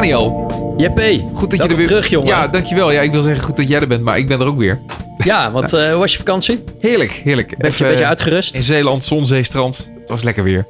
Daniel, 0.00 0.50
goed 1.34 1.50
dat 1.50 1.62
je 1.62 1.68
er 1.68 1.76
weer... 1.76 1.86
terug, 1.86 2.06
jongen. 2.06 2.28
Ja, 2.28 2.46
dankjewel. 2.46 2.92
Ja, 2.92 3.00
ik 3.00 3.12
wil 3.12 3.22
zeggen 3.22 3.44
goed 3.44 3.56
dat 3.56 3.68
jij 3.68 3.80
er 3.80 3.86
bent, 3.86 4.02
maar 4.02 4.18
ik 4.18 4.28
ben 4.28 4.40
er 4.40 4.46
ook 4.46 4.58
weer. 4.58 4.78
Ja, 5.24 5.52
want 5.52 5.72
eh, 5.74 5.90
hoe 5.90 5.98
was 5.98 6.12
je 6.12 6.18
vakantie? 6.18 6.64
Heerlijk, 6.80 7.12
heerlijk. 7.12 7.48
Beetje, 7.48 7.66
Even, 7.66 7.86
beetje 7.86 8.02
eh, 8.02 8.08
uitgerust? 8.08 8.54
In 8.54 8.62
Zeeland, 8.62 9.04
zon, 9.04 9.26
zee, 9.26 9.42
strand. 9.42 9.92
Het 10.00 10.08
was 10.08 10.22
lekker 10.22 10.42
weer. 10.44 10.66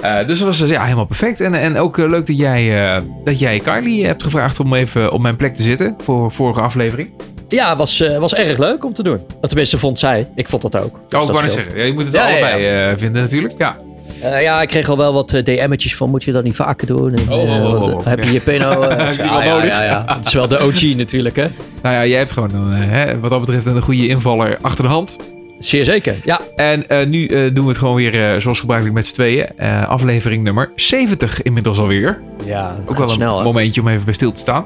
Eh, 0.00 0.26
dus 0.26 0.38
dat 0.38 0.46
was 0.46 0.60
eh, 0.60 0.68
ja, 0.68 0.82
helemaal 0.82 1.04
perfect. 1.04 1.40
En, 1.40 1.54
en 1.54 1.76
ook 1.76 1.98
eh, 1.98 2.08
leuk 2.08 2.26
dat 2.26 2.36
jij, 2.36 2.94
eh, 2.94 3.02
dat 3.24 3.38
jij 3.38 3.58
Kylie 3.58 4.06
hebt 4.06 4.22
gevraagd 4.22 4.60
om 4.60 4.74
even 4.74 5.12
op 5.12 5.20
mijn 5.20 5.36
plek 5.36 5.54
te 5.54 5.62
zitten 5.62 5.94
voor 5.98 6.30
vorige 6.32 6.60
aflevering. 6.60 7.10
Ja, 7.48 7.76
was, 7.76 8.00
eh, 8.00 8.18
was 8.18 8.34
erg 8.34 8.58
leuk 8.58 8.84
om 8.84 8.92
te 8.92 9.02
doen. 9.02 9.20
Tenminste 9.40 9.78
vond 9.78 9.98
zij. 9.98 10.28
Ik 10.34 10.48
vond 10.48 10.62
dat 10.62 10.76
ook. 10.76 10.94
Oh, 10.94 11.00
Dus 11.08 11.28
ik 11.28 11.32
wou 11.34 11.48
zeggen. 11.48 11.76
Ja, 11.76 11.84
je 11.84 11.92
moet 11.92 12.02
het 12.04 12.12
Ja, 12.12 12.26
allebei 12.26 12.66
eh, 12.66 12.96
vinden 12.96 13.22
natuurlijk. 13.22 13.54
Ja. 13.58 13.76
Eh, 14.22 14.42
ja, 14.42 14.62
ik 14.62 14.68
kreeg 14.68 14.88
al 14.88 14.96
wel 14.96 15.12
wat 15.12 15.32
eh, 15.32 15.44
DM'tjes 15.44 15.96
van, 15.96 16.10
moet 16.10 16.24
je 16.24 16.32
dat 16.32 16.44
niet 16.44 16.56
vaker 16.56 16.86
doen? 16.86 17.14
En, 17.14 17.32
Oh, 17.32 17.56
eh, 17.56 17.64
oh, 17.64 17.82
oh, 17.82 17.92
oh, 17.94 18.04
Heb 18.04 18.24
je 18.24 18.32
je 18.32 18.40
peno? 18.40 18.82
ja, 18.84 19.12
ja, 19.12 19.44
nodig? 19.54 19.68
ja, 19.68 19.82
ja. 19.82 20.04
Het 20.16 20.26
is 20.26 20.32
wel 20.34 20.48
de 20.48 20.62
OG 20.62 20.82
natuurlijk, 20.82 21.36
hè? 21.36 21.46
Nou 21.82 21.94
ja, 21.94 22.06
jij 22.06 22.18
hebt 22.18 22.32
gewoon 22.32 22.54
een, 22.54 22.72
hè, 22.72 23.20
wat 23.20 23.30
dat 23.30 23.40
betreft 23.40 23.66
een 23.66 23.82
goede 23.82 24.06
invaller 24.08 24.58
achter 24.60 24.84
de 24.84 24.90
hand. 24.90 25.16
Zeer 25.58 25.84
zeker, 25.84 26.14
ja. 26.24 26.40
En 26.56 26.88
eh, 26.88 27.06
nu 27.06 27.26
eh, 27.26 27.40
doen 27.52 27.62
we 27.64 27.68
het 27.70 27.78
gewoon 27.78 27.94
weer 27.94 28.32
eh, 28.34 28.40
zoals 28.40 28.60
gebruikelijk 28.60 28.96
met 28.96 29.06
z'n 29.06 29.14
tweeën. 29.14 29.46
Eh, 29.56 29.88
aflevering 29.88 30.42
nummer 30.44 30.70
70 30.76 31.42
inmiddels 31.42 31.78
alweer. 31.78 32.20
Ja, 32.44 32.76
Ook 32.86 32.96
wel 32.98 33.08
een 33.08 33.14
snel, 33.14 33.38
hè? 33.38 33.44
momentje 33.44 33.80
om 33.80 33.88
even 33.88 34.04
bij 34.04 34.14
stil 34.14 34.32
te 34.32 34.40
staan. 34.40 34.64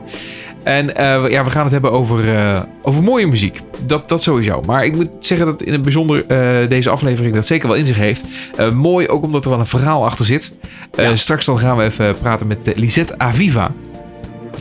En 0.64 0.96
eh, 0.96 1.22
we- 1.22 1.30
ja, 1.30 1.44
we 1.44 1.50
gaan 1.50 1.62
het 1.62 1.72
hebben 1.72 1.92
over, 1.92 2.36
eh, 2.36 2.60
over 2.82 3.02
mooie 3.02 3.26
muziek. 3.26 3.60
Dat, 3.86 4.08
dat 4.08 4.22
sowieso. 4.22 4.62
Maar 4.66 4.84
ik 4.84 4.94
moet 4.96 5.08
zeggen 5.20 5.46
dat 5.46 5.62
in 5.62 5.72
het 5.72 5.82
bijzonder 5.82 6.24
eh, 6.26 6.68
deze 6.68 6.90
aflevering 6.90 7.34
dat 7.34 7.46
zeker 7.46 7.68
wel 7.68 7.76
in 7.76 7.86
zich 7.86 7.96
heeft. 7.96 8.24
Mooi 8.72 9.08
ook 9.08 9.22
omdat 9.22 9.44
er 9.44 9.50
wel 9.50 9.58
een 9.60 9.66
verhaal 9.66 10.04
achter 10.04 10.24
zit. 10.24 10.52
Ja. 10.96 11.16
Straks 11.16 11.44
dan 11.44 11.58
gaan 11.58 11.76
we 11.76 11.84
even 11.84 12.18
praten 12.18 12.46
met 12.46 12.72
Lisette 12.76 13.18
Aviva. 13.18 13.70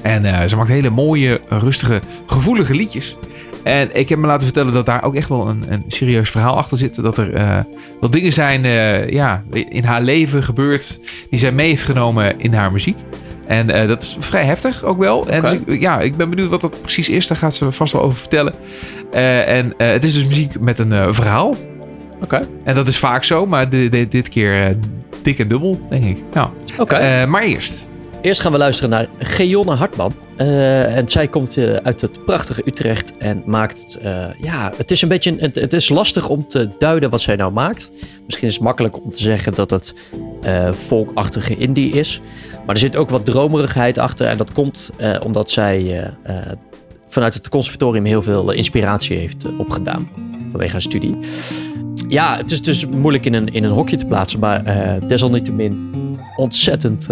En 0.01 0.49
ze 0.49 0.55
maakt 0.55 0.69
hele 0.69 0.89
mooie, 0.89 1.39
rustige, 1.49 2.01
gevoelige 2.25 2.73
liedjes. 2.73 3.15
En 3.63 3.89
ik 3.93 4.09
heb 4.09 4.17
me 4.19 4.27
laten 4.27 4.43
vertellen 4.45 4.73
dat 4.73 4.85
daar 4.85 5.03
ook 5.03 5.15
echt 5.15 5.29
wel 5.29 5.47
een, 5.47 5.65
een 5.67 5.83
serieus 5.87 6.29
verhaal 6.29 6.57
achter 6.57 6.77
zit. 6.77 7.01
Dat 7.03 7.17
er 7.17 7.33
eh, 7.33 7.57
wel 7.99 8.09
dingen 8.09 8.33
zijn 8.33 8.63
ja, 9.13 9.43
in 9.69 9.83
haar 9.83 10.01
leven 10.01 10.43
gebeurd 10.43 10.99
die 11.29 11.39
zij 11.39 11.51
mee 11.51 11.67
heeft 11.69 11.83
genomen 11.83 12.39
in 12.39 12.53
haar 12.53 12.71
muziek. 12.71 12.97
En 13.47 13.69
eh, 13.69 13.87
dat 13.87 14.03
is 14.03 14.15
vrij 14.19 14.45
heftig 14.45 14.83
ook 14.83 14.97
wel. 14.97 15.27
En 15.27 15.41
dus 15.41 15.51
ik, 15.65 15.79
ja, 15.81 15.99
ik 15.99 16.15
ben 16.17 16.29
benieuwd 16.29 16.49
wat 16.49 16.61
dat 16.61 16.81
precies 16.81 17.09
is. 17.09 17.27
Daar 17.27 17.37
gaat 17.37 17.53
ze 17.55 17.71
vast 17.71 17.93
wel 17.93 18.01
over 18.01 18.17
vertellen. 18.17 18.53
Eh, 19.11 19.47
en 19.57 19.73
eh, 19.77 19.89
het 19.91 20.03
is 20.03 20.13
dus 20.13 20.25
muziek 20.25 20.59
met 20.59 20.79
een 20.79 20.91
eh, 20.91 21.07
verhaal. 21.09 21.55
Oké. 22.21 22.47
En 22.63 22.75
dat 22.75 22.87
is 22.87 22.97
vaak 22.97 23.23
zo, 23.23 23.45
maar 23.45 23.69
di- 23.69 23.89
di- 23.89 24.07
dit 24.07 24.29
keer 24.29 24.63
eh, 24.63 24.75
dik 25.21 25.39
en 25.39 25.47
dubbel, 25.47 25.79
denk 25.89 26.03
ik. 26.03 26.23
Nou, 26.33 26.49
Oké. 26.77 26.95
eh, 26.95 27.25
maar 27.27 27.43
eerst. 27.43 27.87
Eerst 28.21 28.41
gaan 28.41 28.51
we 28.51 28.57
luisteren 28.57 28.89
naar 28.89 29.07
Geonne 29.19 29.71
Hartman. 29.75 30.13
Eh, 30.35 30.97
en 30.97 31.09
zij 31.09 31.27
komt 31.27 31.57
uit 31.83 32.01
het 32.01 32.25
prachtige 32.25 32.61
Utrecht 32.65 33.17
en 33.17 33.43
maakt... 33.45 33.97
eh, 34.01 34.25
ja, 34.41 34.71
het 34.77 34.91
is 34.91 35.01
een 35.01 35.07
beetje... 35.07 35.35
Het, 35.37 35.55
het 35.55 35.73
is 35.73 35.89
lastig 35.89 36.29
om 36.29 36.47
te 36.47 36.69
duiden 36.79 37.09
wat 37.09 37.21
zij 37.21 37.35
nou 37.35 37.51
maakt. 37.53 37.91
Misschien 38.25 38.47
is 38.47 38.53
het 38.53 38.63
makkelijk 38.63 39.03
om 39.03 39.11
te 39.13 39.21
zeggen 39.21 39.53
dat 39.53 39.69
het 39.69 39.93
eh 40.41 40.71
folkachtige 40.71 41.57
indie 41.57 41.91
is. 41.93 42.21
Maar 42.65 42.75
er 42.75 42.81
zit 42.81 42.95
ook 42.95 43.09
wat 43.09 43.25
dromerigheid 43.25 43.97
achter. 43.97 44.27
En 44.27 44.37
dat 44.37 44.51
komt 44.51 44.91
eh, 44.97 45.15
omdat 45.23 45.51
zij 45.51 45.79
eh, 45.79 46.05
eh, 46.23 46.51
vanuit 47.07 47.33
het 47.33 47.49
conservatorium 47.49 48.05
heel 48.05 48.21
veel 48.21 48.51
inspiratie 48.51 49.17
heeft 49.17 49.45
opgedaan. 49.57 50.09
Vanwege 50.49 50.71
haar 50.71 50.81
studie. 50.81 51.17
Ja, 52.07 52.37
het 52.37 52.51
is 52.51 52.61
dus 52.61 52.85
moeilijk 52.85 53.25
in 53.25 53.33
een, 53.33 53.47
in 53.47 53.63
een 53.63 53.71
hokje 53.71 53.97
te 53.97 54.05
plaatsen. 54.05 54.39
Maar 54.39 54.63
desalniettemin 55.07 55.91
ontzettend 56.35 57.07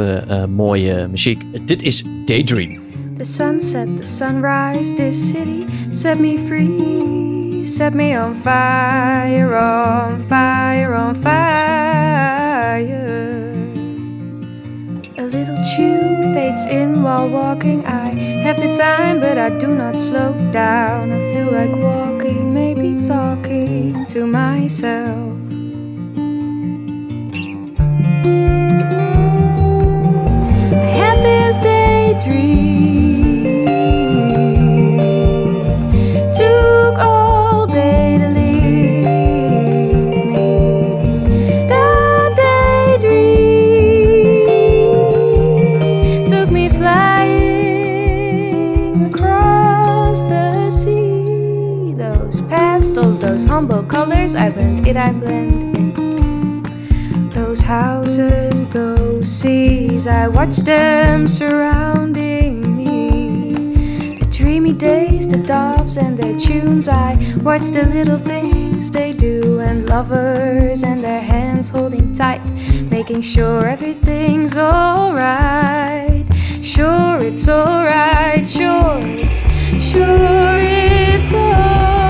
mooie 0.50 1.08
muziek. 1.08 1.44
Dit 1.66 1.82
is 1.82 2.04
Daydream. 2.26 2.80
The 3.18 3.24
sunset, 3.24 3.98
the 3.98 4.04
sunrise, 4.04 4.94
this 4.94 5.30
city 5.30 5.66
set 5.90 6.20
me 6.20 6.38
free. 6.48 7.66
Set 7.66 7.94
me 7.94 8.18
on 8.18 8.36
fire, 8.36 9.56
on 9.56 10.20
fire, 10.28 10.96
on 10.96 11.16
fire. 11.16 12.02
Little 15.32 15.64
tune 15.78 16.34
fades 16.34 16.66
in 16.66 17.04
while 17.04 17.30
walking. 17.30 17.86
I 17.86 18.10
have 18.44 18.60
the 18.60 18.76
time, 18.78 19.22
but 19.22 19.38
I 19.38 19.50
do 19.50 19.74
not 19.74 19.98
slow 19.98 20.34
down. 20.52 21.14
I 21.14 21.20
feel 21.34 21.50
like 21.50 21.72
walking, 21.72 22.54
maybe 22.54 23.02
talking 23.02 24.06
to 24.08 24.28
myself. 24.28 25.38
I 30.74 30.90
had 31.00 31.24
this 31.24 31.56
daydream. 31.60 33.11
Humble 53.62 53.84
colors, 53.84 54.34
I 54.34 54.50
blend 54.50 54.88
it, 54.88 54.98
I 54.98 55.12
blend 55.12 55.78
it. 55.78 57.32
Those 57.32 57.62
houses, 57.62 58.68
those 58.70 59.30
seas, 59.30 60.08
I 60.08 60.28
watch 60.28 60.56
them 60.72 61.28
surrounding 61.28 62.76
me. 62.76 64.16
The 64.18 64.26
dreamy 64.32 64.74
days, 64.74 65.28
the 65.28 65.38
doves 65.38 65.98
and 65.98 66.18
their 66.18 66.40
tunes, 66.40 66.88
I 66.88 67.14
watch 67.44 67.68
the 67.70 67.86
little 67.86 68.18
things 68.18 68.90
they 68.90 69.14
do, 69.14 69.60
and 69.60 69.86
lovers 69.86 70.82
and 70.84 71.04
their 71.04 71.22
hands 71.22 71.70
holding 71.70 72.16
tight, 72.16 72.44
making 72.90 73.22
sure 73.22 73.68
everything's 73.68 74.58
alright. 74.58 76.26
Sure, 76.64 77.20
it's 77.22 77.48
alright, 77.48 78.48
sure, 78.50 79.02
it's 79.04 79.42
sure, 79.78 80.58
it's 80.58 81.32
alright. 81.32 82.01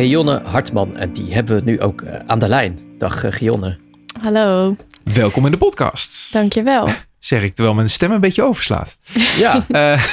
Van 0.00 0.08
Geonne 0.08 0.42
Hartman. 0.44 0.96
En 0.96 1.12
die 1.12 1.32
hebben 1.34 1.56
we 1.56 1.62
nu 1.70 1.80
ook 1.80 2.02
eh, 2.02 2.18
aan 2.26 2.38
de 2.38 2.48
lijn. 2.48 2.78
Dag 2.98 3.24
uh, 3.24 3.32
Geonne. 3.32 3.78
Hallo, 4.22 4.76
Welkom 5.04 5.44
in 5.44 5.50
de 5.50 5.56
podcast. 5.56 6.32
dankjewel. 6.32 6.88
Zeg 7.18 7.42
ik 7.42 7.54
terwijl 7.54 7.76
mijn 7.76 7.90
stem 7.90 8.10
een 8.12 8.20
beetje 8.20 8.42
overslaat. 8.42 8.98
Ja, 9.38 9.64
Eh, 9.70 10.04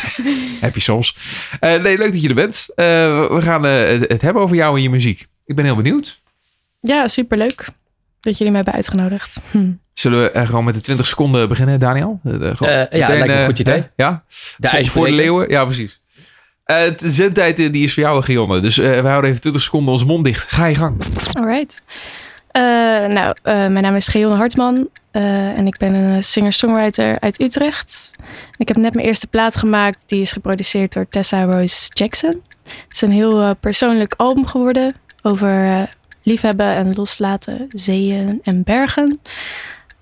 heb 0.62 0.76
je 0.76 0.82
soms. 0.82 1.16
Eh, 1.60 1.82
nee, 1.82 1.98
leuk 1.98 2.12
dat 2.12 2.22
je 2.22 2.30
er 2.30 2.36
bent. 2.36 2.68
Eh, 2.76 2.86
we 3.30 3.42
gaan 3.42 3.66
eh, 3.66 3.88
het, 3.88 4.10
het 4.10 4.22
hebben 4.22 4.42
over 4.42 4.56
jou 4.56 4.76
en 4.76 4.82
je 4.82 4.90
muziek. 4.90 5.28
Ik 5.46 5.56
ben 5.56 5.66
heel 5.66 5.76
benieuwd. 5.76 6.22
Ja, 6.80 7.08
superleuk 7.08 7.66
dat 8.22 8.38
jullie 8.38 8.50
me 8.52 8.56
hebben 8.56 8.74
uitgenodigd. 8.76 9.40
Hm. 9.52 9.72
Zullen 9.94 10.22
we 10.22 10.32
eh, 10.32 10.46
gewoon 10.48 10.64
met 10.64 10.74
de 10.74 10.82
20 10.82 11.06
seconden 11.08 11.48
beginnen, 11.48 11.80
Daniel? 11.80 12.20
Eh, 12.24 12.34
eh, 12.50 12.58
gewoon 12.58 12.74
Eh, 12.74 12.80
ja, 13.00 13.08
meteen, 13.08 13.08
lijkt 13.08 13.26
me 13.28 13.34
een 13.34 13.40
eh, 13.40 13.46
goed 13.46 13.60
idee. 13.60 13.84
Ja? 13.96 14.24
de 14.58 14.68
voor, 14.68 14.86
voor 14.86 15.06
de 15.08 15.14
leeuwen? 15.14 15.50
Ja, 15.50 15.66
precies. 15.66 16.02
Eh, 16.68 16.80
het 16.80 17.02
zendtijd 17.06 17.60
eh, 17.60 17.72
die 17.72 17.84
is 17.84 17.94
voor 17.94 18.04
jou 18.04 18.24
gewonnen. 18.24 18.62
Dus 18.62 18.78
eh, 18.78 18.90
we 18.90 19.08
houden 19.08 19.30
even 19.30 19.42
20 19.42 19.62
seconden 19.62 19.92
onze 19.94 20.06
mond 20.06 20.24
dicht. 20.24 20.52
Ga 20.54 20.66
je 20.66 20.76
gang. 20.76 21.02
Alright. 21.34 21.82
Eh, 22.52 22.64
nou, 23.08 23.36
eh, 23.44 23.56
mijn 23.56 23.82
naam 23.82 23.96
is 23.96 24.08
Geonne 24.08 24.38
Hartman 24.38 24.90
eh, 25.12 25.58
en 25.58 25.68
ik 25.68 25.78
ben 25.78 26.02
een 26.02 26.24
singer-songwriter 26.24 27.20
uit 27.20 27.42
Utrecht. 27.42 28.12
Ik 28.58 28.68
heb 28.68 28.78
net 28.78 28.94
mijn 28.94 29.08
eerste 29.08 29.28
plaat 29.28 29.56
gemaakt. 29.56 30.04
Die 30.06 30.22
is 30.22 30.32
geproduceerd 30.32 30.94
door 30.94 31.08
Tessa 31.10 31.44
Rose 31.44 31.90
Jackson. 31.94 32.42
Het 32.64 32.94
is 32.94 33.02
een 33.02 33.12
heel 33.12 33.42
eh, 33.42 33.50
persoonlijk 33.60 34.14
album 34.18 34.46
geworden 34.46 34.94
over 35.22 35.52
eh, 35.70 35.82
liefhebben 36.24 36.76
en 36.76 36.94
loslaten, 36.94 37.66
zeeën 37.70 38.40
en 38.44 38.64
bergen. 38.64 39.20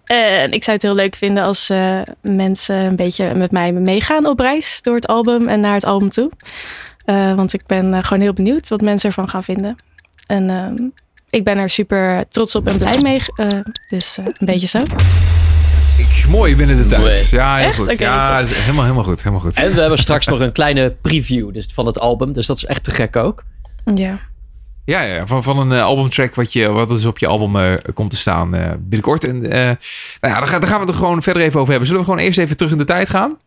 En 0.06 0.52
ik 0.52 0.63
zou 0.63 0.78
het 0.78 0.86
heel 0.86 0.96
leuk 0.96 1.16
vinden 1.16 1.44
als 1.44 1.69
eh, 1.69 2.02
mensen 2.22 2.86
een 2.86 2.96
beetje 2.96 3.36
met 3.36 3.52
mij 3.52 3.72
meegaan 3.72 4.28
op 4.28 4.40
reis 4.40 4.81
door 4.81 4.96
het 4.96 5.07
album 5.07 5.46
en 5.48 5.60
naar 5.60 5.74
het 5.74 5.86
album 5.86 6.10
toe. 6.10 6.31
Eh, 7.06 7.34
want 7.34 7.54
ik 7.54 7.62
ben 7.66 7.94
eh, 7.94 8.04
gewoon 8.04 8.24
heel 8.24 8.34
benieuwd 8.34 8.69
wat 8.69 8.81
mensen 8.81 9.10
ervan 9.10 9.30
gaan 9.30 9.44
vinden. 9.44 9.75
En 10.28 10.50
ehm, 10.50 10.75
ik 11.30 11.44
ben 11.44 11.57
er 11.57 11.69
super 11.69 12.28
trots 12.30 12.56
op 12.56 12.68
en 12.68 12.78
blij 12.78 13.02
mee. 13.02 13.22
eh, 13.36 13.48
dus 13.90 14.18
eh, 14.18 14.25
een 14.25 14.46
beetje 14.46 14.68
zo. 14.68 14.80
Ik, 15.98 16.25
mooi 16.30 16.56
binnen 16.56 16.78
de 16.78 16.86
tijd. 16.86 17.01
Mooi. 17.01 17.18
Ja, 17.31 17.56
heel 17.56 17.68
Echt? 17.68 17.78
goed. 17.78 17.98
Ja, 17.98 18.44
helemaal, 18.46 18.84
helemaal 18.84 19.04
goed. 19.04 19.18
Helemaal 19.18 19.40
goed. 19.40 19.56
En 19.58 19.74
we 19.74 19.80
hebben 19.80 20.00
straks 20.00 20.25
nog 20.28 20.40
een 20.40 20.51
kleine 20.51 20.96
preview 21.01 21.54
dus 21.54 21.68
van 21.74 21.86
het 21.86 22.00
album. 22.00 22.34
Dus 22.34 22.46
dat 22.46 22.58
is 22.58 22.66
echt 22.66 22.84
te 22.84 22.92
gek 22.92 23.16
ook. 23.16 23.44
Ja. 23.96 24.19
Ja, 24.86 25.02
ja 25.02 25.28
van, 25.28 25.44
van 25.44 25.60
een 25.60 25.72
eh, 25.72 25.84
albumtrack 25.84 26.36
wat, 26.36 26.54
je, 26.54 26.68
wat 26.68 26.88
dus 26.88 27.06
op 27.06 27.18
je 27.18 27.28
album 27.28 27.56
eh, 27.56 27.74
komt 27.94 28.12
te 28.12 28.18
staan 28.18 28.56
eh, 28.56 28.72
binnenkort. 28.80 29.24
En 29.24 29.42
nou 29.42 29.50
ja, 29.50 29.78
daar, 30.20 30.48
gaan- 30.48 30.60
daar 30.60 30.70
gaan 30.70 30.80
we 30.80 30.86
het 30.86 30.94
er 30.96 31.02
gewoon 31.02 31.22
verder 31.22 31.42
even 31.42 31.60
over 31.60 31.70
hebben. 31.70 31.88
Zullen 31.88 32.02
we 32.04 32.10
gewoon 32.10 32.26
eerst 32.26 32.40
even 32.40 32.58
terug 32.58 32.72
in 32.72 32.78
de 32.78 32.84
tijd 32.86 33.10
gaan? 33.10 33.38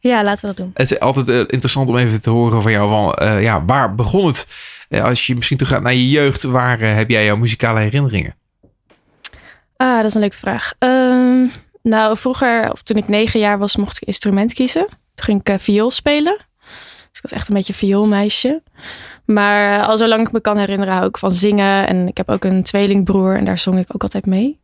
ja, 0.00 0.22
laten 0.22 0.40
we 0.40 0.46
dat 0.46 0.56
doen. 0.56 0.70
Het 0.74 0.90
is 0.90 1.00
altijd 1.00 1.28
interessant 1.28 1.88
om 1.88 1.96
even 1.96 2.22
te 2.22 2.30
horen 2.30 2.62
van 2.62 2.72
jou. 2.72 2.88
Van, 2.88 3.40
ja, 3.42 3.64
waar 3.64 3.94
begon 3.94 4.26
het? 4.26 4.48
Als 4.90 5.26
je 5.26 5.34
misschien 5.34 5.56
terug 5.56 5.72
gaat 5.72 5.82
naar 5.82 5.94
je 5.94 6.08
jeugd, 6.10 6.42
waar 6.42 6.78
heb 6.80 7.10
jij 7.10 7.24
jouw 7.24 7.36
muzikale 7.36 7.80
herinneringen? 7.80 8.34
Ah, 9.76 9.96
dat 9.96 10.04
is 10.04 10.14
een 10.14 10.20
leuke 10.20 10.36
vraag. 10.36 10.72
Ehm, 10.78 11.46
nou, 11.82 12.16
vroeger, 12.16 12.72
of 12.72 12.82
toen 12.82 12.96
ik 12.96 13.08
negen 13.08 13.40
jaar 13.40 13.58
was, 13.58 13.76
mocht 13.76 13.96
ik 13.96 14.06
instrument 14.08 14.52
kiezen. 14.52 14.86
Toen 14.86 15.24
ging 15.24 15.40
ik 15.44 15.60
viool 15.60 15.90
spelen. 15.90 16.36
Dus 17.10 17.16
ik 17.16 17.22
was 17.22 17.32
echt 17.32 17.48
een 17.48 17.54
beetje 17.54 17.72
een 17.72 17.78
vioolmeisje. 17.78 18.62
Maar 19.34 19.84
al 19.84 19.96
zolang 19.96 20.26
ik 20.26 20.32
me 20.32 20.40
kan 20.40 20.56
herinneren, 20.56 20.94
hou 20.94 21.06
ik 21.06 21.18
van 21.18 21.30
zingen. 21.30 21.86
En 21.86 22.08
ik 22.08 22.16
heb 22.16 22.30
ook 22.30 22.44
een 22.44 22.62
tweelingbroer 22.62 23.36
en 23.36 23.44
daar 23.44 23.58
zong 23.58 23.78
ik 23.78 23.94
ook 23.94 24.02
altijd 24.02 24.26
mee. 24.26 24.60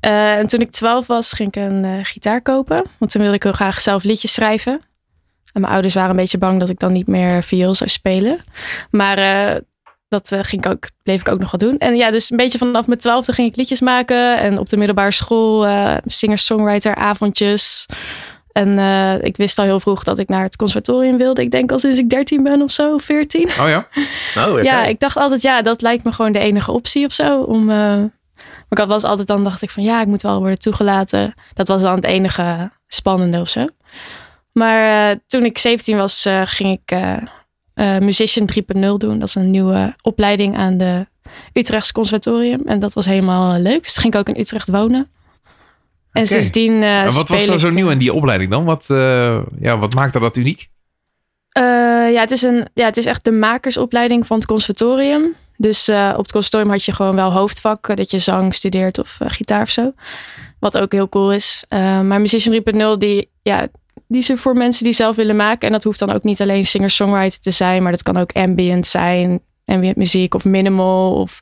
Eh, 0.00 0.36
en 0.36 0.46
toen 0.46 0.60
ik 0.60 0.70
twaalf 0.70 1.06
was, 1.06 1.32
ging 1.32 1.48
ik 1.48 1.62
een 1.62 1.84
eh, 1.84 1.90
gitaar 2.02 2.42
kopen. 2.42 2.84
Want 2.98 3.10
toen 3.10 3.20
wilde 3.20 3.36
ik 3.36 3.42
heel 3.42 3.52
graag 3.52 3.80
zelf 3.80 4.04
liedjes 4.04 4.32
schrijven. 4.32 4.80
En 5.52 5.60
mijn 5.60 5.72
ouders 5.72 5.94
waren 5.94 6.10
een 6.10 6.16
beetje 6.16 6.38
bang 6.38 6.58
dat 6.58 6.68
ik 6.68 6.78
dan 6.78 6.92
niet 6.92 7.06
meer 7.06 7.42
viool 7.42 7.74
zou 7.74 7.90
spelen. 7.90 8.38
Maar 8.90 9.18
eh, 9.18 9.60
dat 10.08 10.28
ging 10.40 10.64
ik 10.64 10.70
ook, 10.70 10.88
bleef 11.02 11.20
ik 11.20 11.28
ook 11.28 11.40
nog 11.40 11.50
wel 11.50 11.70
doen. 11.70 11.78
En 11.78 11.96
ja, 11.96 12.10
dus 12.10 12.30
een 12.30 12.36
beetje 12.36 12.58
vanaf 12.58 12.86
mijn 12.86 12.98
twaalfde 12.98 13.32
ging 13.32 13.48
ik 13.48 13.56
liedjes 13.56 13.80
maken. 13.80 14.38
En 14.38 14.58
op 14.58 14.68
de 14.68 14.76
middelbare 14.76 15.12
school 15.12 15.66
singer-songwriter 16.04 16.94
avondjes. 16.94 17.86
En 18.58 18.78
eh, 18.78 19.26
ik 19.26 19.36
wist 19.36 19.58
al 19.58 19.64
heel 19.64 19.80
vroeg 19.80 20.04
dat 20.04 20.18
ik 20.18 20.28
naar 20.28 20.42
het 20.42 20.56
conservatorium 20.56 21.18
wilde. 21.18 21.42
Ik 21.42 21.50
denk 21.50 21.72
al 21.72 21.78
sinds 21.78 21.98
ik 21.98 22.10
13 22.10 22.42
ben 22.42 22.62
of 22.62 22.70
zo, 22.70 22.98
14. 22.98 23.48
Oh 23.60 23.68
ja? 23.68 23.86
Oh, 24.36 24.50
oké. 24.50 24.60
Ja, 24.60 24.84
ik 24.84 25.00
dacht 25.00 25.16
altijd, 25.16 25.42
ja, 25.42 25.62
dat 25.62 25.82
lijkt 25.82 26.04
me 26.04 26.12
gewoon 26.12 26.32
de 26.32 26.38
enige 26.38 26.72
optie 26.72 27.06
of 27.06 27.12
zo. 27.12 27.40
Om, 27.40 27.60
eh, 27.60 27.76
maar 27.76 28.10
ik 28.68 28.78
had 28.78 28.88
was 28.88 29.04
altijd 29.04 29.26
dan 29.28 29.44
dacht 29.44 29.62
ik 29.62 29.70
van, 29.70 29.82
ja, 29.82 30.00
ik 30.00 30.06
moet 30.06 30.22
wel 30.22 30.38
worden 30.38 30.58
toegelaten. 30.58 31.34
Dat 31.54 31.68
was 31.68 31.82
dan 31.82 31.94
het 31.94 32.04
enige 32.04 32.70
spannende 32.86 33.40
of 33.40 33.48
zo. 33.48 33.66
Maar 34.52 35.10
eh, 35.10 35.16
toen 35.26 35.44
ik 35.44 35.58
17 35.58 35.96
was, 35.96 36.24
eh, 36.24 36.42
ging 36.44 36.72
ik 36.72 36.90
eh 36.90 37.16
eh, 37.78 37.98
Musician 37.98 38.46
3.0 38.46 38.96
doen. 38.96 39.18
Dat 39.18 39.28
is 39.28 39.34
een 39.34 39.50
nieuwe 39.50 39.94
opleiding 40.02 40.56
aan 40.56 40.76
de 40.76 41.06
Utrechts 41.52 41.92
Conservatorium. 41.92 42.60
En 42.66 42.78
dat 42.78 42.92
was 42.92 43.04
helemaal 43.04 43.58
leuk. 43.58 43.82
Dus 43.82 43.92
toen 43.92 44.02
ging 44.02 44.14
ik 44.14 44.20
ook 44.20 44.28
in 44.28 44.40
Utrecht 44.40 44.68
wonen. 44.68 45.10
En 46.18 46.26
sindsdien 46.26 46.82
eh 46.82 47.00
En 47.00 47.12
wat 47.12 47.28
was 47.28 47.48
er 47.48 47.58
zo 47.58 47.70
nieuw 47.70 47.86
eh, 47.86 47.92
in 47.92 47.98
die 47.98 48.12
opleiding 48.12 48.50
dan? 48.50 48.64
Wat, 48.64 48.90
eh, 48.90 49.38
ja, 49.60 49.78
wat 49.78 49.94
maakte 49.94 50.20
dat 50.20 50.36
uniek? 50.36 50.68
Ja, 52.12 52.20
het 52.20 52.30
is 52.30 52.42
een, 52.42 52.68
ja, 52.74 52.84
het 52.84 52.96
is 52.96 53.06
echt 53.06 53.24
de 53.24 53.30
makersopleiding 53.30 54.26
van 54.26 54.36
het 54.36 54.46
conservatorium. 54.46 55.34
Dus 55.56 55.88
op 55.88 56.16
het 56.16 56.32
conservatorium 56.32 56.70
had 56.70 56.84
je 56.84 56.92
gewoon 56.92 57.14
wel 57.14 57.32
hoofdvakken. 57.32 57.96
Dat 57.96 58.10
je 58.10 58.18
zang 58.18 58.54
studeert 58.54 58.98
of 58.98 59.18
gitaar 59.20 59.62
of 59.62 59.68
zo. 59.68 59.92
Wat 60.60 60.78
ook 60.78 60.92
heel 60.92 61.08
cool 61.08 61.32
is. 61.32 61.64
Maar 61.68 62.20
Musician 62.20 62.62
3.0, 62.94 62.98
die, 62.98 63.30
ja, 63.42 63.68
die 64.08 64.20
is 64.20 64.30
voor 64.34 64.54
mensen 64.54 64.84
die 64.84 64.92
zelf 64.92 65.16
willen 65.16 65.36
maken. 65.36 65.66
En 65.66 65.72
dat 65.72 65.84
hoeft 65.84 65.98
dan 65.98 66.12
ook 66.12 66.22
niet 66.22 66.40
alleen 66.40 66.66
singer-songwriter 66.66 67.40
te 67.40 67.50
zijn. 67.50 67.82
Maar 67.82 67.92
dat 67.92 68.02
kan 68.02 68.16
ook 68.16 68.32
ambient 68.32 68.86
zijn. 68.86 69.40
Ambient 69.68 69.96
muziek 69.96 70.34
of 70.34 70.44
minimal. 70.44 71.14
Of 71.14 71.38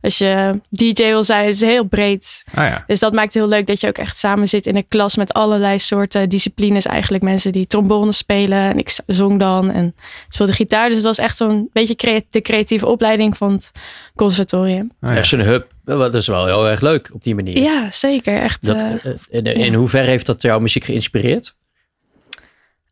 als 0.00 0.18
je 0.18 0.60
DJ 0.70 1.02
wil 1.04 1.24
zijn. 1.24 1.44
Het 1.44 1.54
is 1.54 1.60
heel 1.60 1.84
breed. 1.84 2.44
Ah 2.54 2.64
ja. 2.68 2.84
Dus 2.86 2.98
dat 3.00 3.12
maakt 3.12 3.32
het 3.34 3.42
heel 3.42 3.50
leuk 3.52 3.66
dat 3.66 3.80
je 3.80 3.86
ook 3.88 3.98
echt 3.98 4.16
samen 4.16 4.48
zit 4.48 4.66
in 4.66 4.76
een 4.76 4.88
klas 4.88 5.16
met 5.16 5.32
allerlei 5.32 5.78
soorten 5.78 6.28
disciplines. 6.28 6.86
Eigenlijk 6.86 7.24
mensen 7.24 7.52
die 7.52 7.66
trombone 7.66 8.12
spelen 8.12 8.58
en 8.58 8.78
ik 8.78 8.98
zong 9.06 9.38
dan 9.38 9.70
en 9.70 9.94
speelde 10.28 10.52
gitaar. 10.52 10.86
Dus 10.86 10.96
het 10.96 11.04
was 11.06 11.18
echt 11.18 11.36
zo'n 11.36 11.70
beetje 11.72 11.94
crea- 11.94 12.20
de 12.30 12.40
creatieve 12.40 12.86
opleiding 12.86 13.36
van 13.36 13.52
het 13.52 13.72
conservatorium. 14.16 14.92
Ah, 15.00 15.10
ja. 15.10 15.16
Echt 15.16 15.32
een 15.32 15.40
hub. 15.40 15.72
Dat 15.84 16.14
is 16.14 16.26
wel 16.26 16.46
heel 16.46 16.68
erg 16.68 16.80
leuk 16.80 17.10
op 17.12 17.22
die 17.22 17.34
manier. 17.34 17.58
Ja, 17.62 17.90
zeker. 17.90 18.38
Echt. 18.40 18.66
Dat, 18.66 18.82
eh, 18.82 18.92
eh, 19.10 19.16
in, 19.28 19.44
in 19.44 19.74
hoeverre 19.74 20.08
heeft 20.08 20.26
dat 20.26 20.42
jouw 20.42 20.58
muziek 20.58 20.84
geïnspireerd? 20.84 21.54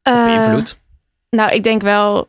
Eh, 0.03 0.25
beïnvloed? 0.25 0.79
nou, 1.31 1.53
ik 1.53 1.63
denk 1.63 1.83
wel 1.83 2.29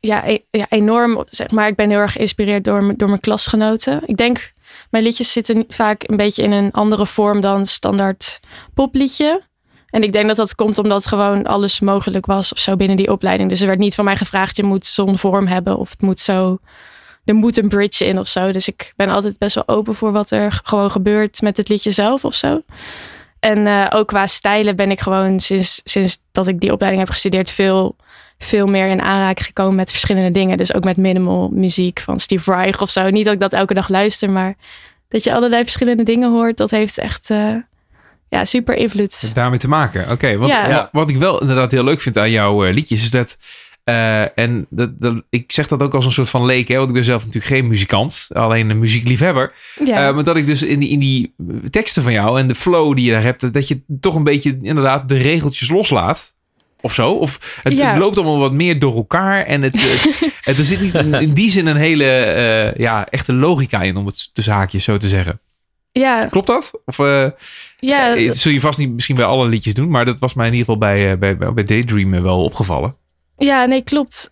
ja, 0.00 0.28
e- 0.28 0.44
ja, 0.50 0.66
enorm. 0.68 1.24
Zeg 1.28 1.50
maar, 1.50 1.68
ik 1.68 1.76
ben 1.76 1.90
heel 1.90 1.98
erg 1.98 2.12
geïnspireerd 2.12 2.64
door, 2.64 2.94
door 2.96 3.08
mijn 3.08 3.20
klasgenoten. 3.20 4.02
Ik 4.06 4.16
denk, 4.16 4.52
mijn 4.90 5.04
liedjes 5.04 5.32
zitten 5.32 5.64
vaak 5.68 6.02
een 6.06 6.16
beetje 6.16 6.42
in 6.42 6.52
een 6.52 6.72
andere 6.72 7.06
vorm 7.06 7.40
dan 7.40 7.66
standaard 7.66 8.40
popliedje. 8.74 9.42
En 9.90 10.02
ik 10.02 10.12
denk 10.12 10.26
dat 10.26 10.36
dat 10.36 10.54
komt 10.54 10.78
omdat 10.78 11.06
gewoon 11.06 11.44
alles 11.44 11.80
mogelijk 11.80 12.26
was 12.26 12.52
of 12.52 12.58
zo 12.58 12.76
binnen 12.76 12.96
die 12.96 13.12
opleiding. 13.12 13.50
Dus 13.50 13.60
er 13.60 13.66
werd 13.66 13.78
niet 13.78 13.94
van 13.94 14.04
mij 14.04 14.16
gevraagd, 14.16 14.56
je 14.56 14.62
moet 14.62 14.86
zo'n 14.86 15.18
vorm 15.18 15.46
hebben 15.46 15.78
of 15.78 15.90
het 15.90 16.02
moet 16.02 16.20
zo, 16.20 16.58
er 17.24 17.34
moet 17.34 17.56
een 17.56 17.68
bridge 17.68 18.06
in 18.06 18.18
of 18.18 18.28
zo. 18.28 18.52
Dus 18.52 18.68
ik 18.68 18.92
ben 18.96 19.08
altijd 19.08 19.38
best 19.38 19.54
wel 19.54 19.68
open 19.68 19.94
voor 19.94 20.12
wat 20.12 20.30
er 20.30 20.60
gewoon 20.64 20.90
gebeurt 20.90 21.40
met 21.40 21.56
het 21.56 21.68
liedje 21.68 21.90
zelf 21.90 22.24
of 22.24 22.34
zo. 22.34 22.62
En 23.40 23.66
eh, 23.66 23.86
ook 23.90 24.06
qua 24.06 24.26
stijlen 24.26 24.76
ben 24.76 24.90
ik 24.90 25.00
gewoon 25.00 25.40
sinds, 25.40 25.80
sinds 25.84 26.18
dat 26.32 26.46
ik 26.46 26.60
die 26.60 26.72
opleiding 26.72 27.04
heb 27.04 27.12
gestudeerd 27.12 27.50
veel, 27.50 27.96
veel 28.38 28.66
meer 28.66 28.86
in 28.86 29.02
aanraking 29.02 29.46
gekomen 29.46 29.74
met 29.74 29.90
verschillende 29.90 30.30
dingen. 30.30 30.56
Dus 30.56 30.74
ook 30.74 30.84
met 30.84 30.96
minimal 30.96 31.48
muziek 31.52 32.00
van 32.00 32.20
Steve 32.20 32.52
Reich 32.52 32.80
of 32.80 32.90
zo. 32.90 33.10
Niet 33.10 33.24
dat 33.24 33.34
ik 33.34 33.40
dat 33.40 33.52
elke 33.52 33.74
dag 33.74 33.88
luister, 33.88 34.30
maar 34.30 34.54
dat 35.08 35.24
je 35.24 35.34
allerlei 35.34 35.62
verschillende 35.62 36.02
dingen 36.02 36.30
hoort, 36.30 36.56
dat 36.56 36.70
heeft 36.70 36.98
echt 36.98 37.30
eh, 37.30 37.54
ja, 38.28 38.44
super 38.44 38.74
invloed. 38.76 39.34
Daarmee 39.34 39.58
te 39.58 39.68
maken. 39.68 40.10
Oké, 40.10 40.36
want 40.36 40.52
Ja. 40.52 40.68
wa- 40.68 40.88
wat 40.92 41.10
ik 41.10 41.16
wel 41.16 41.40
inderdaad 41.40 41.70
heel 41.72 41.84
leuk 41.84 42.00
vind 42.00 42.18
aan 42.18 42.30
jouw 42.30 42.64
eh, 42.64 42.74
liedjes 42.74 43.02
is 43.02 43.10
dat. 43.10 43.38
eh, 43.84 44.38
en 44.38 44.66
dat, 44.70 45.00
dat, 45.00 45.22
ik 45.30 45.52
zeg 45.52 45.66
dat 45.68 45.82
ook 45.82 45.94
als 45.94 46.04
een 46.06 46.12
soort 46.12 46.28
van 46.28 46.44
leek, 46.44 46.68
hè, 46.68 46.76
want 46.76 46.88
ik 46.88 46.94
ben 46.94 47.04
zelf 47.04 47.24
natuurlijk 47.24 47.54
geen 47.54 47.66
muzikant, 47.68 48.28
alleen 48.32 48.70
een 48.70 48.78
muziekliefhebber. 48.78 49.52
Ja, 49.84 50.12
maar 50.12 50.24
dat 50.24 50.36
ik 50.36 50.46
dus 50.46 50.62
in 50.62 50.78
die, 50.78 50.88
in 50.90 50.98
die 50.98 51.34
teksten 51.70 52.02
van 52.02 52.12
jou 52.12 52.38
en 52.40 52.46
de 52.48 52.54
flow 52.54 52.94
die 52.96 53.04
je 53.04 53.10
daar 53.10 53.22
hebt, 53.22 53.52
dat 53.52 53.68
je 53.68 53.80
toch 54.00 54.14
een 54.14 54.24
beetje 54.24 54.58
inderdaad 54.62 55.08
de 55.08 55.16
regeltjes 55.16 55.68
loslaat. 55.70 56.34
Of 56.80 56.94
zo. 56.94 57.10
Of 57.10 57.60
het, 57.62 57.78
Ja. 57.78 57.98
loopt 57.98 58.16
allemaal 58.16 58.38
wat 58.38 58.52
meer 58.52 58.78
door 58.78 58.94
elkaar. 58.96 59.42
En 59.44 59.62
het, 59.62 59.80
het, 59.82 60.02
het- 60.40 60.58
er 60.58 60.64
zit 60.64 60.80
niet 60.80 60.94
in, 60.94 61.14
in 61.14 61.32
die 61.32 61.50
zin 61.50 61.66
een 61.66 61.76
hele 61.76 62.04
eh, 62.04 62.74
ja, 62.80 63.06
echte 63.08 63.32
logica 63.32 63.82
in, 63.82 63.96
om 63.96 64.06
het 64.06 64.34
tussen 64.34 64.52
haakjes 64.54 64.84
zo 64.84 64.96
te 64.96 65.08
zeggen. 65.08 65.40
ja, 65.92 66.18
Klopt 66.18 66.46
dat? 66.46 66.80
Of 66.84 66.98
eh, 66.98 67.26
ja, 67.78 68.14
eh, 68.16 68.30
zul 68.32 68.52
je 68.52 68.60
vast 68.60 68.78
niet 68.78 68.90
misschien 68.90 69.16
bij 69.16 69.24
alle 69.24 69.48
liedjes 69.48 69.74
doen, 69.74 69.90
maar 69.90 70.04
dat 70.04 70.18
was 70.18 70.34
mij 70.34 70.46
in 70.46 70.52
ieder 70.54 70.66
geval 70.66 70.80
bij, 70.88 71.18
bij, 71.18 71.36
bij, 71.54 71.64
Daydream 71.64 72.22
wel 72.22 72.44
opgevallen. 72.44 72.96
Ja, 73.36 73.64
nee, 73.64 73.82
klopt. 73.82 74.30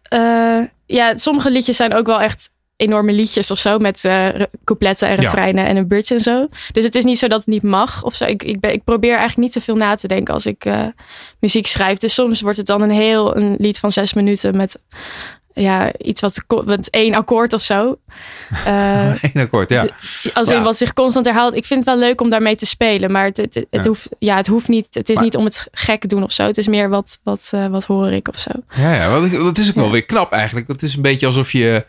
Ja, 0.87 1.17
sommige 1.17 1.51
liedjes 1.51 1.77
zijn 1.77 1.95
ook 1.95 2.07
wel 2.07 2.21
echt 2.21 2.51
enorme 2.76 3.12
liedjes 3.12 3.50
of 3.50 3.59
zo. 3.59 3.78
Met 3.78 4.00
re- 4.02 4.49
coupletten 4.64 5.09
en 5.09 5.14
Ja. 5.16 5.21
refreinen 5.21 5.66
en 5.66 5.76
een 5.76 5.87
bridge 5.87 6.14
en 6.14 6.21
zo. 6.21 6.49
Dus 6.73 6.85
het 6.85 6.95
is 6.95 7.04
niet 7.04 7.19
zo 7.19 7.28
dat 7.28 7.38
het 7.38 7.49
niet 7.49 7.62
mag 7.62 8.02
of 8.04 8.14
zo. 8.14 8.25
Ik, 8.25 8.43
ik, 8.43 8.61
ben, 8.61 8.73
ik 8.73 8.85
probeer 8.85 9.11
eigenlijk 9.16 9.38
niet 9.38 9.52
te 9.52 9.61
veel 9.61 9.76
na 9.76 9.95
te 9.95 10.09
denken 10.09 10.35
als 10.35 10.47
ik 10.47 10.64
eh, 10.64 10.87
muziek 11.40 11.66
schrijf. 11.66 11.99
Dus 11.99 12.14
soms 12.14 12.40
wordt 12.40 12.57
het 12.57 12.66
dan 12.66 12.81
een 12.83 12.90
heel 12.90 13.37
een 13.37 13.57
lied 13.59 13.78
van 13.78 13.90
zes 13.90 14.12
minuten 14.12 14.57
met 14.57 14.78
ja, 15.57 15.93
iets 15.99 16.21
wat, 16.21 16.45
wat 16.47 16.87
één 16.87 17.14
akkoord 17.14 17.52
of 17.52 17.62
zo. 17.62 17.99
Uh, 18.66 19.14
Eén 19.33 19.40
akkoord, 19.43 19.71
ja. 19.71 19.87
als 20.35 20.49
in 20.49 20.57
Ja. 20.57 20.62
wat 20.62 20.76
zich 20.76 20.93
constant 20.93 21.26
herhaalt. 21.26 21.54
Ik 21.54 21.64
vind 21.64 21.85
het 21.85 21.88
wel 21.99 21.99
leuk 22.09 22.21
om 22.21 22.28
daarmee 22.31 22.57
te 22.57 22.66
spelen. 22.66 23.12
Maar 23.12 23.25
het, 23.25 23.37
het, 23.37 23.54
het, 23.54 23.66
Ja. 23.71 23.83
hoeft, 23.87 24.09
ja, 24.19 24.37
het 24.37 24.47
hoeft 24.47 24.69
niet. 24.69 24.87
Het 24.90 25.09
is 25.09 25.14
Maar- 25.14 25.25
niet 25.25 25.37
om 25.37 25.45
het 25.45 25.66
gek 25.73 26.00
te 26.00 26.07
doen 26.07 26.23
of 26.23 26.33
zo. 26.33 26.47
Het 26.47 26.59
is 26.59 26.66
meer 26.66 26.88
wat, 26.88 27.19
wat, 27.23 27.52
wat 27.71 27.85
hoor 27.85 28.12
ik 28.12 28.28
of 28.28 28.38
zo. 28.38 28.50
Ja, 28.76 29.21
dat 29.31 29.59
is 29.59 29.69
ook 29.69 29.75
wel 29.75 29.90
weer 29.90 30.04
knap 30.04 30.33
eigenlijk. 30.33 30.69
Het 30.69 30.83
is 30.83 30.95
een 30.97 31.02
beetje 31.02 31.26
alsof 31.26 31.52
je... 31.52 31.85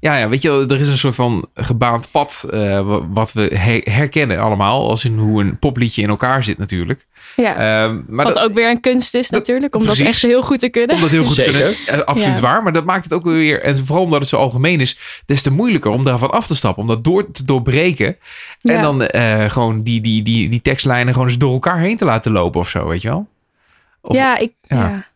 Ja, 0.00 0.16
ja, 0.16 0.28
weet 0.28 0.42
je 0.42 0.48
wel, 0.48 0.66
er 0.66 0.80
is 0.80 0.88
een 0.88 0.96
soort 0.98 1.14
van 1.14 1.48
gebaand 1.54 2.10
pad 2.10 2.46
eh, 2.50 2.60
wa- 2.80 3.08
wat 3.08 3.32
we 3.32 3.50
he- 3.54 3.92
herkennen 3.92 4.38
allemaal. 4.38 4.88
Als 4.88 5.04
in 5.04 5.18
hoe 5.18 5.42
een 5.42 5.58
popliedje 5.58 6.02
in 6.02 6.08
elkaar 6.08 6.44
zit 6.44 6.58
natuurlijk. 6.58 7.06
Ja. 7.36 7.54
Ehm, 7.84 8.00
maar 8.08 8.24
wat 8.24 8.34
dat, 8.34 8.44
ook 8.44 8.52
weer 8.54 8.70
een 8.70 8.80
kunst 8.80 9.14
is 9.14 9.28
dat- 9.28 9.38
natuurlijk. 9.40 9.74
Om 9.74 9.84
dat 9.86 9.98
echt 9.98 10.22
heel 10.22 10.42
goed 10.42 10.58
te 10.58 10.68
kunnen. 10.68 10.96
om 10.96 11.02
dat 11.02 11.10
heel 11.10 11.24
goed 11.24 11.34
te 11.36 11.42
kunnen. 11.42 11.74
eh, 11.86 11.98
absoluut 11.98 12.34
Ja. 12.34 12.40
waar. 12.40 12.62
Maar 12.62 12.72
dat 12.72 12.84
maakt 12.84 13.04
het 13.04 13.12
ook 13.12 13.24
weer... 13.24 13.62
En 13.62 13.86
vooral 13.86 14.04
omdat 14.04 14.20
het 14.20 14.28
zo 14.28 14.36
algemeen 14.36 14.80
is... 14.80 15.22
Des 15.26 15.42
te 15.42 15.52
moeilijker 15.52 15.90
om 15.90 16.04
daarvan 16.04 16.30
af 16.30 16.46
te 16.46 16.56
stappen. 16.56 16.82
Om 16.82 16.88
dat 16.88 17.04
door 17.04 17.30
te 17.30 17.44
doorbreken. 17.44 18.16
En 18.62 18.74
Ja. 18.74 18.80
dan 18.82 19.02
eh, 19.06 19.44
gewoon 19.50 19.82
die, 19.82 20.00
die, 20.00 20.22
die, 20.22 20.48
die 20.48 20.62
tekstlijnen 20.62 21.12
gewoon 21.12 21.28
eens 21.28 21.38
door 21.38 21.52
elkaar 21.52 21.78
heen 21.78 21.96
te 21.96 22.04
laten 22.04 22.32
lopen 22.32 22.60
of 22.60 22.68
zo, 22.68 22.86
weet 22.86 23.02
je 23.02 23.08
wel? 23.08 23.28
Of- 24.00 24.16
ja, 24.16 24.36
ik, 24.38 24.52
ja. 24.62 25.06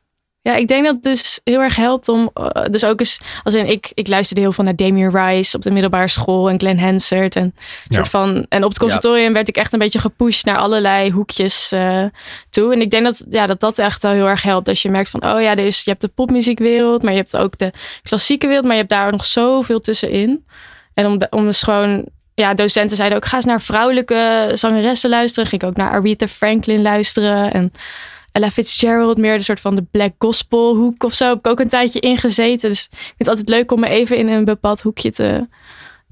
Ja. 0.43 0.55
Ik 0.57 0.69
denk 0.69 0.85
dat 0.85 0.95
het 0.95 1.03
dus 1.03 1.41
heel 1.45 1.61
erg 1.61 1.77
helpt 1.77 2.09
om. 2.09 2.31
eh, 2.35 2.65
dus 2.71 2.85
ook 2.85 3.01
eens. 3.01 3.21
Als 3.43 3.55
in, 3.55 3.67
ik, 3.67 3.91
ik 3.95 4.09
luisterde 4.09 4.41
heel 4.43 4.53
veel 4.53 4.65
naar 4.65 4.77
Damien 4.77 5.11
Rice 5.11 5.57
op 5.57 5.63
de 5.63 5.71
middelbare 5.71 6.09
school 6.09 6.49
en 6.49 6.59
Glenn 6.59 6.79
Hansard. 6.79 7.37
En, 7.37 7.55
Ja. 7.85 7.97
soort 7.97 8.09
van, 8.09 8.47
en 8.49 8.63
op 8.65 8.69
het 8.71 8.79
conservatorium 8.79 9.33
werd 9.33 9.49
ik 9.49 9.57
echt 9.57 9.73
een 9.73 9.79
beetje 9.79 9.99
gepusht 9.99 10.45
naar 10.45 10.57
allerlei 10.59 11.11
hoekjes 11.11 11.73
eh, 11.73 12.05
toe. 12.51 12.73
En 12.73 12.81
ik 12.81 12.91
denk 12.91 13.05
dat, 13.05 13.25
ja, 13.31 13.47
dat 13.47 13.61
dat 13.61 13.79
echt 13.79 14.03
wel 14.03 14.13
heel 14.13 14.29
erg 14.29 14.43
helpt. 14.43 14.69
Als 14.69 14.83
je 14.83 14.89
merkt 14.91 15.09
van, 15.11 15.25
oh 15.35 15.41
ja, 15.41 15.57
is, 15.57 15.83
je 15.85 15.91
hebt 15.91 16.03
de 16.03 16.09
popmuziekwereld, 16.09 17.03
maar 17.03 17.13
je 17.13 17.19
hebt 17.19 17.37
ook 17.37 17.59
de 17.59 17.73
klassieke 18.03 18.47
wereld, 18.47 18.65
maar 18.65 18.75
je 18.75 18.81
hebt 18.81 18.93
daar 18.93 19.11
nog 19.11 19.25
zoveel 19.25 19.81
tussenin. 19.81 20.45
En 20.95 21.07
om, 21.07 21.19
de- 21.19 21.27
om 21.31 21.45
dus 21.45 21.63
gewoon. 21.63 22.05
Ja, 22.35 22.55
docenten 22.55 22.97
zeiden 22.97 23.19
ook, 23.19 23.25
ga 23.25 23.37
eens 23.37 23.45
naar 23.45 23.61
vrouwelijke 23.61 24.51
zangeressen 24.53 25.11
luisteren. 25.11 25.49
Ging 25.49 25.63
ik 25.63 25.69
ook 25.69 25.77
naar 25.77 25.91
Aretha 25.91 26.29
Franklin 26.29 26.83
luisteren. 26.83 27.53
En 27.53 27.73
Ella 28.33 28.51
Fitzgerald, 28.51 29.17
meer 29.19 29.37
de 29.37 29.43
soort 29.43 29.61
van 29.61 29.75
de 29.75 29.85
black 29.91 30.13
gospel 30.19 30.77
hoek 30.77 31.05
of 31.05 31.13
zo. 31.13 31.29
Heb 31.29 31.39
ik 31.39 31.47
ook 31.47 31.61
een 31.61 31.69
tijdje 31.69 32.01
ingezeten. 32.01 32.69
Dus 32.71 32.85
ik 32.91 32.97
vind 32.99 33.15
het 33.17 33.29
altijd 33.29 33.49
leuk 33.49 33.73
om 33.73 33.81
me 33.81 33.89
even 33.89 34.17
in 34.17 34.29
een 34.29 34.45
bepaald 34.45 34.81
hoekje 34.83 35.11
te, 35.11 35.47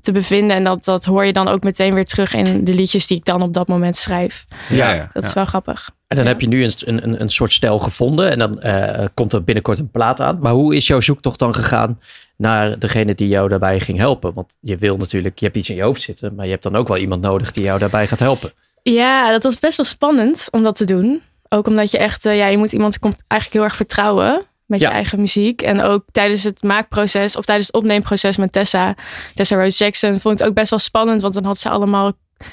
te 0.00 0.12
bevinden. 0.12 0.57
En 0.57 0.65
dat, 0.65 0.85
dat 0.85 1.05
hoor 1.05 1.25
je 1.25 1.33
dan 1.33 1.49
ook 1.49 1.62
meteen 1.62 1.95
weer 1.95 2.05
terug 2.05 2.35
in 2.35 2.65
de 2.65 2.75
liedjes 2.75 3.07
die 3.07 3.17
ik 3.17 3.25
dan 3.25 3.43
op 3.43 3.55
dat 3.55 3.69
moment 3.69 3.97
schrijf. 3.97 4.45
Ja, 4.69 4.93
ja, 4.93 5.11
Dat 5.12 5.25
is 5.25 5.33
wel 5.33 5.45
grappig. 5.45 5.91
En 6.07 6.17
dan 6.17 6.25
Ja. 6.25 6.31
heb 6.31 6.41
je 6.41 6.49
nu 6.49 6.65
een, 6.65 6.73
een, 6.87 7.21
een 7.21 7.29
soort 7.31 7.53
stijl 7.53 7.79
gevonden 7.79 8.31
en 8.31 8.39
dan 8.39 8.61
eh, 8.61 9.07
komt 9.15 9.33
er 9.33 9.45
binnenkort 9.45 9.79
een 9.79 9.91
plaat 9.91 10.21
aan. 10.21 10.39
Maar 10.41 10.53
hoe 10.53 10.77
is 10.77 10.87
jouw 10.87 11.00
zoektocht 11.00 11.39
dan 11.39 11.55
gegaan 11.55 12.00
naar 12.37 12.79
degene 12.79 13.15
die 13.15 13.29
jou 13.29 13.49
daarbij 13.49 13.81
ging 13.81 13.99
helpen? 13.99 14.33
Want 14.35 14.57
je 14.61 14.77
wil 14.77 14.97
natuurlijk, 14.97 15.39
je 15.39 15.45
hebt 15.45 15.57
iets 15.57 15.69
in 15.71 15.77
je 15.77 15.83
hoofd 15.83 16.03
zitten, 16.03 16.35
maar 16.35 16.45
je 16.45 16.50
hebt 16.50 16.62
dan 16.62 16.77
ook 16.77 16.89
wel 16.89 16.97
iemand 16.97 17.23
nodig 17.23 17.50
die 17.53 17.65
jou 17.65 17.79
daarbij 17.79 18.07
gaat 18.07 18.19
helpen. 18.19 18.53
Ja, 18.83 19.31
dat 19.31 19.43
was 19.43 19.59
best 19.59 19.77
wel 19.77 19.87
spannend 19.87 20.49
om 20.50 20.62
dat 20.62 20.77
te 20.77 20.85
doen. 20.85 21.23
Ook 21.54 21.66
omdat 21.66 21.90
je 21.90 21.99
echt, 21.99 22.26
eh, 22.26 22.37
ja, 22.37 22.47
je 22.47 22.59
moet 22.59 22.73
iemand 22.73 22.99
eigenlijk 23.00 23.52
heel 23.52 23.62
erg 23.62 23.76
vertrouwen 23.76 24.42
met 24.66 24.80
Ja. 24.80 24.88
je 24.88 24.95
eigen 24.95 25.21
muziek. 25.21 25.62
En 25.62 25.80
ook 25.83 26.04
tijdens 26.12 26.42
het 26.45 26.62
maakproces 26.62 27.37
of 27.37 27.45
tijdens 27.45 27.66
het 27.66 27.76
opneemproces 27.76 28.37
met 28.37 28.52
Tessa, 28.52 28.95
Tessa 29.35 29.57
Rose 29.57 29.85
Jackson, 29.85 30.21
vond 30.21 30.35
ik 30.35 30.38
het 30.40 30.49
ook 30.49 30.54
best 30.54 30.71
wel 30.71 30.78
spannend. 30.78 31.23
Want 31.23 31.35
dan 31.35 31.45
had 31.45 31.59
ze 31.59 31.69
allemaal 31.69 32.12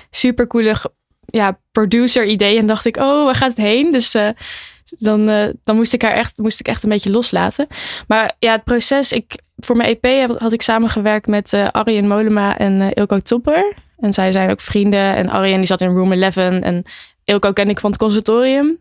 supercoole 0.10 0.76
ja, 1.26 1.60
producer 1.72 2.26
ideeën. 2.26 2.60
En 2.60 2.68
dacht 2.68 2.86
ik, 2.86 2.98
oh, 2.98 3.26
waar 3.26 3.36
gaat 3.36 3.50
het 3.50 3.58
heen? 3.58 3.92
Dus 3.92 4.14
eh, 4.14 4.30
dan, 4.98 5.30
eh, 5.30 5.48
dan 5.64 5.76
moest, 5.76 5.94
ik 5.94 6.02
haar 6.02 6.12
echt, 6.14 6.38
moest 6.38 6.60
ik 6.60 6.68
echt 6.68 6.84
een 6.84 6.90
beetje 6.90 7.12
loslaten. 7.12 7.68
Maar 8.08 8.36
ja, 8.40 8.52
het 8.52 8.64
proces, 8.64 9.12
ik, 9.12 9.38
voor 9.58 9.76
mijn 9.76 9.98
EP 10.02 10.38
had 10.40 10.52
ik 10.54 10.62
samengewerkt 10.62 11.28
met 11.28 11.54
eh 11.54 11.68
Arjen 11.72 12.08
Molema 12.08 12.58
en 12.58 12.94
Ilko 12.94 13.20
Topper. 13.20 13.74
En 14.00 14.14
zij 14.14 14.32
zijn 14.32 14.50
ook 14.50 14.62
vrienden. 14.62 15.16
En 15.16 15.30
Arjen 15.30 15.58
die 15.58 15.66
zat 15.66 15.82
in 15.82 15.92
Room 15.92 16.12
11 16.12 16.36
en 16.38 16.84
Ilko 17.28 17.54
ken 17.54 17.70
ik 17.70 17.80
van 17.80 17.90
het 17.90 18.00
conservatorium. 18.00 18.78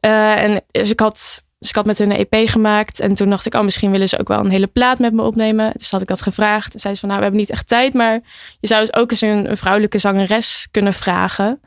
Eh, 0.00 0.42
en 0.42 0.60
dus 0.70 0.90
ik 0.90 1.00
had, 1.00 1.44
dus 1.58 1.68
ik 1.68 1.74
had 1.74 1.86
met 1.86 1.98
hun 1.98 2.10
een 2.10 2.26
EP 2.28 2.48
gemaakt. 2.48 3.00
En 3.00 3.14
toen 3.14 3.30
dacht 3.30 3.46
ik, 3.46 3.54
oh, 3.54 3.62
misschien 3.62 3.90
willen 3.90 4.08
ze 4.08 4.18
ook 4.18 4.28
wel 4.28 4.38
een 4.38 4.50
hele 4.50 4.66
plaat 4.66 4.98
met 4.98 5.12
me 5.12 5.22
opnemen. 5.22 5.72
Dus 5.76 5.90
had 5.90 6.00
ik 6.00 6.08
dat 6.08 6.22
gevraagd. 6.22 6.74
En 6.74 6.80
zei 6.80 6.94
ze 6.94 7.00
van, 7.00 7.08
nou, 7.08 7.20
we 7.20 7.26
hebben 7.26 7.42
niet 7.46 7.50
echt 7.52 7.68
tijd. 7.68 7.94
Maar 7.94 8.20
je 8.60 8.66
zou 8.66 8.80
dus 8.80 8.94
ook 8.94 9.10
eens 9.10 9.20
een, 9.20 9.50
een 9.50 9.56
vrouwelijke 9.56 9.98
zangeres 9.98 10.68
kunnen 10.70 10.94
vragen. 10.94 11.60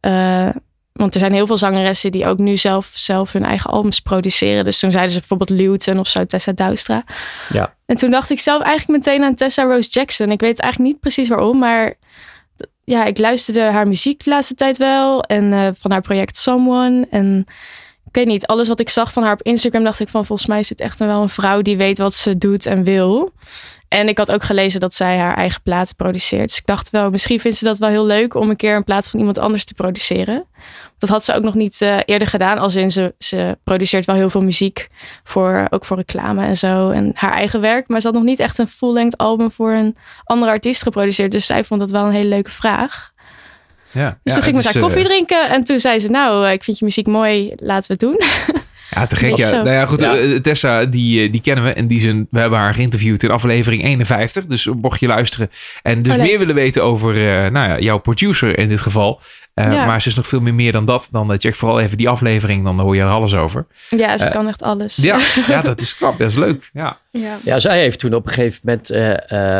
Eh, 0.00 0.48
want 0.92 1.14
er 1.14 1.20
zijn 1.20 1.32
heel 1.32 1.46
veel 1.46 1.58
zangeressen 1.58 2.12
die 2.12 2.26
ook 2.26 2.38
nu 2.38 2.56
zelf, 2.56 2.86
zelf 2.86 3.32
hun 3.32 3.44
eigen 3.44 3.70
albums 3.70 4.00
produceren. 4.00 4.64
Dus 4.64 4.78
toen 4.78 4.90
zeiden 4.90 5.12
ze 5.12 5.18
bijvoorbeeld 5.18 5.50
Luton 5.50 5.98
of 5.98 6.08
zo, 6.08 6.24
Tessa 6.24 6.52
Douwstra. 6.52 7.04
Ja. 7.48 7.74
En 7.86 7.96
toen 7.96 8.10
dacht 8.10 8.30
ik 8.30 8.40
zelf 8.40 8.62
eigenlijk 8.62 9.04
meteen 9.04 9.24
aan 9.24 9.34
Tessa 9.34 9.62
Rose 9.62 9.90
Jackson. 9.90 10.30
Ik 10.30 10.40
weet 10.40 10.60
eigenlijk 10.60 10.92
niet 10.92 11.00
precies 11.00 11.28
waarom, 11.28 11.58
maar 11.58 11.94
ja, 12.86 13.04
ik 13.04 13.18
luisterde 13.18 13.60
haar 13.60 13.88
muziek 13.88 14.24
de 14.24 14.30
laatste 14.30 14.54
tijd 14.54 14.76
wel. 14.76 15.22
En 15.22 15.52
eh, 15.52 15.68
van 15.74 15.90
haar 15.90 16.00
project 16.00 16.36
Someone. 16.36 17.06
En 17.10 17.44
ik 18.06 18.14
weet 18.14 18.26
niet, 18.26 18.46
alles 18.46 18.68
wat 18.68 18.80
ik 18.80 18.88
zag 18.88 19.12
van 19.12 19.22
haar 19.22 19.32
op 19.32 19.42
Instagram 19.42 19.84
dacht 19.84 20.00
ik 20.00 20.08
van 20.08 20.26
volgens 20.26 20.48
mij 20.48 20.58
is 20.58 20.68
het 20.68 20.80
echt 20.80 20.98
wel 20.98 21.22
een 21.22 21.28
vrouw 21.28 21.62
die 21.62 21.76
weet 21.76 21.98
wat 21.98 22.14
ze 22.14 22.38
doet 22.38 22.66
en 22.66 22.84
wil. 22.84 23.32
En 23.88 24.08
ik 24.08 24.18
had 24.18 24.32
ook 24.32 24.42
gelezen 24.42 24.80
dat 24.80 24.94
zij 24.94 25.18
haar 25.18 25.36
eigen 25.36 25.62
platen 25.62 25.96
produceert. 25.96 26.48
Dus 26.48 26.58
ik 26.58 26.66
dacht 26.66 26.90
wel, 26.90 27.10
misschien 27.10 27.40
vindt 27.40 27.56
ze 27.56 27.64
dat 27.64 27.78
wel 27.78 27.88
heel 27.88 28.06
leuk 28.06 28.34
om 28.34 28.50
een 28.50 28.56
keer 28.56 28.76
een 28.76 28.84
plaat 28.84 29.08
van 29.08 29.18
iemand 29.18 29.38
anders 29.38 29.64
te 29.64 29.74
produceren. 29.74 30.44
Dat 30.98 31.10
had 31.10 31.24
ze 31.24 31.34
ook 31.34 31.42
nog 31.42 31.54
niet 31.54 31.82
eh, 31.82 31.98
eerder 32.04 32.28
gedaan. 32.28 32.58
Als 32.58 32.76
in 32.76 32.90
ze, 32.90 33.14
ze 33.18 33.58
produceert 33.64 34.04
wel 34.04 34.16
heel 34.16 34.30
veel 34.30 34.42
muziek 34.42 34.88
voor, 35.24 35.66
ook 35.70 35.84
voor 35.84 35.96
reclame 35.96 36.44
en 36.44 36.56
zo. 36.56 36.90
En 36.90 37.10
haar 37.14 37.32
eigen 37.32 37.60
werk. 37.60 37.88
Maar 37.88 38.00
ze 38.00 38.06
had 38.06 38.16
nog 38.16 38.24
niet 38.24 38.40
echt 38.40 38.58
een 38.58 38.68
full-length 38.68 39.16
album 39.16 39.50
voor 39.50 39.72
een 39.72 39.96
andere 40.24 40.50
artiest 40.50 40.82
geproduceerd. 40.82 41.32
Dus 41.32 41.46
zij 41.46 41.64
vond 41.64 41.80
dat 41.80 41.90
wel 41.90 42.04
een 42.04 42.12
hele 42.12 42.28
leuke 42.28 42.50
vraag. 42.50 43.12
Ja. 43.90 44.08
Dus 44.08 44.18
Ja, 44.22 44.32
toen 44.34 44.42
ging 44.42 44.56
ik 44.56 44.64
met 44.64 44.72
haar 44.72 44.82
koffie 44.82 45.02
eh, 45.02 45.06
drinken. 45.06 45.48
En 45.48 45.64
toen 45.64 45.78
zei 45.78 45.98
ze, 45.98 46.10
nou, 46.10 46.46
eh, 46.46 46.52
ik 46.52 46.64
vind 46.64 46.78
je 46.78 46.84
muziek 46.84 47.06
mooi. 47.06 47.52
Laten 47.56 47.98
we 47.98 48.06
het 48.06 48.18
doen. 48.18 48.20
Ja, 48.96 49.06
te 49.06 49.16
gek. 49.16 49.36
Ja. 49.36 49.50
Nou 49.50 49.70
ja, 49.70 49.86
goed. 49.86 50.00
Ja. 50.00 50.16
eh, 50.16 50.36
Tessa, 50.38 50.84
die, 50.84 51.22
eh, 51.22 51.32
die 51.32 51.40
kennen 51.40 51.64
we. 51.64 51.70
En 51.72 51.86
die 51.86 52.00
zijn, 52.00 52.26
we 52.30 52.38
hebben 52.38 52.58
haar 52.58 52.74
geïnterviewd 52.74 53.22
in 53.22 53.30
aflevering 53.30 53.82
51. 53.84 54.46
Dus 54.46 54.68
mocht 54.80 55.00
je 55.00 55.06
luisteren 55.06 55.50
en 55.82 56.02
dus 56.02 56.14
Oh, 56.14 56.20
meer 56.20 56.38
willen 56.38 56.54
weten 56.54 56.84
over 56.84 57.10
eh, 57.16 57.50
nou 57.50 57.68
ja, 57.68 57.78
jouw 57.78 57.98
producer 57.98 58.58
in 58.58 58.68
dit 58.68 58.80
geval. 58.80 59.20
Eh, 59.64 59.72
Ja. 59.72 59.86
Maar 59.86 60.02
ze 60.02 60.08
is 60.08 60.14
nog 60.14 60.26
veel 60.26 60.40
meer, 60.40 60.54
meer 60.54 60.72
dan 60.72 60.84
dat. 60.84 61.08
Dan 61.12 61.38
check 61.38 61.54
vooral 61.54 61.80
even 61.80 61.96
die 61.96 62.08
aflevering. 62.08 62.64
Dan 62.64 62.80
hoor 62.80 62.94
je 62.96 63.02
er 63.02 63.08
alles 63.08 63.34
over. 63.34 63.66
ja, 63.90 64.16
ze 64.18 64.24
Eh, 64.24 64.30
kan 64.32 64.48
echt 64.48 64.62
alles. 64.62 64.96
Ja, 64.96 65.18
ja 65.48 65.62
dat 65.62 65.80
is 65.80 65.96
knap. 65.96 66.18
Dat 66.18 66.30
is 66.30 66.36
leuk. 66.36 66.70
Ja. 66.72 66.98
ja. 67.10 67.36
Ja, 67.44 67.58
zij 67.58 67.78
heeft 67.80 67.98
toen 67.98 68.14
op 68.14 68.26
een 68.26 68.32
gegeven 68.32 68.60
moment 68.64 68.90
eh, 68.90 69.12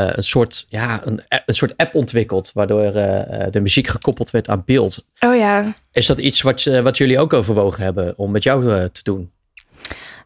eh, 0.05 0.09
een, 0.15 0.23
soort, 0.23 0.65
ja, 0.69 1.01
een, 1.05 1.23
een 1.47 1.55
soort 1.55 1.77
app 1.77 1.95
ontwikkeld, 1.95 2.51
waardoor 2.55 2.83
eh, 2.95 3.43
eh, 3.47 3.53
de 3.53 3.61
muziek 3.61 3.87
gekoppeld 3.87 4.31
werd 4.31 4.49
aan 4.49 4.63
beeld. 4.67 5.05
Oh 5.21 5.37
ja. 5.37 5.75
Is 5.93 6.07
dat 6.07 6.19
iets 6.19 6.43
wat, 6.43 6.63
wat 6.83 6.97
jullie 6.97 7.19
ook 7.19 7.33
overwogen 7.33 7.83
hebben 7.83 8.15
om 8.17 8.31
met 8.31 8.43
jou 8.43 8.89
te 8.93 9.03
doen? 9.03 9.31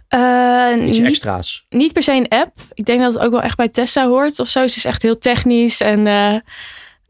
Eh, 0.09 0.87
Iets 0.87 0.99
niet, 0.99 1.07
extra's? 1.07 1.67
niet 1.69 1.93
per 1.93 2.03
se 2.03 2.13
een 2.13 2.29
app. 2.29 2.53
Ik 2.75 2.85
denk 2.85 3.01
dat 3.01 3.15
het 3.15 3.23
ook 3.23 3.31
wel 3.31 3.43
echt 3.43 3.57
bij 3.57 3.69
Tessa 3.69 4.07
hoort 4.07 4.39
of 4.39 4.49
zo. 4.49 4.67
Ze 4.67 4.77
is 4.77 4.85
echt 4.85 5.03
heel 5.03 5.19
technisch. 5.19 5.81
En 5.81 6.07
eh, 6.07 6.35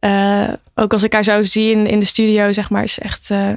eh, 0.00 0.52
ook 0.74 0.92
als 0.92 1.02
ik 1.02 1.12
haar 1.12 1.24
zo 1.24 1.42
zie 1.42 1.88
in, 1.88 1.98
de 1.98 2.04
studio, 2.04 2.52
zeg 2.52 2.70
maar, 2.70 2.82
is 2.82 2.98
echt 2.98 3.30
eh, 3.30 3.52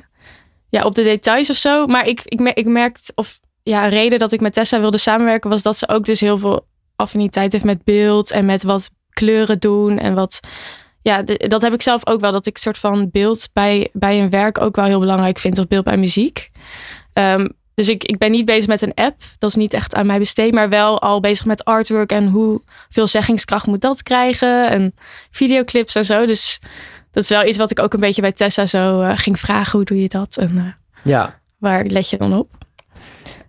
ja, 0.70 0.84
op 0.84 0.96
de 0.96 1.04
details 1.04 1.50
of 1.50 1.56
zo. 1.56 1.88
Maar 1.88 2.08
ik, 2.08 2.22
ik, 2.24 2.40
ik 2.40 2.66
merkte, 2.66 3.12
of 3.16 3.40
ja, 3.64 3.84
een 3.84 3.90
reden 3.90 4.20
dat 4.20 4.32
ik 4.32 4.42
met 4.42 4.54
Tessa 4.54 4.80
wilde 4.80 4.98
samenwerken, 4.98 5.50
was 5.50 5.62
dat 5.62 5.78
ze 5.78 5.88
ook 5.88 6.06
dus 6.06 6.20
heel 6.20 6.38
veel 6.38 6.66
affiniteit 6.96 7.52
heeft 7.52 7.64
met 7.64 7.84
beeld 7.84 8.32
en 8.32 8.46
met 8.46 8.64
wat 8.64 8.92
kleuren 9.10 9.60
doen 9.60 9.98
en 9.98 10.14
wat. 10.14 10.40
Ja, 11.02 11.22
dat 11.22 11.62
heb 11.62 11.74
ik 11.74 11.82
zelf 11.82 12.08
ook 12.08 12.20
wel. 12.20 12.32
Dat 12.32 12.46
ik 12.46 12.58
soort 12.58 12.78
van 12.78 13.10
beeld 13.12 13.50
bij, 13.54 13.90
bij 13.94 14.22
een 14.22 14.30
werk 14.30 14.62
ook 14.62 14.76
wel 14.76 14.86
heel 14.86 15.00
belangrijk 15.00 15.40
vind. 15.40 15.58
Of 15.58 15.68
beeld 15.68 15.84
bij 15.84 15.98
muziek. 15.98 16.52
Ehm, 17.14 17.48
dus 17.76 17.90
ik, 17.90 18.04
ik 18.04 18.18
ben 18.18 18.32
niet 18.32 18.46
bezig 18.46 18.68
met 18.68 18.82
een 18.82 18.94
app. 18.94 19.16
Dat 19.38 19.50
is 19.50 19.56
niet 19.56 19.74
echt 19.74 19.96
aan 19.96 20.06
mij 20.06 20.20
besteed. 20.20 20.54
Maar 20.54 20.70
wel 20.70 21.02
al 21.02 21.20
bezig 21.20 21.46
met 21.46 21.66
artwork. 21.66 22.12
En 22.12 22.28
hoeveel 22.28 23.08
zeggingskracht 23.08 23.68
moet 23.68 23.82
dat 23.82 24.04
krijgen. 24.04 24.70
En 24.70 24.96
videoclips 25.32 25.96
en 25.96 26.06
zo. 26.06 26.26
Dus 26.26 26.60
dat 27.12 27.24
is 27.24 27.30
wel 27.30 27.46
iets 27.46 27.58
wat 27.58 27.72
ik 27.72 27.80
ook 27.80 27.94
een 27.94 28.00
beetje 28.00 28.22
bij 28.22 28.32
Tessa 28.32 28.66
zo 28.66 29.02
eh, 29.02 29.18
ging 29.18 29.40
vragen. 29.40 29.78
Hoe 29.78 29.86
doe 29.86 30.02
je 30.02 30.08
dat? 30.10 30.38
En 30.38 30.58
eh, 30.58 31.12
Ja, 31.12 31.40
waar 31.58 31.86
let 31.86 32.10
je 32.10 32.18
dan 32.18 32.34
op? 32.38 32.50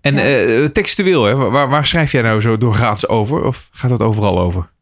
En 0.01 0.15
Ja. 0.15 0.23
eh, 0.23 0.65
textueel, 0.65 1.25
hè? 1.25 1.35
Waar, 1.35 1.69
waar 1.69 1.87
schrijf 1.87 2.13
jij 2.13 2.23
nou 2.23 2.41
zo 2.41 2.59
doorgaans 2.59 3.09
over? 3.09 3.45
Of 3.45 3.69
gaat 3.73 3.91
dat 3.91 4.03
overal 4.03 4.39
over? 4.39 4.73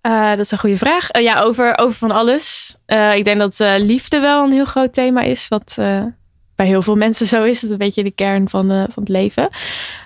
Eh, 0.00 0.28
dat 0.30 0.38
is 0.38 0.50
een 0.50 0.58
goede 0.58 0.76
vraag. 0.76 1.10
Eh, 1.10 1.22
ja, 1.22 1.40
over, 1.40 1.78
over 1.78 1.96
van 1.96 2.10
alles. 2.10 2.76
Eh, 2.86 3.16
ik 3.16 3.24
denk 3.24 3.38
dat 3.38 3.60
eh, 3.60 3.74
liefde 3.78 4.20
wel 4.20 4.44
een 4.44 4.52
heel 4.52 4.64
groot 4.64 4.92
thema 4.92 5.20
is. 5.22 5.48
Wat 5.48 5.74
eh, 5.78 6.02
bij 6.56 6.66
heel 6.66 6.82
veel 6.82 6.96
mensen 6.96 7.26
zo 7.26 7.44
is. 7.44 7.62
Het 7.62 7.70
een 7.70 7.78
beetje 7.78 8.02
de 8.02 8.10
kern 8.10 8.48
van, 8.48 8.70
eh, 8.70 8.76
van 8.76 9.02
het 9.02 9.08
leven. 9.08 9.48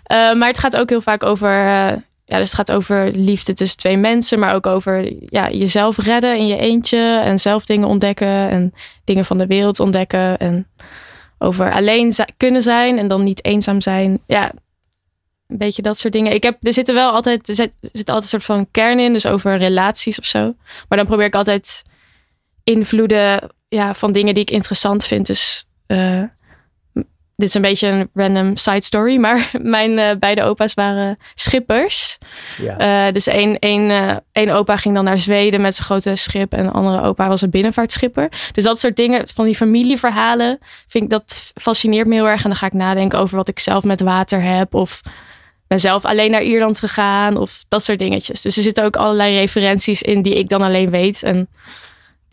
Eh, 0.03 0.33
maar 0.33 0.49
het 0.49 0.59
gaat 0.59 0.77
ook 0.77 0.89
heel 0.89 1.01
vaak 1.01 1.23
over... 1.23 1.49
eh, 1.49 1.93
ja, 2.25 2.39
dus 2.39 2.51
het 2.51 2.55
gaat 2.55 2.73
over 2.73 3.11
liefde 3.13 3.53
tussen 3.53 3.79
twee 3.79 3.97
mensen. 3.97 4.39
Maar 4.39 4.55
ook 4.55 4.67
over 4.67 5.13
ja, 5.27 5.51
jezelf 5.51 5.99
redden 5.99 6.39
in 6.39 6.47
je 6.47 6.57
eentje. 6.57 7.21
En 7.25 7.39
zelf 7.39 7.67
dingen 7.67 7.89
ontdekken. 7.89 8.49
En 8.51 8.75
dingen 9.05 9.25
van 9.25 9.39
de 9.39 9.47
wereld 9.47 9.81
ontdekken. 9.81 10.39
En 10.39 10.67
over 11.39 11.73
alleen 11.73 12.13
kunnen 12.37 12.63
zijn. 12.63 12.99
En 12.99 13.09
dan 13.09 13.23
niet 13.23 13.45
eenzaam 13.45 13.81
zijn. 13.81 14.21
Ja, 14.27 14.53
een 15.47 15.59
beetje 15.59 15.83
dat 15.83 15.99
soort 15.99 16.13
dingen. 16.13 16.33
Ik 16.33 16.43
heb, 16.43 16.57
er 16.61 16.73
zitten 16.73 16.95
wel 16.95 17.11
altijd, 17.11 17.49
er 17.49 17.55
zit, 17.55 17.73
zit 17.81 18.09
altijd 18.09 18.23
een 18.23 18.41
soort 18.41 18.45
van 18.45 18.71
kern 18.71 18.99
in, 18.99 19.13
dus 19.13 19.27
over 19.27 19.57
relaties 19.57 20.19
of 20.19 20.25
zo. 20.25 20.55
Maar 20.89 20.99
dan 20.99 21.07
probeer 21.07 21.27
ik 21.27 21.35
altijd 21.35 21.83
invloeden 22.65 23.51
ja, 23.69 23.95
van 23.95 24.13
dingen 24.13 24.35
die 24.35 24.43
ik 24.43 24.51
interessant 24.51 25.05
vind. 25.05 25.27
Dus 25.27 25.67
dit 27.37 27.49
is 27.49 27.55
een 27.55 27.63
beetje 27.63 27.89
een 27.89 28.11
random 28.15 28.57
side 28.57 28.83
story, 28.83 29.17
maar 29.27 29.51
mijn 29.63 29.99
eh, 29.99 30.17
beide 30.19 30.43
opa's 30.43 30.75
waren 30.75 31.19
schippers. 31.35 32.19
Ja. 32.59 33.07
Eh, 33.07 33.13
dus 33.13 33.27
één, 33.27 33.59
één, 33.59 33.91
eh, 33.91 34.17
één 34.33 34.51
opa 34.51 34.77
ging 34.77 34.95
dan 34.95 35.05
naar 35.05 35.19
Zweden 35.19 35.61
met 35.61 35.75
zijn 35.75 35.87
grote 35.87 36.17
schip. 36.17 36.53
En 36.53 36.65
de 36.65 36.71
andere 36.71 37.03
opa 37.03 37.29
was 37.29 37.43
een 37.43 37.51
binnenvaartschipper. 37.51 38.29
Dus 38.53 38.65
dat 38.65 38.79
soort 38.79 38.97
dingen, 38.97 39.29
van 39.35 39.45
die 39.45 39.57
familieverhalen, 39.57 40.59
vind 40.89 41.05
ik, 41.05 41.11
dat 41.11 41.53
fascineert 41.55 42.07
me 42.07 42.15
heel 42.15 42.29
erg. 42.29 42.43
En 42.43 42.49
dan 42.49 42.59
ga 42.59 42.67
ik 42.67 42.73
nadenken 42.73 43.19
over 43.19 43.37
wat 43.37 43.49
ik 43.49 43.59
zelf 43.59 43.85
met 43.85 44.01
water 44.01 44.43
heb. 44.43 44.75
Of 44.75 45.01
ben 45.67 45.81
zelf 45.81 46.05
alleen 46.05 46.31
naar 46.31 46.43
Ierland 46.43 46.79
gegaan. 46.79 47.37
Of 47.37 47.65
dat 47.69 47.83
soort 47.83 47.99
dingetjes. 47.99 48.43
Dus 48.43 48.57
er 48.57 48.63
zitten 48.63 48.85
ook 48.85 48.97
allerlei 48.97 49.39
referenties 49.39 50.03
in 50.03 50.23
die 50.23 50.35
ik 50.35 50.49
dan 50.49 50.63
alleen 50.63 50.91
weet. 50.91 51.23
En 51.23 51.49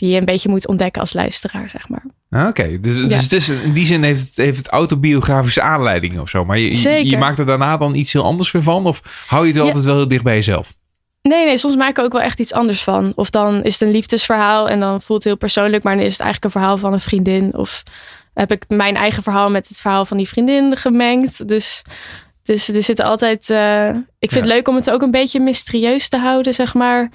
die 0.04 0.12
je 0.12 0.18
een 0.20 0.26
beetje 0.26 0.50
moet 0.50 0.68
ontdekken 0.68 1.02
als 1.02 1.14
luisteraar, 1.14 1.70
zeg 1.70 1.90
maar. 1.90 2.04
Ah, 2.30 2.48
Oké, 2.48 2.80
dus, 2.80 2.98
Ja. 2.98 3.08
dus 3.08 3.22
het 3.22 3.32
is, 3.34 3.50
in 3.50 3.74
die 3.74 3.86
zin 3.86 4.04
heeft 4.04 4.26
het, 4.26 4.36
heeft 4.36 4.58
het 4.58 4.68
autobiografische 4.68 5.62
aanleidingen 5.62 6.22
of 6.22 6.30
zo. 6.30 6.46
Maar 6.46 6.58
je, 6.60 7.08
je, 7.10 7.18
maakt 7.18 7.40
er 7.40 7.46
daarna 7.46 7.78
dan 7.78 7.96
iets 7.96 8.14
heel 8.14 8.24
anders 8.24 8.52
weer 8.52 8.64
van? 8.64 8.86
Of 8.86 9.24
hou 9.28 9.42
je 9.42 9.48
het 9.48 9.58
Ja. 9.58 9.64
altijd 9.64 9.84
wel 9.84 9.96
heel 9.96 10.08
dicht 10.08 10.24
bij 10.24 10.34
jezelf? 10.34 10.74
Nee, 11.22 11.46
nee, 11.46 11.58
soms 11.58 11.76
maak 11.76 11.90
ik 11.90 11.98
er 11.98 12.04
ook 12.04 12.12
wel 12.12 12.22
echt 12.22 12.40
iets 12.40 12.54
anders 12.54 12.84
van. 12.84 13.14
Of 13.16 13.30
dan 13.30 13.64
is 13.64 13.74
het 13.74 13.82
een 13.82 13.92
liefdesverhaal 13.96 14.70
en 14.70 14.80
dan 14.80 15.02
voelt 15.02 15.20
het 15.20 15.28
heel 15.28 15.38
persoonlijk, 15.38 15.84
maar 15.84 15.96
dan 15.96 16.06
is 16.06 16.12
het 16.12 16.22
eigenlijk 16.22 16.54
een 16.54 16.62
verhaal 16.62 16.78
van 16.78 16.94
een 16.94 17.00
vriendin. 17.00 17.54
Of 17.58 17.84
heb 18.34 18.52
ik 18.52 18.64
mijn 18.68 18.96
eigen 18.96 19.24
verhaal 19.24 19.50
met 19.50 19.68
het 19.68 19.78
verhaal 19.78 20.06
van 20.06 20.18
die 20.18 20.28
vriendin 20.28 20.76
gemengd. 20.76 21.48
Dus, 21.48 21.82
dus 22.44 22.68
er 22.68 22.84
zitten 22.84 23.06
altijd. 23.06 23.50
eh, 23.50 23.88
ik 24.20 24.32
vind 24.32 24.34
Ja. 24.34 24.38
het 24.40 24.46
leuk 24.46 24.68
om 24.68 24.76
het 24.76 24.90
ook 24.90 25.02
een 25.02 25.12
beetje 25.12 25.40
mysterieus 25.40 26.10
te 26.10 26.18
houden, 26.18 26.54
zeg 26.54 26.74
maar. 26.74 27.12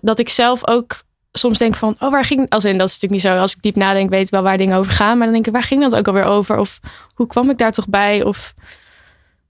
Dat 0.00 0.18
ik 0.18 0.28
zelf 0.28 0.66
ook 0.66 1.02
soms 1.32 1.58
denk 1.58 1.74
van, 1.74 1.96
oh, 1.98 2.10
waar 2.10 2.24
ging. 2.24 2.50
Als 2.50 2.64
in, 2.64 2.78
dat 2.78 2.88
is 2.88 2.94
natuurlijk 3.00 3.22
niet 3.22 3.32
zo. 3.32 3.38
Als 3.40 3.54
ik 3.54 3.62
diep 3.62 3.76
nadenk, 3.76 4.10
weet 4.10 4.24
ik 4.24 4.30
wel 4.30 4.42
waar 4.42 4.56
dingen 4.56 4.76
over 4.76 4.92
gaan. 4.92 5.16
Maar 5.16 5.26
dan 5.26 5.34
denk 5.34 5.46
ik, 5.46 5.52
waar 5.52 5.62
ging 5.62 5.80
dat 5.80 5.96
ook 5.96 6.06
alweer 6.06 6.24
over? 6.24 6.58
Of 6.58 6.80
hoe 7.14 7.26
kwam 7.26 7.50
ik 7.50 7.58
daar 7.58 7.72
toch 7.72 7.88
bij? 7.88 8.22
Of 8.22 8.54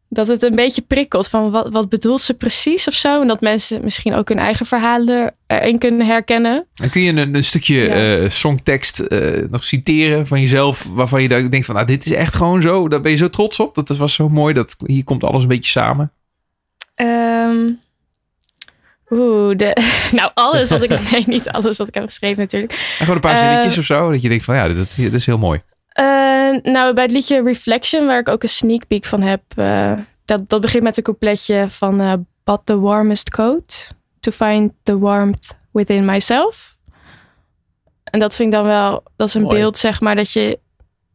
dat 0.09 0.29
het 0.29 0.43
een 0.43 0.55
beetje 0.55 0.83
prikkelt 0.83 1.29
van 1.29 1.51
wat, 1.51 1.71
wat 1.71 1.89
bedoelt 1.89 2.21
ze 2.21 2.35
precies 2.35 2.89
of 2.89 2.95
zo. 2.95 3.21
En 3.21 3.29
dat 3.29 3.41
mensen 3.41 3.81
misschien 3.85 4.15
ook 4.15 4.29
hun 4.29 4.39
eigen 4.39 4.67
verhalen 4.67 5.35
erin 5.47 5.79
kunnen 5.79 6.07
herkennen. 6.07 6.67
En 6.83 6.91
kun 6.91 7.03
je 7.03 7.13
een, 7.13 7.35
een 7.35 7.45
stukje 7.45 7.75
Ja. 7.81 8.19
eh, 8.23 8.29
songtekst 8.31 8.99
eh, 8.99 9.43
nog 9.51 9.65
citeren 9.65 10.27
van 10.27 10.41
jezelf... 10.41 10.87
waarvan 10.91 11.23
je 11.23 11.29
denkt 11.29 11.67
van, 11.67 11.75
nou, 11.75 11.87
dit 11.87 12.07
is 12.07 12.13
echt 12.13 12.35
gewoon 12.35 12.63
zo. 12.63 12.89
Daar 12.89 13.01
ben 13.01 13.11
je 13.11 13.17
zo 13.17 13.31
trots 13.31 13.61
op. 13.61 13.75
Dat 13.75 13.89
was 13.89 14.15
zo 14.15 14.29
mooi. 14.29 14.55
Dat, 14.55 14.77
hier 14.87 15.05
komt 15.05 15.25
alles 15.25 15.43
een 15.43 15.49
beetje 15.49 15.71
samen. 15.71 16.13
Ehm 16.95 17.71
Oeh, 19.11 19.57
de, 19.57 19.77
nou 20.19 20.31
alles 20.35 20.69
wat 20.69 20.83
ik... 20.83 20.91
Nee, 21.11 21.25
niet 21.27 21.49
alles 21.49 21.77
wat 21.77 21.89
ik 21.89 21.95
heb 21.95 22.05
geschreven 22.05 22.39
natuurlijk. 22.39 22.73
En 22.73 22.79
gewoon 22.99 23.15
een 23.15 23.21
paar 23.21 23.39
zinnetjes 23.39 23.79
of 23.79 23.85
zo. 23.85 24.11
Dat 24.11 24.23
je 24.23 24.29
denkt 24.29 24.45
van, 24.45 24.55
ja, 24.55 24.69
dit, 24.69 24.97
dit 24.97 25.15
is 25.15 25.27
heel 25.27 25.39
mooi. 25.39 25.63
Eh, 25.89 26.05
nou, 26.63 26.95
bij 26.95 27.03
het 27.03 27.13
liedje 27.13 27.43
Reflection, 27.43 28.07
waar 28.07 28.19
ik 28.19 28.29
ook 28.29 28.43
een 28.43 28.49
sneak 28.49 28.87
peek 28.87 29.05
van 29.05 29.23
heb... 29.23 29.43
eh, 29.57 29.93
dat, 30.25 30.49
dat 30.49 30.61
begint 30.61 30.83
met 30.83 30.97
een 30.97 31.03
coupletje 31.03 31.67
van... 31.69 32.01
eh 32.01 32.13
But 32.45 32.61
the 32.65 32.81
warmest 32.81 33.31
coat 33.31 33.95
to 34.21 34.31
find 34.31 34.73
the 34.83 34.99
warmth 34.99 35.57
within 35.73 36.05
myself. 36.05 36.77
En 38.05 38.19
dat 38.19 38.37
vind 38.37 38.53
ik 38.53 38.59
dan 38.59 38.67
wel... 38.67 39.03
Dat 39.17 39.29
is 39.29 39.35
een 39.35 39.43
Mooi. 39.43 39.57
beeld, 39.57 39.79
zeg 39.79 40.01
maar, 40.01 40.15
dat 40.17 40.33
je... 40.33 40.59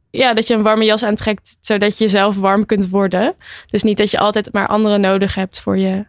Ja, 0.09 0.33
dat 0.33 0.47
je 0.47 0.53
een 0.53 0.63
warme 0.63 0.85
jas 0.85 1.03
aantrekt, 1.03 1.57
zodat 1.62 1.97
je 1.97 2.07
zelf 2.07 2.35
warm 2.38 2.65
kunt 2.65 2.89
worden. 2.89 3.33
Dus 3.65 3.84
niet 3.84 3.97
dat 3.97 4.12
je 4.12 4.19
altijd 4.19 4.53
maar 4.53 4.67
anderen 4.67 5.01
nodig 5.01 5.36
hebt 5.36 5.60
voor 5.60 5.77
je... 5.77 6.06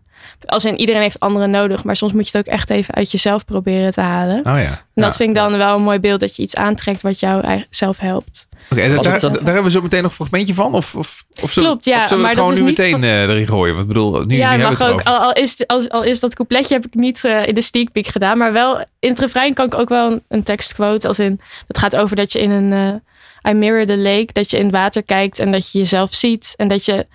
Als 0.46 0.64
in 0.64 0.76
iedereen 0.80 1.00
heeft 1.02 1.20
anderen 1.20 1.50
nodig, 1.50 1.84
maar 1.84 1.96
soms 1.96 2.12
moet 2.12 2.28
je 2.30 2.38
het 2.38 2.46
ook 2.48 2.52
echt 2.54 2.70
even 2.70 2.94
uit 2.94 3.10
jezelf 3.10 3.44
proberen 3.44 3.92
te 3.92 4.00
halen. 4.00 4.38
Oh 4.38 4.44
ja. 4.44 4.52
En 4.54 5.02
dat 5.02 5.04
Ja. 5.04 5.12
vind 5.12 5.28
ik 5.28 5.34
dan 5.34 5.56
wel 5.56 5.76
een 5.76 5.82
mooi 5.82 5.98
beeld 5.98 6.20
dat 6.20 6.36
je 6.36 6.42
iets 6.42 6.56
aantrekt 6.56 7.02
wat 7.02 7.20
jou 7.20 7.64
zelf 7.70 7.98
helpt. 7.98 8.46
Oké, 8.70 8.88
daar, 9.02 9.12
het 9.14 9.22
hebben 9.22 9.62
we 9.62 9.70
zo 9.70 9.80
meteen 9.80 10.02
nog 10.02 10.10
een 10.10 10.16
fragmentje 10.16 10.54
van? 10.54 10.74
Of, 10.74 10.94
of, 10.94 11.24
of 11.42 11.52
zullen, 11.52 11.68
Klopt, 11.68 11.84
ja, 11.84 11.96
of 11.96 12.02
zullen 12.02 12.16
we 12.16 12.20
maar 12.22 12.30
het 12.30 12.36
dat 12.38 12.46
gewoon 12.48 12.64
nu 12.64 12.70
is 12.70 12.76
niet 12.76 12.78
meteen 12.78 13.00
van- 13.00 13.02
eh, 13.10 13.22
erin 13.34 13.46
gooien? 13.46 13.74
Want 13.74 13.86
ik 13.88 13.92
bedoel, 13.94 14.10
nu, 14.24 14.36
ja, 14.36 14.54
nu 14.54 14.60
hebben 14.60 14.68
mag 14.68 14.78
we 14.78 14.84
het 14.84 14.92
ook. 14.94 15.02
Al, 15.02 15.18
al, 15.18 15.32
is, 15.32 15.66
als, 15.66 15.88
al 15.90 16.02
is 16.02 16.20
dat 16.20 16.34
coupletje 16.34 16.74
heb 16.74 16.86
ik 16.86 16.94
niet 16.94 17.24
eh, 17.24 17.46
in 17.46 17.54
de 17.54 17.60
sneak 17.60 17.92
peek 17.92 18.06
gedaan. 18.06 18.38
Maar 18.38 18.52
wel 18.52 18.78
in 18.98 19.08
het 19.10 19.18
refrein 19.18 19.54
kan 19.54 19.66
ik 19.66 19.74
ook 19.78 19.88
wel 19.88 20.12
een, 20.12 20.22
een 20.28 20.42
tekstquote. 20.42 21.08
Als 21.08 21.18
in, 21.18 21.40
dat 21.66 21.78
gaat 21.78 21.96
over 21.96 22.16
dat 22.16 22.32
je 22.32 22.40
in 22.40 22.50
een... 22.50 22.72
eh, 22.72 23.50
I 23.50 23.54
mirror 23.54 23.86
the 23.86 23.96
lake. 23.98 24.28
Dat 24.32 24.50
je 24.50 24.56
in 24.58 24.64
het 24.64 24.72
water 24.74 25.02
kijkt 25.02 25.38
en 25.38 25.52
dat 25.52 25.72
je 25.72 25.78
jezelf 25.78 26.14
ziet. 26.14 26.54
En 26.56 26.68
dat 26.68 26.84
je 26.84 27.06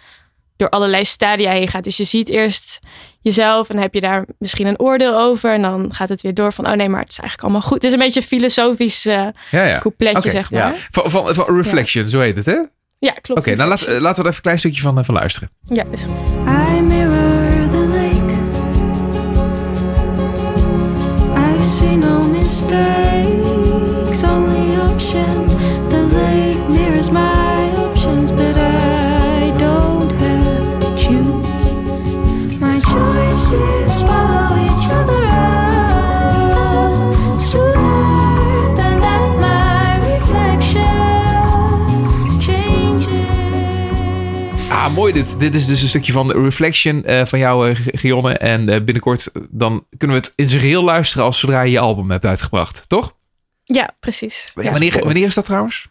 door 0.59 0.69
allerlei 0.69 1.05
stadia 1.05 1.51
heen 1.51 1.67
gaat. 1.67 1.83
Dus 1.83 1.97
je 1.97 2.03
ziet 2.03 2.29
eerst 2.29 2.79
jezelf 3.21 3.69
en 3.69 3.77
heb 3.77 3.93
je 3.93 4.01
daar 4.01 4.25
misschien 4.37 4.67
een 4.67 4.79
oordeel 4.79 5.19
over. 5.19 5.53
En 5.53 5.61
dan 5.61 5.93
gaat 5.93 6.09
het 6.09 6.21
weer 6.21 6.33
door 6.33 6.53
van, 6.53 6.67
oh 6.67 6.73
nee, 6.73 6.89
maar 6.89 6.99
het 6.99 7.09
is 7.11 7.19
eigenlijk 7.19 7.49
allemaal 7.49 7.67
goed. 7.69 7.77
Het 7.77 7.83
is 7.85 7.91
een 7.93 7.99
beetje 7.99 8.19
een 8.19 8.25
filosofisch 8.27 9.05
eh 9.05 9.27
Ja, 9.51 9.65
ja. 9.65 9.79
coupletje, 9.79 10.17
Oké, 10.19 10.29
zeg 10.29 10.49
ja. 10.49 10.67
maar. 10.67 10.87
Van, 10.91 11.11
van, 11.11 11.35
van 11.35 11.55
Reflection, 11.55 12.09
zo 12.09 12.19
heet 12.19 12.35
het, 12.35 12.45
hè? 12.45 12.53
Oké, 12.53 12.69
Ja, 12.99 13.11
klopt. 13.11 13.45
nou 13.45 13.69
laat, 13.69 13.81
eh, 13.81 13.99
laten 13.99 14.01
we 14.01 14.07
er 14.09 14.17
even 14.19 14.25
een 14.35 14.41
klein 14.41 14.59
stukje 14.59 14.81
van, 14.81 14.97
eh, 14.99 15.03
van 15.03 15.13
luisteren. 15.15 15.49
Ja, 15.65 15.83
is 15.91 16.03
goed. 16.03 16.11
I 16.47 16.81
mirror 16.81 17.69
the 17.71 17.77
lake. 17.77 18.37
I 21.59 21.63
see 21.63 21.95
no 21.95 22.23
mistakes, 22.23 24.23
only 24.23 24.79
options. 24.91 25.48
Mooi 44.91 45.13
dit. 45.13 45.39
Dit 45.39 45.55
is 45.55 45.67
dus 45.67 45.81
een 45.81 45.87
stukje 45.87 46.11
van 46.11 46.27
de 46.27 46.33
Reflection 46.33 47.03
eh, 47.03 47.25
van 47.25 47.39
jou, 47.39 47.69
eh, 47.69 47.75
Gionne. 47.85 48.37
En 48.37 48.69
eh, 48.69 48.83
binnenkort 48.83 49.31
dan 49.49 49.85
kunnen 49.97 50.17
we 50.17 50.23
het 50.23 50.33
in 50.35 50.49
zijn 50.49 50.61
geheel 50.61 50.83
luisteren 50.83 51.25
als 51.25 51.39
zodra 51.39 51.61
je 51.61 51.71
je 51.71 51.79
album 51.79 52.11
hebt 52.11 52.25
uitgebracht, 52.25 52.89
toch? 52.89 53.15
Ja, 53.63 53.95
precies. 53.99 54.51
Ja, 54.55 54.71
wanneer, 54.71 55.03
wanneer 55.03 55.25
is 55.25 55.33
dat 55.33 55.45
trouwens? 55.45 55.87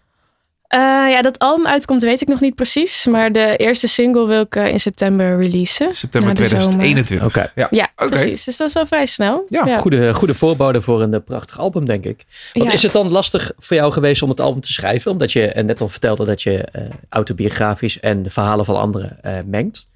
Eh, 0.69 0.79
ja, 1.11 1.21
dat 1.23 1.39
album 1.39 1.67
uitkomt 1.67 2.03
weet 2.03 2.21
ik 2.21 2.29
nog 2.29 2.41
niet 2.41 2.55
precies. 2.55 3.07
Maar 3.07 3.33
de 3.33 3.57
eerste 3.57 3.89
single 3.89 4.27
wil 4.27 4.41
ik 4.41 4.57
eh, 4.57 4.67
in 4.67 4.81
september 4.81 5.39
releasen. 5.39 5.95
September 5.95 6.29
Na 6.29 6.35
de 6.37 6.47
zomer. 6.47 6.65
2021. 6.69 7.27
Oké. 7.27 7.53
Ja. 7.71 7.89
Precies. 7.97 8.45
Dus 8.45 8.57
dat 8.57 8.69
is 8.69 8.75
wel 8.75 8.87
vrij 8.87 9.07
snel. 9.07 9.47
Ja, 9.49 9.79
Goede, 9.79 10.15
goede 10.15 10.35
voorbode 10.35 10.81
voor 10.81 11.03
een 11.03 11.15
eh, 11.15 11.21
prachtig 11.25 11.59
album, 11.59 11.85
denk 11.87 12.05
ik. 12.05 12.25
Want 12.53 12.67
Ja. 12.67 12.73
is 12.73 12.83
het 12.83 12.93
dan 12.93 13.11
lastig 13.11 13.53
voor 13.59 13.77
jou 13.77 13.93
geweest 13.93 14.23
om 14.23 14.29
het 14.29 14.41
album 14.41 14.61
te 14.61 14.73
schrijven? 14.73 15.11
Omdat 15.11 15.33
je 15.33 15.53
net 15.65 15.81
al 15.81 15.89
vertelde 15.89 16.25
dat 16.25 16.43
je 16.43 16.59
eh, 16.65 16.83
autobiografisch 17.09 18.01
en 18.01 18.23
de 18.23 18.31
verhalen 18.31 18.65
van 18.65 18.77
anderen 18.81 19.19
eh, 19.23 19.33
mengt. 19.47 19.89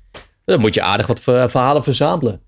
Dan 0.45 0.61
moet 0.61 0.75
je 0.75 0.83
aardig 0.83 1.07
wat 1.07 1.21
ver- 1.21 1.51
verhalen 1.51 1.83
verzamelen. 1.83 2.41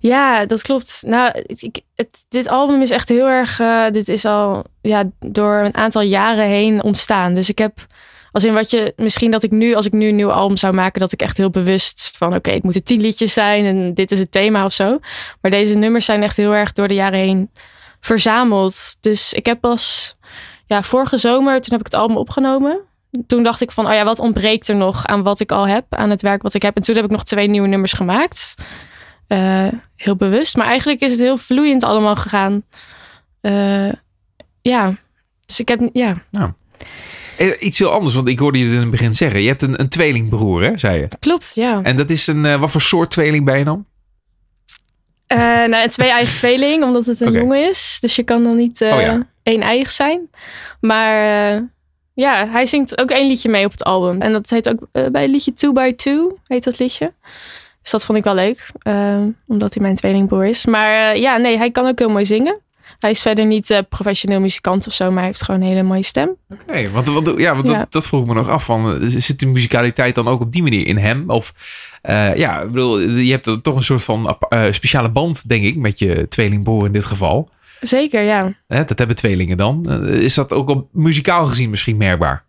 Ja, 0.00 0.46
dat 0.46 0.62
klopt. 0.62 1.02
Nou, 1.06 1.44
ik, 1.46 1.80
het, 1.94 2.24
dit 2.28 2.48
album 2.48 2.82
is 2.82 2.90
echt 2.90 3.08
heel 3.08 3.26
erg. 3.28 3.60
eh, 3.60 3.84
dit 3.90 4.08
is 4.08 4.24
al 4.24 4.64
ja, 4.82 5.04
door 5.18 5.54
een 5.54 5.74
aantal 5.76 6.02
jaren 6.02 6.46
heen 6.46 6.82
ontstaan. 6.82 7.34
Dus 7.34 7.48
ik 7.48 7.58
heb. 7.58 7.86
Als 8.32 8.44
in 8.44 8.54
wat 8.54 8.70
je. 8.70 8.92
Misschien 8.96 9.30
dat 9.30 9.42
ik 9.42 9.50
nu, 9.50 9.74
als 9.74 9.86
ik 9.86 9.92
nu 9.92 10.08
een 10.08 10.16
nieuw 10.16 10.32
album 10.32 10.56
zou 10.56 10.74
maken, 10.74 11.00
dat 11.00 11.12
ik 11.12 11.22
echt 11.22 11.36
heel 11.36 11.50
bewust 11.50 12.12
van. 12.16 12.34
Oké, 12.34 12.50
het 12.50 12.62
moeten 12.62 12.84
tien 12.84 13.00
liedjes 13.00 13.32
zijn 13.32 13.64
en 13.64 13.94
dit 13.94 14.10
is 14.10 14.18
het 14.18 14.32
thema 14.32 14.64
of 14.64 14.72
zo. 14.72 14.98
Maar 15.40 15.50
deze 15.50 15.74
nummers 15.74 16.04
zijn 16.04 16.22
echt 16.22 16.36
heel 16.36 16.54
erg 16.54 16.72
door 16.72 16.88
de 16.88 16.94
jaren 16.94 17.18
heen 17.18 17.50
verzameld. 18.00 18.96
Dus 19.00 19.32
ik 19.32 19.46
heb 19.46 19.60
pas. 19.60 20.16
Ja, 20.66 20.82
vorige 20.82 21.16
zomer, 21.16 21.60
toen 21.60 21.70
heb 21.78 21.86
ik 21.86 21.92
het 21.92 22.00
album 22.00 22.16
opgenomen. 22.16 22.78
Toen 23.26 23.42
dacht 23.42 23.60
ik 23.60 23.72
van, 23.72 23.86
oh 23.86 23.92
ja, 23.92 24.04
wat 24.04 24.18
ontbreekt 24.18 24.68
er 24.68 24.76
nog 24.76 25.06
aan 25.06 25.22
wat 25.22 25.40
ik 25.40 25.52
al 25.52 25.68
heb, 25.68 25.84
aan 25.88 26.10
het 26.10 26.22
werk 26.22 26.42
wat 26.42 26.54
ik 26.54 26.62
heb. 26.62 26.76
En 26.76 26.82
toen 26.82 26.94
heb 26.94 27.04
ik 27.04 27.10
nog 27.10 27.24
twee 27.24 27.48
nieuwe 27.48 27.68
nummers 27.68 27.92
gemaakt. 27.92 28.54
Eh, 29.28 29.68
heel 29.96 30.16
bewust. 30.16 30.56
Maar 30.56 30.66
eigenlijk 30.66 31.00
is 31.00 31.10
het 31.12 31.20
heel 31.20 31.36
vloeiend 31.38 31.82
allemaal 31.82 32.16
gegaan. 32.16 32.62
Eh, 33.40 33.92
ja, 34.62 34.96
dus 35.46 35.60
ik 35.60 35.68
heb, 35.68 35.90
ja, 35.92 36.22
Eh, 37.36 37.50
Iets 37.58 37.78
heel 37.78 37.90
anders, 37.92 38.14
want 38.14 38.28
ik 38.28 38.38
hoorde 38.38 38.58
je 38.58 38.64
het 38.64 38.74
in 38.74 38.80
het 38.80 38.90
begin 38.90 39.14
zeggen. 39.14 39.40
Je 39.40 39.48
hebt 39.48 39.62
een, 39.62 39.80
een 39.80 39.88
tweelingbroer, 39.88 40.62
hè, 40.62 40.78
zei 40.78 41.00
je. 41.00 41.08
klopt, 41.18 41.52
ja. 41.54 41.82
En 41.82 41.96
dat 41.96 42.10
is 42.10 42.26
een, 42.26 42.58
wat 42.60 42.70
voor 42.70 42.80
soort 42.80 43.10
tweeling 43.10 43.44
ben 43.44 43.58
je 43.58 43.64
dan? 43.64 43.86
Nou, 45.28 45.74
een 45.82 45.88
twee-eigen 45.88 46.36
tweeling, 46.42 46.82
omdat 46.84 47.06
het 47.06 47.20
een 47.20 47.32
jongen 47.32 47.68
is. 47.68 47.98
Dus 48.00 48.16
je 48.16 48.22
kan 48.22 48.42
dan 48.44 48.56
niet 48.56 48.80
Oh 48.82 49.00
ja. 49.00 49.26
één-eigen 49.42 49.92
zijn. 49.92 50.30
Maar 50.80 51.14
ja, 52.14 52.48
hij 52.48 52.66
zingt 52.66 52.98
ook 52.98 53.10
één 53.10 53.26
liedje 53.28 53.48
mee 53.48 53.64
op 53.64 53.70
het 53.70 53.84
album. 53.84 54.20
En 54.20 54.32
dat 54.32 54.50
heet 54.50 54.68
ook 54.68 54.86
bij 54.92 55.22
het 55.22 55.30
liedje 55.30 55.52
2 55.52 55.72
by 55.72 55.92
2 55.96 56.26
heet 56.46 56.64
dat 56.64 56.78
liedje. 56.78 57.12
Dus 57.88 58.00
dat 58.00 58.06
vond 58.06 58.18
ik 58.18 58.24
wel 58.24 58.34
leuk, 58.34 58.70
eh, 58.82 59.18
omdat 59.46 59.74
hij 59.74 59.82
mijn 59.82 59.94
tweelingbroer 59.94 60.46
is. 60.46 60.66
Maar 60.66 61.12
eh, 61.12 61.20
ja, 61.20 61.36
nee, 61.36 61.56
hij 61.56 61.70
kan 61.70 61.86
ook 61.86 61.98
heel 61.98 62.08
mooi 62.08 62.24
zingen. 62.24 62.60
Hij 62.98 63.10
is 63.10 63.22
verder 63.22 63.46
niet 63.46 63.70
eh, 63.70 63.78
professioneel 63.88 64.40
muzikant 64.40 64.86
of 64.86 64.92
zo, 64.92 65.04
maar 65.04 65.16
hij 65.16 65.26
heeft 65.26 65.42
gewoon 65.42 65.60
een 65.60 65.66
hele 65.66 65.82
mooie 65.82 66.02
stem. 66.02 66.36
Oké, 66.48 66.90
want, 66.90 67.06
want, 67.08 67.38
ja, 67.38 67.54
want 67.54 67.66
Ja. 67.66 67.78
Dat, 67.78 67.92
dat 67.92 68.06
vroeg 68.06 68.20
ik 68.20 68.26
me 68.26 68.34
nog 68.34 68.48
af. 68.48 68.64
Van, 68.64 69.10
zit 69.10 69.40
de 69.40 69.46
muzikaliteit 69.46 70.14
dan 70.14 70.28
ook 70.28 70.40
op 70.40 70.52
die 70.52 70.62
manier 70.62 70.86
in 70.86 70.96
hem? 70.96 71.30
Of 71.30 71.52
ja, 72.34 72.60
ik 72.60 72.70
bedoel, 72.70 73.00
je 73.00 73.30
hebt 73.30 73.62
toch 73.62 73.76
een 73.76 73.82
soort 73.82 74.04
van 74.04 74.38
speciale 74.70 75.10
band, 75.10 75.48
denk 75.48 75.64
ik, 75.64 75.76
met 75.76 75.98
je 75.98 76.28
tweelingbroer 76.28 76.86
in 76.86 76.92
dit 76.92 77.04
geval. 77.04 77.50
Zeker, 77.80 78.22
ja. 78.22 78.52
Hè, 78.66 78.84
dat 78.84 78.98
hebben 78.98 79.16
tweelingen 79.16 79.56
dan. 79.56 79.90
Is 80.06 80.34
dat 80.34 80.52
ook 80.52 80.68
op 80.68 80.88
muzikaal 80.92 81.46
gezien 81.46 81.70
misschien 81.70 81.96
merkbaar? 81.96 82.47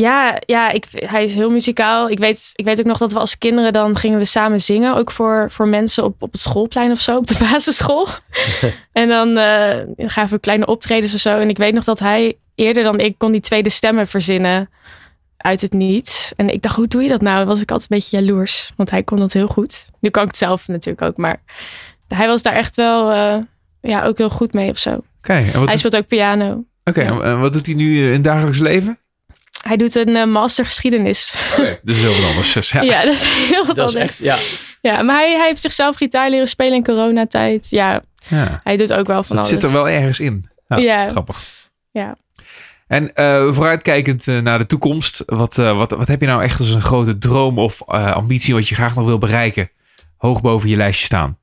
Ja, 0.00 0.40
ja 0.46 0.70
ik, 0.70 0.84
hij 0.92 1.24
is 1.24 1.34
heel 1.34 1.50
muzikaal. 1.50 2.10
Ik 2.10 2.18
weet, 2.18 2.50
ik 2.54 2.64
weet 2.64 2.78
ook 2.78 2.86
nog 2.86 2.98
dat 2.98 3.12
we 3.12 3.18
als 3.18 3.38
kinderen 3.38 3.72
dan 3.72 3.96
gingen 3.96 4.18
we 4.18 4.24
samen 4.24 4.60
zingen. 4.60 4.96
Ook 4.96 5.10
voor, 5.10 5.46
voor 5.50 5.68
mensen 5.68 6.04
op, 6.04 6.22
op 6.22 6.32
het 6.32 6.40
schoolplein 6.40 6.90
of 6.90 7.00
zo, 7.00 7.16
op 7.16 7.26
de 7.26 7.36
basisschool. 7.50 8.08
en 8.92 9.08
dan 9.08 9.36
eh, 9.36 9.76
gaven 9.96 10.34
we 10.34 10.40
kleine 10.40 10.66
optredens 10.66 11.14
of 11.14 11.20
zo. 11.20 11.38
En 11.38 11.48
ik 11.48 11.56
weet 11.56 11.74
nog 11.74 11.84
dat 11.84 11.98
hij 11.98 12.36
eerder 12.54 12.82
dan 12.82 12.98
ik 13.00 13.14
kon 13.18 13.32
die 13.32 13.40
tweede 13.40 13.70
stemmen 13.70 14.06
verzinnen 14.06 14.70
uit 15.36 15.60
het 15.60 15.72
niets. 15.72 16.32
En 16.36 16.48
ik 16.52 16.62
dacht, 16.62 16.76
hoe 16.76 16.88
doe 16.88 17.02
je 17.02 17.08
dat 17.08 17.20
nou? 17.20 17.36
Dan 17.36 17.46
was 17.46 17.60
ik 17.60 17.70
altijd 17.70 17.90
een 17.90 17.96
beetje 17.98 18.18
jaloers. 18.24 18.72
Want 18.76 18.90
hij 18.90 19.02
kon 19.02 19.18
dat 19.18 19.32
heel 19.32 19.48
goed. 19.48 19.88
Nu 20.00 20.10
kan 20.10 20.22
ik 20.22 20.28
het 20.28 20.38
zelf 20.38 20.68
natuurlijk 20.68 21.02
ook. 21.02 21.16
Maar 21.16 21.40
hij 22.08 22.26
was 22.26 22.42
daar 22.42 22.54
echt 22.54 22.76
wel 22.76 23.10
eh, 23.12 23.36
ja, 23.80 24.04
ook 24.04 24.18
heel 24.18 24.30
goed 24.30 24.52
mee 24.52 24.70
of 24.70 24.78
zo. 24.78 24.90
Oké, 25.18 25.32
Hij 25.32 25.52
doet- 25.52 25.78
speelt 25.78 25.96
ook 25.96 26.06
piano. 26.06 26.64
oké, 26.84 27.00
ja. 27.02 27.06
en- 27.10 27.22
en 27.22 27.40
wat 27.40 27.52
doet 27.52 27.66
hij 27.66 27.74
nu 27.74 27.98
eh, 27.98 28.06
in 28.06 28.12
het 28.12 28.24
dagelijks 28.24 28.58
leven? 28.58 28.98
Hij 29.68 29.76
doet 29.76 29.94
een 29.94 30.16
eh, 30.16 30.26
master 30.26 30.64
geschiedenis. 30.64 31.34
Oké, 31.52 31.78
dus 31.82 31.98
heel 32.00 32.14
wat 32.20 32.24
anders. 32.28 32.52
Dus, 32.52 32.70
ja. 32.70 32.82
Ja, 32.82 33.04
dat 33.04 33.14
is 33.14 33.24
heel 33.48 33.66
wat 33.66 33.76
Dat 33.76 33.88
is 33.88 33.94
anders. 33.94 34.10
echt, 34.10 34.18
ja. 34.18 34.38
Ja, 34.80 35.02
maar 35.02 35.16
hij, 35.16 35.36
hij 35.36 35.46
heeft 35.46 35.60
zichzelf 35.60 35.96
gitaar 35.96 36.30
leren 36.30 36.48
spelen 36.48 36.72
in 36.74 36.84
coronatijd. 36.84 37.70
Ja, 37.70 38.02
Ja. 38.28 38.60
hij 38.64 38.76
doet 38.76 38.92
ook 38.92 39.06
wel 39.06 39.22
van 39.22 39.36
Dat 39.36 39.44
alles. 39.44 39.60
zit 39.60 39.70
er 39.70 39.76
wel 39.76 39.88
ergens 39.88 40.20
in. 40.20 40.48
Ja, 40.68 40.76
Ja. 40.76 41.06
Grappig. 41.06 41.42
Ja. 41.90 42.16
En 42.86 43.14
eh, 43.14 43.52
vooruitkijkend 43.52 44.28
eh, 44.28 44.38
naar 44.38 44.58
de 44.58 44.66
toekomst, 44.66 45.22
wat, 45.26 45.58
eh, 45.58 45.76
wat, 45.76 45.90
wat 45.90 46.08
heb 46.08 46.20
je 46.20 46.26
nou 46.26 46.42
echt 46.42 46.58
als 46.58 46.70
een 46.70 46.82
grote 46.82 47.18
droom 47.18 47.58
of 47.58 47.80
eh, 47.86 48.12
ambitie 48.12 48.54
wat 48.54 48.68
je 48.68 48.74
graag 48.74 48.94
nog 48.94 49.04
wil 49.06 49.18
bereiken? 49.18 49.70
Hoog 50.16 50.40
boven 50.40 50.68
je 50.68 50.76
lijstje 50.76 51.04
staan. 51.04 51.38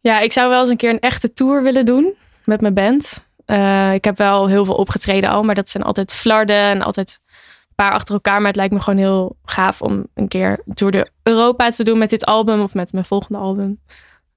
Ja, 0.00 0.18
ik 0.20 0.32
zou 0.32 0.48
wel 0.48 0.60
eens 0.60 0.68
een 0.70 0.76
keer 0.76 0.90
een 0.90 1.00
echte 1.00 1.32
tour 1.32 1.62
willen 1.62 1.84
doen 1.84 2.12
met 2.44 2.60
mijn 2.60 2.74
band. 2.74 3.24
Eh, 3.44 3.94
ik 3.94 4.04
heb 4.04 4.16
wel 4.16 4.46
heel 4.48 4.64
veel 4.64 4.74
opgetreden 4.74 5.30
al, 5.30 5.42
maar 5.42 5.54
dat 5.54 5.68
zijn 5.68 5.84
altijd 5.84 6.14
flarden 6.14 6.56
en 6.56 6.82
altijd 6.82 7.20
een 7.68 7.74
paar 7.74 7.92
achter 7.92 8.14
elkaar. 8.14 8.38
Maar 8.38 8.46
het 8.46 8.56
lijkt 8.56 8.72
me 8.72 8.80
gewoon 8.80 8.98
heel 8.98 9.36
gaaf 9.44 9.82
om 9.82 10.06
een 10.14 10.28
keer 10.28 10.60
een 10.66 10.74
tour 10.74 10.92
door 10.92 11.08
Europa 11.22 11.70
te 11.70 11.84
doen 11.84 11.98
met 11.98 12.10
dit 12.10 12.24
album 12.24 12.60
of 12.62 12.74
met 12.74 12.92
mijn 12.92 13.04
volgende 13.04 13.38
album. 13.38 13.80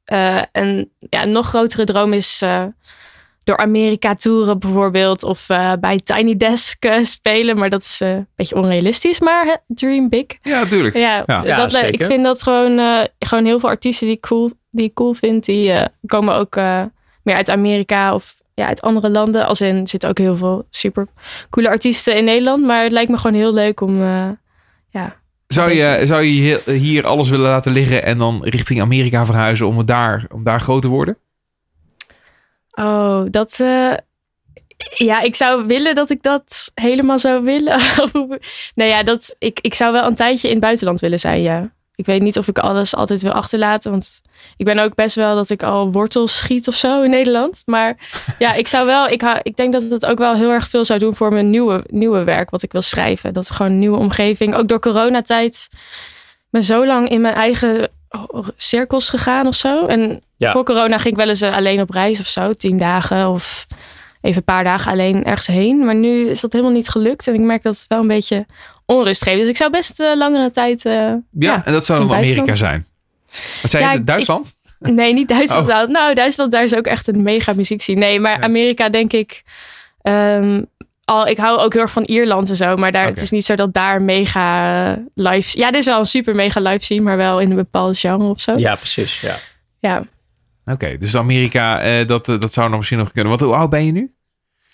Eh, 0.03 0.41
en 0.51 0.91
ja, 0.99 1.23
een 1.23 1.31
nog 1.31 1.47
grotere 1.47 1.83
droom 1.83 2.13
is 2.13 2.41
eh, 2.41 2.63
door 3.43 3.57
Amerika 3.57 4.13
toeren 4.13 4.59
bijvoorbeeld. 4.59 5.23
Of 5.23 5.49
eh, 5.49 5.71
bij 5.79 5.99
Tiny 6.03 6.37
Desk 6.37 6.85
spelen. 7.01 7.57
Maar 7.57 7.69
dat 7.69 7.81
is 7.81 8.01
eh, 8.01 8.09
een 8.09 8.27
beetje 8.35 8.55
onrealistisch. 8.55 9.19
Maar 9.19 9.45
hè, 9.45 9.55
dream 9.67 10.09
big. 10.09 10.25
Ja, 10.41 10.59
natuurlijk. 10.59 10.95
Ja, 10.95 11.23
Ja. 11.25 11.41
Ja, 11.43 11.55
dat, 11.55 11.71
zeker. 11.71 11.89
ik 11.89 12.05
vind 12.05 12.23
dat 12.23 12.43
gewoon, 12.43 12.79
eh, 12.79 13.01
gewoon 13.19 13.45
heel 13.45 13.59
veel 13.59 13.69
artiesten 13.69 14.07
die 14.07 14.15
ik 14.15 14.21
cool, 14.21 14.51
die 14.71 14.85
ik 14.85 14.93
cool 14.93 15.13
vind, 15.13 15.45
die 15.45 15.71
eh, 15.71 15.85
komen 16.05 16.35
ook 16.35 16.55
eh, 16.55 16.81
meer 17.23 17.35
uit 17.35 17.49
Amerika 17.49 18.13
of 18.13 18.36
ja, 18.57 18.67
uit 18.67 18.81
andere 18.81 19.09
landen. 19.09 19.45
Als 19.45 19.61
in 19.61 19.87
zitten 19.87 20.09
ook 20.09 20.17
heel 20.17 20.35
veel 20.35 20.67
super 20.69 21.07
coole 21.49 21.69
artiesten 21.69 22.15
in 22.15 22.23
Nederland. 22.23 22.65
Maar 22.65 22.83
het 22.83 22.91
lijkt 22.91 23.09
me 23.09 23.17
gewoon 23.17 23.35
heel 23.35 23.53
leuk 23.53 23.81
om. 23.81 24.01
eh, 24.01 24.29
ja. 24.89 25.15
Zou 25.47 25.71
je, 25.71 26.01
zou 26.05 26.23
je 26.23 26.61
hier- 26.71 27.05
alles 27.05 27.29
willen 27.29 27.49
laten 27.49 27.71
liggen 27.71 28.03
en 28.03 28.17
dan 28.17 28.43
richting 28.43 28.81
Amerika 28.81 29.25
verhuizen 29.25 29.67
om, 29.67 29.77
het 29.77 29.87
daar, 29.87 30.25
om 30.33 30.43
daar 30.43 30.61
groot 30.61 30.81
te 30.81 30.87
worden? 30.87 31.17
Oh, 32.71 33.21
dat. 33.29 33.59
eh, 33.59 33.93
ja, 34.95 35.21
ik 35.21 35.35
zou 35.35 35.65
willen 35.65 35.95
dat 35.95 36.09
ik 36.09 36.21
dat 36.21 36.71
helemaal 36.75 37.19
zou 37.19 37.43
willen. 37.43 37.79
nou 38.75 38.89
ja, 38.89 39.03
dat, 39.03 39.35
ik, 39.39 39.59
ik 39.61 39.73
zou 39.73 39.91
wel 39.91 40.05
een 40.07 40.15
tijdje 40.15 40.47
in 40.47 40.53
het 40.53 40.63
buitenland 40.63 40.99
willen 40.99 41.19
zijn, 41.19 41.41
ja. 41.41 41.71
Ik 41.97 42.05
weet 42.05 42.21
niet 42.21 42.37
of 42.37 42.47
ik 42.47 42.59
alles 42.59 42.95
altijd 42.95 43.21
wil 43.21 43.31
achterlaten. 43.31 43.91
Want 43.91 44.21
ik 44.57 44.65
ben 44.65 44.79
ook 44.79 44.95
best 44.95 45.15
wel 45.15 45.35
dat 45.35 45.49
ik 45.49 45.63
al 45.63 45.91
wortels 45.91 46.37
schiet 46.37 46.67
of 46.67 46.75
zo 46.75 47.01
in 47.01 47.09
Nederland. 47.09 47.61
Maar 47.65 47.95
ja, 48.39 48.53
ik 48.53 48.67
zou 48.67 48.85
wel. 48.85 49.07
Ik, 49.07 49.21
hou, 49.21 49.39
ik 49.43 49.55
denk 49.57 49.73
dat 49.73 49.83
het 49.83 50.05
ook 50.05 50.17
wel 50.17 50.35
heel 50.35 50.51
erg 50.51 50.67
veel 50.67 50.85
zou 50.85 50.99
doen 50.99 51.15
voor 51.15 51.33
mijn 51.33 51.49
nieuwe, 51.49 51.83
nieuwe 51.87 52.23
werk. 52.23 52.49
Wat 52.49 52.61
ik 52.63 52.71
wil 52.71 52.81
schrijven. 52.81 53.33
Dat 53.33 53.51
gewoon 53.51 53.71
een 53.71 53.79
nieuwe 53.79 53.97
omgeving. 53.97 54.55
Ook 54.55 54.67
door 54.67 54.79
coronatijd. 54.79 55.69
Ik 55.71 56.49
ben 56.49 56.63
zo 56.63 56.85
lang 56.85 57.09
in 57.09 57.21
mijn 57.21 57.33
eigen 57.35 57.89
cirkels 58.57 59.09
gegaan 59.09 59.47
of 59.47 59.55
zo. 59.55 59.85
En 59.85 60.21
Ja. 60.37 60.51
voor 60.51 60.63
corona 60.65 60.97
ging 60.97 61.13
ik 61.13 61.19
wel 61.19 61.29
eens 61.29 61.41
eh, 61.41 61.55
alleen 61.55 61.81
op 61.81 61.89
reis 61.89 62.19
of 62.19 62.27
zo. 62.27 62.53
Tien 62.53 62.77
dagen 62.77 63.29
of 63.29 63.67
even 64.21 64.37
een 64.37 64.43
paar 64.43 64.63
dagen 64.63 64.91
alleen 64.91 65.23
ergens 65.23 65.47
heen. 65.47 65.85
Maar 65.85 65.95
nu 65.95 66.29
is 66.29 66.41
dat 66.41 66.51
helemaal 66.51 66.73
niet 66.73 66.89
gelukt. 66.89 67.27
En 67.27 67.33
ik 67.33 67.39
merk 67.39 67.63
dat 67.63 67.75
het 67.75 67.85
wel 67.87 67.99
een 67.99 68.07
beetje 68.07 68.45
onrust 68.87 69.23
geeft. 69.23 69.39
Dus 69.39 69.47
ik 69.47 69.57
zou 69.57 69.71
best 69.71 69.99
eh, 69.99 70.15
langere 70.15 70.49
tijd... 70.51 70.85
eh, 70.85 70.93
Ja, 70.93 71.19
ja, 71.31 71.65
en 71.65 71.73
dat 71.73 71.85
zou 71.85 71.99
dan 71.99 72.07
Amerika 72.13 72.35
Duitsland. 72.45 72.57
zijn. 72.59 72.85
Wat 73.61 73.71
zei 73.71 73.83
Ja, 73.83 73.91
je? 73.91 73.99
ik- 73.99 74.07
Duitsland? 74.07 74.55
Nee, 74.79 75.13
niet 75.13 75.27
Duitsland. 75.27 75.67
Oh. 75.67 75.73
Nou, 75.73 75.91
Nou, 75.91 76.13
Duitsland, 76.13 76.51
daar 76.51 76.63
is 76.63 76.75
ook 76.75 76.85
echt 76.85 77.07
een 77.07 77.23
mega 77.23 77.53
muziek 77.53 77.87
Nee, 77.87 78.19
maar 78.19 78.37
Ja. 78.37 78.43
Amerika 78.43 78.89
denk 78.89 79.13
ik... 79.13 79.43
ehm, 80.01 80.63
al, 81.05 81.27
ik 81.27 81.37
hou 81.37 81.59
ook 81.59 81.73
heel 81.73 81.81
erg 81.81 81.91
van 81.91 82.03
Ierland 82.03 82.49
en 82.49 82.55
zo. 82.55 82.75
Maar 82.75 82.91
daar, 82.91 83.05
het 83.07 83.21
is 83.21 83.31
niet 83.31 83.45
zo 83.45 83.55
dat 83.55 83.73
daar 83.73 84.01
mega 84.01 84.97
live... 85.13 85.59
Ja, 85.59 85.67
er 85.71 85.77
is 85.77 85.85
wel 85.85 85.99
een 85.99 86.05
super 86.05 86.35
mega 86.35 86.59
live 86.61 86.83
scene. 86.83 87.01
Maar 87.01 87.17
wel 87.17 87.39
in 87.39 87.49
een 87.49 87.55
bepaald 87.55 87.99
genre 87.99 88.29
of 88.29 88.41
zo. 88.41 88.57
ja, 88.57 88.75
precies. 88.75 89.21
Ja. 89.21 89.37
Ja. 89.79 90.03
Oké, 90.65 90.97
dus 90.97 91.15
Amerika, 91.15 91.81
eh, 91.81 92.07
dat, 92.07 92.25
dat 92.25 92.53
zou 92.53 92.67
nog 92.69 92.77
misschien 92.77 92.97
nog 92.97 93.11
kunnen. 93.11 93.31
Wat, 93.31 93.41
hoe 93.41 93.53
oud 93.55 93.69
ben 93.69 93.85
je 93.85 93.91
nu? 93.91 94.11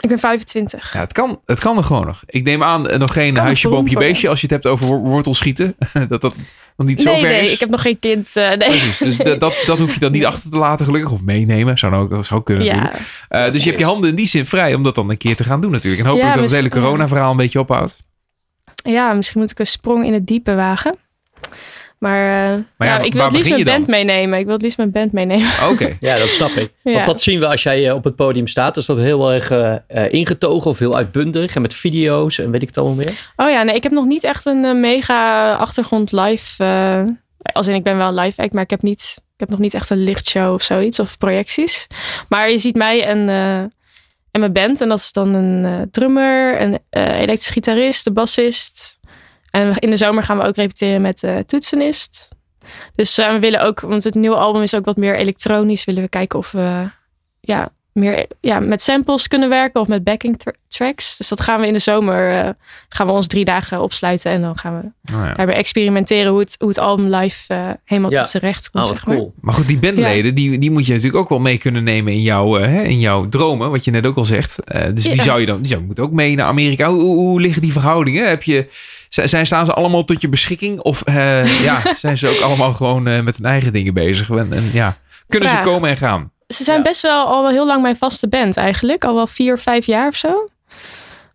Ik 0.03 0.09
ben 0.09 0.19
25. 0.19 0.93
Ja, 0.93 0.99
het 0.99 1.13
kan, 1.13 1.39
het 1.45 1.59
kan 1.59 1.77
er 1.77 1.83
gewoon 1.83 2.05
nog. 2.05 2.23
Ik 2.25 2.43
neem 2.43 2.63
aan, 2.63 2.89
eh, 2.89 2.99
nog 2.99 3.13
geen 3.13 3.33
Kan 3.33 3.43
huisje, 3.43 3.69
boompje, 3.69 3.97
beestje. 3.97 4.29
Als 4.29 4.41
je 4.41 4.45
het 4.45 4.63
hebt 4.63 4.67
over 4.67 4.85
wor- 4.87 4.99
wortelschieten. 4.99 5.75
dat 6.09 6.21
dat 6.21 6.35
nog 6.77 6.87
niet 6.87 7.01
zo 7.01 7.11
nee, 7.11 7.19
ver 7.19 7.29
nee, 7.29 7.43
is. 7.45 7.53
ik 7.53 7.59
heb 7.59 7.69
nog 7.69 7.81
geen 7.81 7.99
kind. 7.99 8.35
eh, 8.35 8.47
nee. 8.47 8.57
Precies, 8.57 8.97
dus 8.97 9.17
Nee. 9.23 9.37
dat- 9.37 9.63
dat, 9.65 9.79
hoef 9.79 9.93
je 9.93 9.99
dan 9.99 10.11
niet 10.11 10.25
achter 10.25 10.49
te 10.51 10.57
laten 10.57 10.85
gelukkig. 10.85 11.11
Of 11.11 11.21
meenemen, 11.23 11.77
zou 11.77 11.91
nou 11.91 12.13
ook 12.13 12.25
zou 12.25 12.39
ook 12.39 12.45
kunnen 12.45 12.65
ja. 12.65 12.75
natuurlijk. 12.75 13.03
Eh, 13.29 13.51
dus 13.51 13.63
je 13.63 13.67
hebt 13.69 13.81
je 13.81 13.85
handen 13.87 14.09
in 14.09 14.15
die 14.15 14.27
zin 14.27 14.45
vrij 14.45 14.73
om 14.73 14.83
dat 14.83 14.95
dan 14.95 15.09
een 15.09 15.17
keer 15.17 15.35
te 15.35 15.43
gaan 15.43 15.61
doen 15.61 15.71
natuurlijk. 15.71 16.01
En 16.03 16.07
hopelijk 16.07 16.33
Ja, 16.33 16.39
dat 16.41 16.49
het 16.49 16.53
hele 16.59 16.63
misschien- 16.69 16.89
corona-verhaal 16.91 17.31
een 17.31 17.37
beetje 17.37 17.59
ophoudt. 17.59 17.97
ja, 18.83 19.13
misschien 19.13 19.41
moet 19.41 19.51
ik 19.51 19.59
een 19.59 19.67
sprong 19.67 20.05
in 20.05 20.13
het 20.13 20.27
diepe 20.27 20.55
wagen. 20.55 20.95
Maar, 22.03 22.51
eh, 22.53 22.59
Maar 22.77 22.87
ja, 22.87 22.95
ja, 22.97 22.99
ik 22.99 23.13
wil 23.13 23.23
het 23.23 23.31
liefst 23.31 23.49
mijn 23.49 23.63
dan? 23.63 23.73
band 23.75 23.87
meenemen. 23.87 24.39
Ik 24.39 24.43
wil 24.45 24.53
het 24.53 24.61
liefst 24.61 24.77
mijn 24.77 24.91
band 24.91 25.11
meenemen. 25.11 25.49
Oké, 25.69 25.97
ja, 26.07 26.17
dat 26.17 26.27
snap 26.29 26.49
ik. 26.49 26.71
Ja. 26.83 26.93
Want 26.93 27.05
wat 27.05 27.21
zien 27.21 27.39
we 27.39 27.47
als 27.47 27.63
jij 27.63 27.87
eh, 27.87 27.95
op 27.95 28.03
het 28.03 28.15
podium 28.15 28.47
staat? 28.47 28.77
Is 28.77 28.85
dat 28.85 28.97
heel 28.97 29.31
erg 29.33 29.51
eh, 29.51 30.11
ingetogen 30.11 30.71
of 30.71 30.79
heel 30.79 30.95
uitbundig 30.95 31.55
en 31.55 31.61
met 31.61 31.73
video's 31.73 32.39
en 32.39 32.51
weet 32.51 32.61
ik 32.61 32.67
het 32.67 32.77
allemaal 32.77 32.95
meer? 32.97 33.31
Oh 33.35 33.49
ja, 33.49 33.63
nee, 33.63 33.75
ik 33.75 33.83
heb 33.83 33.91
nog 33.91 34.05
niet 34.05 34.23
echt 34.23 34.45
een 34.45 34.79
mega 34.79 35.53
achtergrond 35.55 36.11
live. 36.11 36.63
eh, 36.63 37.03
als 37.53 37.67
in, 37.67 37.75
ik 37.75 37.83
ben 37.83 37.97
wel 37.97 38.07
een 38.07 38.13
live 38.19 38.41
act, 38.41 38.53
maar 38.53 38.63
ik 38.63 38.69
heb, 38.69 38.81
niet, 38.81 39.15
ik 39.17 39.39
heb 39.39 39.49
nog 39.49 39.59
niet 39.59 39.73
echt 39.73 39.89
een 39.89 40.03
lichtshow 40.03 40.53
of 40.53 40.61
zoiets. 40.63 40.99
Of 40.99 41.17
projecties. 41.17 41.87
Maar 42.29 42.49
je 42.49 42.57
ziet 42.57 42.75
mij 42.75 43.03
en, 43.03 43.29
eh, 43.29 43.57
en 44.31 44.39
mijn 44.39 44.53
band. 44.53 44.81
En 44.81 44.89
dat 44.89 44.97
is 44.97 45.11
dan 45.11 45.33
een 45.33 45.87
drummer, 45.91 46.61
een 46.61 46.79
eh 46.89 47.19
elektrisch 47.19 47.49
gitarist, 47.49 48.03
de 48.03 48.11
bassist. 48.11 48.99
En 49.53 49.77
in 49.77 49.89
de 49.89 49.95
zomer 49.95 50.23
gaan 50.23 50.37
we 50.37 50.43
ook 50.43 50.55
repeteren 50.55 51.01
met 51.01 51.19
de 51.19 51.43
toetsenist. 51.45 52.29
Dus 52.95 53.17
eh, 53.17 53.31
we 53.31 53.39
willen 53.39 53.61
ook, 53.61 53.79
want 53.79 54.03
het 54.03 54.13
nieuwe 54.13 54.35
album 54.35 54.61
is 54.61 54.75
ook 54.75 54.85
wat 54.85 54.97
meer 54.97 55.15
elektronisch. 55.15 55.85
Willen 55.85 56.03
we 56.03 56.09
kijken 56.09 56.39
of 56.39 56.51
we 56.51 56.89
ja, 57.39 57.69
meer 57.93 58.25
ja, 58.41 58.59
met 58.59 58.81
samples 58.81 59.27
kunnen 59.27 59.49
werken 59.49 59.81
of 59.81 59.87
met 59.87 60.03
backing 60.03 60.37
tra- 60.37 60.53
tracks. 60.67 61.17
Dus 61.17 61.27
dat 61.27 61.41
gaan 61.41 61.59
we 61.61 61.67
in 61.67 61.73
de 61.73 61.79
zomer, 61.79 62.31
eh, 62.31 62.49
gaan 62.89 63.07
we 63.07 63.13
ons 63.13 63.27
drie 63.27 63.45
dagen 63.45 63.81
opsluiten. 63.81 64.31
En 64.31 64.41
dan 64.41 64.57
gaan 64.57 64.79
we 64.79 65.13
ja. 65.13 65.33
daarbij 65.33 65.55
experimenteren 65.55 66.31
hoe 66.31 66.39
het, 66.39 66.55
hoe 66.59 66.67
het 66.67 66.77
album 66.77 67.15
live 67.15 67.53
eh, 67.53 67.69
helemaal 67.85 68.11
Ja. 68.11 68.19
tot 68.19 68.29
zijn 68.29 68.43
recht 68.43 68.69
komt. 68.69 68.83
Oh, 68.83 68.91
zeg 68.91 69.05
maar. 69.05 69.15
cool. 69.15 69.33
Maar 69.41 69.53
goed, 69.53 69.67
die 69.67 69.79
bandleden, 69.79 70.35
die, 70.35 70.57
die 70.57 70.71
moet 70.71 70.85
je 70.85 70.91
natuurlijk 70.93 71.23
ook 71.23 71.29
wel 71.29 71.39
mee 71.39 71.57
kunnen 71.57 71.83
nemen 71.83 72.13
in 72.13 72.21
jouw, 72.21 72.57
eh, 72.57 72.65
hè, 72.65 72.81
in 72.81 72.99
jouw 72.99 73.29
dromen. 73.29 73.71
Wat 73.71 73.83
je 73.85 73.91
net 73.91 74.05
ook 74.05 74.17
al 74.17 74.25
zegt. 74.25 74.59
Eh, 74.63 74.85
dus 74.93 75.03
die 75.03 75.21
zou 75.21 75.39
je 75.39 75.45
dan, 75.45 75.59
die 75.59 75.67
zou, 75.67 75.81
moet 75.81 75.99
ook 75.99 76.11
mee 76.11 76.35
naar 76.35 76.47
Amerika. 76.47 76.89
Hoe, 76.89 77.01
hoe, 77.01 77.15
hoe 77.17 77.41
liggen 77.41 77.61
die 77.61 77.71
verhoudingen? 77.71 78.29
Heb 78.29 78.43
je, 78.43 78.67
zijn, 79.09 79.45
staan 79.45 79.65
ze 79.65 79.73
allemaal 79.73 80.05
tot 80.05 80.21
je 80.21 80.29
beschikking? 80.29 80.79
Of 80.79 81.01
eh, 81.01 81.61
ja, 81.67 81.93
zijn 81.95 82.17
ze 82.17 82.27
ook 82.27 82.39
allemaal 82.39 82.73
gewoon 82.73 83.07
eh, 83.07 83.21
met 83.21 83.37
hun 83.37 83.45
eigen 83.45 83.73
dingen 83.73 83.93
bezig? 83.93 84.29
En, 84.29 84.53
en 84.53 84.69
ja, 84.73 84.97
kunnen 85.27 85.49
Vraag. 85.49 85.63
ze 85.63 85.69
komen 85.69 85.89
en 85.89 85.97
gaan? 85.97 86.31
Ze 86.53 86.63
zijn 86.63 86.77
Ja. 86.77 86.83
best 86.83 87.01
wel 87.01 87.25
al 87.25 87.41
wel 87.41 87.51
heel 87.51 87.65
lang 87.65 87.81
mijn 87.81 87.97
vaste 87.97 88.27
band 88.27 88.57
eigenlijk. 88.57 89.03
Al 89.03 89.15
wel 89.15 89.27
vier, 89.27 89.57
vijf 89.57 89.85
jaar 89.85 90.07
of 90.07 90.15
zo. 90.15 90.49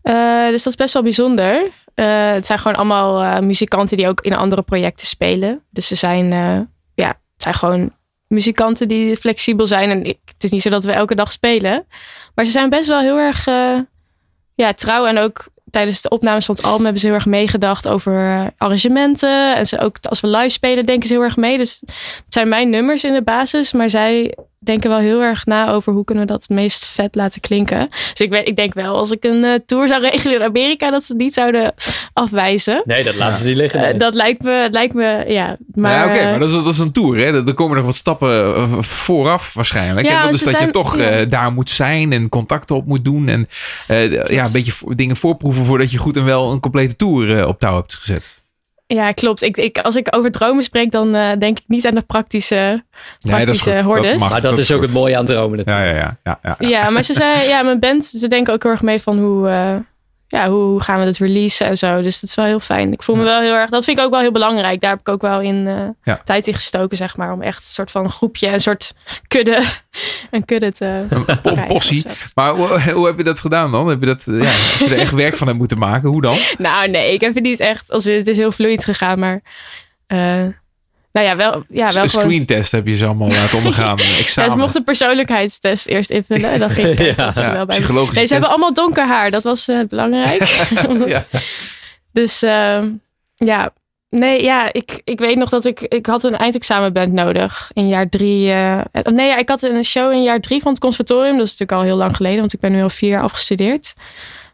Eh, 0.02 0.46
dus 0.48 0.62
dat 0.62 0.72
is 0.72 0.78
best 0.78 0.92
wel 0.92 1.02
bijzonder. 1.02 1.70
Eh, 1.94 2.30
het 2.30 2.46
zijn 2.46 2.58
gewoon 2.58 2.76
allemaal 2.76 3.22
eh, 3.22 3.38
muzikanten 3.42 3.96
die 3.96 4.08
ook 4.08 4.20
in 4.20 4.34
andere 4.36 4.62
projecten 4.62 5.06
spelen. 5.06 5.62
Dus 5.70 5.86
ze 5.86 5.94
zijn, 5.94 6.28
ja, 6.94 7.08
het 7.08 7.42
zijn 7.42 7.54
gewoon 7.54 7.92
muzikanten 8.26 8.88
die 8.88 9.16
flexibel 9.16 9.66
zijn. 9.66 9.90
En 9.90 10.04
ik- 10.04 10.18
het 10.24 10.44
is 10.44 10.50
niet 10.50 10.62
zo 10.62 10.70
dat 10.70 10.84
we 10.84 10.92
elke 10.92 11.14
dag 11.14 11.32
spelen. 11.32 11.86
Maar 12.34 12.44
ze 12.44 12.50
zijn 12.50 12.70
best 12.70 12.88
wel 12.88 13.00
heel 13.00 13.18
erg 13.18 13.44
ja, 14.54 14.72
trouw 14.72 15.06
en 15.06 15.18
ook 15.18 15.46
tijdens 15.70 16.02
de 16.02 16.08
opnames 16.08 16.44
van 16.44 16.54
het 16.54 16.64
album 16.64 16.82
hebben 16.82 17.00
ze 17.00 17.06
heel 17.06 17.14
erg 17.16 17.26
meegedacht 17.26 17.88
over 17.88 18.50
arrangementen. 18.56 19.56
En 19.56 19.66
ze 19.66 19.78
ook 19.78 19.96
als 20.08 20.20
we 20.20 20.28
live 20.28 20.48
spelen, 20.48 20.86
denken 20.86 21.08
ze 21.08 21.14
heel 21.14 21.22
erg 21.22 21.36
mee. 21.36 21.56
Dus 21.56 21.80
het 21.86 22.24
zijn 22.28 22.48
mijn 22.48 22.70
nummers 22.70 23.04
in 23.04 23.12
de 23.12 23.22
basis, 23.22 23.72
maar 23.72 23.90
zij 23.90 24.36
denken 24.58 24.90
wel 24.90 24.98
heel 24.98 25.22
erg 25.22 25.46
na 25.46 25.70
over 25.70 25.92
hoe 25.92 26.04
kunnen 26.04 26.26
we 26.26 26.32
dat 26.32 26.42
het 26.42 26.50
meest 26.50 26.86
vet 26.86 27.14
laten 27.14 27.40
klinken. 27.40 27.88
Dus 27.88 28.20
ik, 28.20 28.30
weet, 28.30 28.48
ik 28.48 28.56
denk 28.56 28.74
wel, 28.74 28.96
als 28.96 29.10
ik 29.10 29.24
een 29.24 29.44
eh, 29.44 29.54
tour 29.66 29.88
zou 29.88 30.00
regelen 30.00 30.36
in 30.36 30.46
Amerika, 30.46 30.90
dat 30.90 31.04
ze 31.04 31.12
het 31.12 31.20
niet 31.22 31.34
zouden 31.34 31.74
afwijzen. 32.12 32.82
Nee, 32.84 33.04
dat 33.04 33.14
laten 33.14 33.40
ze 33.40 33.46
niet 33.46 33.56
liggen. 33.56 33.84
Eh, 33.84 33.98
dat 33.98 34.14
lijkt 34.14 34.42
me, 34.42 34.68
lijkt 34.70 34.94
me 34.94 35.24
ja. 35.26 35.56
Maar, 35.74 35.92
ja, 35.92 36.04
oké, 36.04 36.16
eh, 36.16 36.30
maar 36.30 36.38
dat 36.38 36.48
is, 36.48 36.54
dat 36.54 36.66
is 36.66 36.78
een 36.78 36.92
tour, 36.92 37.16
hè? 37.16 37.46
Er 37.46 37.54
komen 37.54 37.76
nog 37.76 37.84
wat 37.84 37.94
stappen 37.94 38.66
vooraf 38.84 39.54
waarschijnlijk. 39.54 40.06
Ja, 40.06 40.20
en 40.20 40.24
dat 40.24 40.34
is 40.34 40.42
dat 40.42 40.58
je 40.58 40.70
toch 40.70 40.98
ja. 40.98 41.08
eh, 41.08 41.28
daar 41.28 41.52
moet 41.52 41.70
zijn 41.70 42.12
en 42.12 42.28
contacten 42.28 42.76
op 42.76 42.86
moet 42.86 43.04
doen. 43.04 43.28
En 43.28 43.48
eh, 43.86 44.10
ja, 44.10 44.44
een 44.44 44.52
beetje 44.52 44.72
dingen 44.94 45.16
voorproeven 45.16 45.64
voordat 45.64 45.90
je 45.90 45.98
goed 45.98 46.16
en 46.16 46.24
wel 46.24 46.52
een 46.52 46.60
complete 46.60 46.96
tour 46.96 47.38
eh, 47.38 47.46
op 47.46 47.58
touw 47.58 47.74
hebt 47.74 47.94
gezet. 47.94 48.42
Ja, 48.94 49.12
klopt. 49.12 49.42
Ik, 49.42 49.56
ik, 49.56 49.78
als 49.78 49.96
ik 49.96 50.16
over 50.16 50.30
dromen 50.30 50.62
spreek, 50.62 50.90
dan 50.90 51.14
eh, 51.14 51.38
denk 51.38 51.58
ik 51.58 51.64
niet 51.66 51.86
aan 51.86 51.94
de 51.94 52.02
praktische, 52.06 52.84
praktische 53.20 53.82
hordes. 53.82 54.20
mag. 54.20 54.30
maar 54.30 54.40
dat 54.40 54.58
is 54.58 54.72
ook 54.72 54.82
het 54.82 54.92
mooie 54.92 55.16
aan 55.16 55.26
dromen 55.26 55.58
Ja, 55.58 55.64
natuurlijk. 55.64 55.98
ja, 55.98 56.18
ja. 56.22 56.38
ja, 56.42 56.56
ja, 56.58 56.68
Ja, 56.68 56.90
maar 56.90 57.02
ze 57.02 57.14
zei, 57.14 57.48
ja, 57.48 57.62
mijn 57.62 57.78
band, 57.78 58.06
ze 58.06 58.28
denken 58.28 58.52
ook 58.52 58.62
heel 58.62 58.72
erg 58.72 58.82
mee 58.82 59.02
van 59.02 59.18
hoe, 59.18 59.48
eh, 59.48 59.76
ja, 60.30 60.48
hoe, 60.48 60.62
hoe 60.62 60.80
gaan 60.80 61.00
we 61.00 61.06
het 61.06 61.18
releasen 61.18 61.66
en 61.66 61.76
zo. 61.76 62.02
Dus 62.02 62.20
dat 62.20 62.30
is 62.30 62.36
wel 62.36 62.44
heel 62.44 62.60
fijn. 62.60 62.92
Ik 62.92 63.02
voel 63.02 63.16
me 63.16 63.22
wel 63.22 63.40
heel 63.40 63.54
erg, 63.54 63.70
dat 63.70 63.84
vind 63.84 63.98
ik 63.98 64.04
ook 64.04 64.10
wel 64.10 64.20
heel 64.20 64.32
belangrijk. 64.32 64.80
Daar 64.80 64.90
heb 64.90 65.00
ik 65.00 65.08
ook 65.08 65.20
wel 65.20 65.40
in 65.40 65.66
eh, 65.66 65.74
Ja. 66.02 66.20
tijd 66.24 66.46
in 66.46 66.54
gestoken, 66.54 66.96
zeg 66.96 67.16
maar. 67.16 67.32
Om 67.32 67.42
echt 67.42 67.58
een 67.58 67.64
soort 67.64 67.90
van 67.90 68.10
groepje, 68.10 68.48
een 68.48 68.60
soort 68.60 68.92
kudde, 69.28 69.62
een 70.30 70.44
kudde 70.44 70.72
te 70.72 71.06
Een 71.42 71.66
possie. 71.66 72.04
Maar 72.34 72.50
hoe, 72.52 72.90
hoe 72.92 73.06
heb 73.06 73.16
je 73.16 73.24
dat 73.24 73.40
gedaan 73.40 73.72
dan? 73.72 73.86
Heb 73.88 74.00
je 74.00 74.06
dat, 74.06 74.24
ja, 74.26 74.44
als 74.44 74.78
je 74.78 74.86
er 74.94 74.98
echt 74.98 75.12
werk 75.14 75.36
van 75.36 75.46
hebt 75.46 75.58
moeten 75.58 75.78
maken, 75.78 76.08
hoe 76.08 76.20
dan? 76.22 76.36
Nou, 76.58 76.88
nee, 76.88 77.12
ik 77.12 77.20
heb 77.20 77.34
het 77.34 77.42
niet 77.42 77.60
echt, 77.60 77.90
als, 77.92 78.04
het 78.04 78.26
is 78.26 78.36
heel 78.36 78.52
vloeiend 78.52 78.84
gegaan, 78.84 79.18
maar... 79.18 79.40
eh, 80.06 80.44
nou 81.12 81.26
ja, 81.26 81.36
wel, 81.36 81.52
ja, 81.68 81.84
wel 81.84 81.92
gewoon... 81.92 82.08
screentest 82.08 82.72
heb 82.72 82.86
je 82.86 82.96
ze 82.96 83.06
allemaal 83.06 83.28
laten 83.28 83.58
ondergaan. 83.58 83.96
Ja, 83.98 84.18
Examen. 84.18 84.50
ze 84.50 84.56
mochten 84.56 84.78
een 84.78 84.84
persoonlijkheidstest 84.84 85.86
eerst 85.86 86.10
invullen. 86.10 86.50
En 86.50 86.58
dan 86.58 86.70
ging 86.70 86.88
ik 86.98 87.16
Ja. 87.16 87.32
wel 87.32 87.32
bij 87.44 87.54
me. 87.54 87.66
psychologische 87.66 88.14
Nee, 88.18 88.26
ze 88.26 88.32
hebben 88.32 88.50
test. 88.50 88.62
allemaal 88.62 88.74
donker 88.74 89.06
haar. 89.06 89.30
Dat 89.30 89.42
was 89.42 89.68
eh, 89.68 89.78
belangrijk. 89.88 90.66
Ja. 91.06 91.24
Dus 92.12 92.42
ehm, 92.42 92.90
ja, 93.34 93.72
nee, 94.08 94.42
ja, 94.42 94.72
ik, 94.72 95.00
ik 95.04 95.18
weet 95.18 95.36
nog 95.36 95.48
dat 95.48 95.64
ik, 95.64 95.80
ik 95.80 96.06
had 96.06 96.24
een 96.24 96.36
eindexamenband 96.36 97.12
nodig 97.12 97.70
in 97.72 97.88
jaar 97.88 98.08
drie. 98.08 98.50
eh, 98.52 98.80
nee, 99.02 99.26
ja, 99.26 99.36
ik 99.36 99.48
had 99.48 99.62
een 99.62 99.84
show 99.84 100.12
in 100.12 100.22
jaar 100.22 100.40
drie 100.40 100.60
van 100.62 100.70
het 100.72 100.80
conservatorium. 100.80 101.36
Dat 101.36 101.46
is 101.46 101.50
natuurlijk 101.56 101.72
al 101.80 101.86
heel 101.86 101.96
lang 101.96 102.16
geleden, 102.16 102.38
want 102.38 102.52
ik 102.52 102.60
ben 102.60 102.72
nu 102.72 102.82
al 102.82 102.90
vier 102.90 103.10
jaar 103.10 103.22
afgestudeerd. 103.22 103.94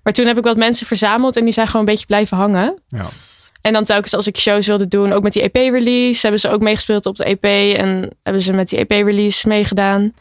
Maar 0.03 0.13
toen 0.13 0.27
heb 0.27 0.39
ik 0.39 0.45
wat 0.45 0.57
mensen 0.57 0.87
verzameld 0.87 1.37
en 1.37 1.45
die 1.45 1.53
zijn 1.53 1.67
gewoon 1.67 1.81
een 1.87 1.93
beetje 1.93 2.07
blijven 2.07 2.37
hangen. 2.37 2.83
Ja. 2.89 3.09
En 3.65 3.73
dan 3.73 3.85
telkens 3.85 4.15
als 4.15 4.27
ik 4.27 4.39
shows 4.39 4.67
wilde 4.67 4.89
doen, 4.89 5.13
ook 5.13 5.23
met 5.23 5.33
die 5.33 5.51
EP-release, 5.51 6.21
hebben 6.21 6.41
ze 6.41 6.51
ook 6.51 6.61
meegespeeld 6.61 7.07
op 7.07 7.17
de 7.17 7.25
EP 7.25 7.45
en 7.79 8.11
hebben 8.23 8.43
ze 8.43 8.53
met 8.53 8.69
die 8.69 8.79
EP-release 8.87 9.49
meegedaan. 9.49 10.15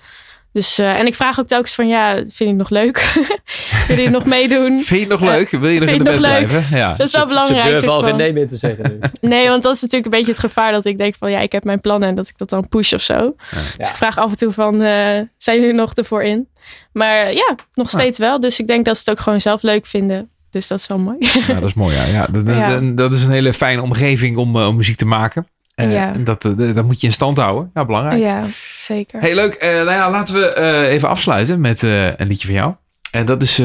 Dus, 0.51 0.79
eh, 0.79 0.99
en 0.99 1.05
ik 1.05 1.15
vraag 1.15 1.39
ook 1.39 1.47
telkens 1.47 1.73
van, 1.73 1.87
ja, 1.87 2.13
vind 2.15 2.35
je 2.37 2.45
het 2.45 2.55
nog 2.55 2.69
leuk? 2.69 3.13
Wil 3.87 3.99
je 3.99 4.09
nog 4.09 4.25
meedoen? 4.25 4.81
Vind 4.81 4.87
je 4.87 4.99
het 4.99 5.19
nog 5.19 5.21
leuk? 5.21 5.49
Wil 5.49 5.69
je 5.69 5.79
nog 5.79 5.89
vind 5.89 5.97
in 5.97 6.03
de 6.03 6.11
het 6.11 6.21
band 6.21 6.31
nog 6.31 6.39
leuk? 6.39 6.47
blijven? 6.47 6.77
Ja. 6.77 6.87
Dat 6.87 7.07
is 7.07 7.11
wel 7.13 7.21
Ze 7.21 7.27
belangrijk. 7.27 7.63
durven 7.63 7.79
zeg 7.79 7.89
al 7.89 8.01
geen 8.03 8.15
nee 8.15 8.33
meer 8.33 8.47
te 8.47 8.57
zeggen 8.57 8.83
nu. 8.91 8.99
Nee, 9.29 9.49
want 9.49 9.63
dat 9.63 9.75
is 9.75 9.81
natuurlijk 9.81 10.11
een 10.13 10.17
beetje 10.17 10.31
het 10.31 10.41
gevaar 10.41 10.71
dat 10.71 10.85
ik 10.85 10.97
denk 10.97 11.15
van 11.15 11.31
ja, 11.31 11.39
ik 11.39 11.51
heb 11.51 11.63
mijn 11.63 11.81
plannen 11.81 12.09
en 12.09 12.15
dat 12.15 12.27
ik 12.27 12.37
dat 12.37 12.49
dan 12.49 12.67
push 12.67 12.93
of 12.93 13.01
zo. 13.01 13.35
Dus 13.77 13.89
ik 13.89 13.95
vraag 13.95 14.17
af 14.17 14.29
en 14.29 14.37
toe 14.37 14.51
van, 14.51 14.73
eh, 14.81 15.19
zijn 15.37 15.59
jullie 15.59 15.73
nog 15.73 15.93
ervoor 15.93 16.23
in? 16.23 16.47
Maar 16.91 17.33
ja, 17.33 17.55
nog 17.73 17.89
steeds 17.89 18.17
wel. 18.17 18.39
Dus 18.39 18.59
ik 18.59 18.67
denk 18.67 18.85
dat 18.85 18.95
ze 18.97 19.01
het 19.09 19.17
ook 19.17 19.23
gewoon 19.23 19.41
zelf 19.41 19.61
leuk 19.61 19.85
vinden. 19.85 20.29
Dus 20.53 20.67
dat 20.67 20.79
is 20.79 20.87
wel 20.87 20.97
mooi. 20.99 21.17
Ja, 21.47 21.53
dat 21.53 21.63
is 21.63 21.73
mooi. 21.73 21.95
Ja. 21.95 22.03
Ja, 22.05 22.25
dat, 22.31 22.45
dat- 22.45 22.55
Ja. 22.55 22.79
dat 22.79 23.13
is 23.13 23.23
een 23.23 23.31
hele 23.31 23.53
fijne 23.53 23.81
omgeving 23.81 24.37
om, 24.37 24.55
eh, 24.59 24.67
om 24.67 24.75
muziek 24.75 24.97
te 24.97 25.05
maken. 25.05 25.47
Ja. 25.75 26.13
en 26.13 26.23
dat, 26.23 26.45
eh, 26.45 26.73
dat 26.75 26.85
moet 26.85 27.01
je 27.01 27.07
in 27.07 27.13
stand 27.13 27.37
houden. 27.37 27.71
Ja, 27.73 27.85
belangrijk. 27.85 28.19
ja, 28.21 28.43
zeker. 28.79 29.19
Hey, 29.19 29.35
leuk. 29.35 29.61
Nou 29.61 29.89
ja, 29.91 30.11
laten 30.11 30.33
we 30.33 30.85
even 30.87 31.09
afsluiten 31.09 31.61
met 31.61 31.81
een 31.81 32.27
liedje 32.27 32.45
van 32.47 32.55
jou. 32.55 32.73
En 33.11 33.25
dat 33.25 33.43
is 33.43 33.61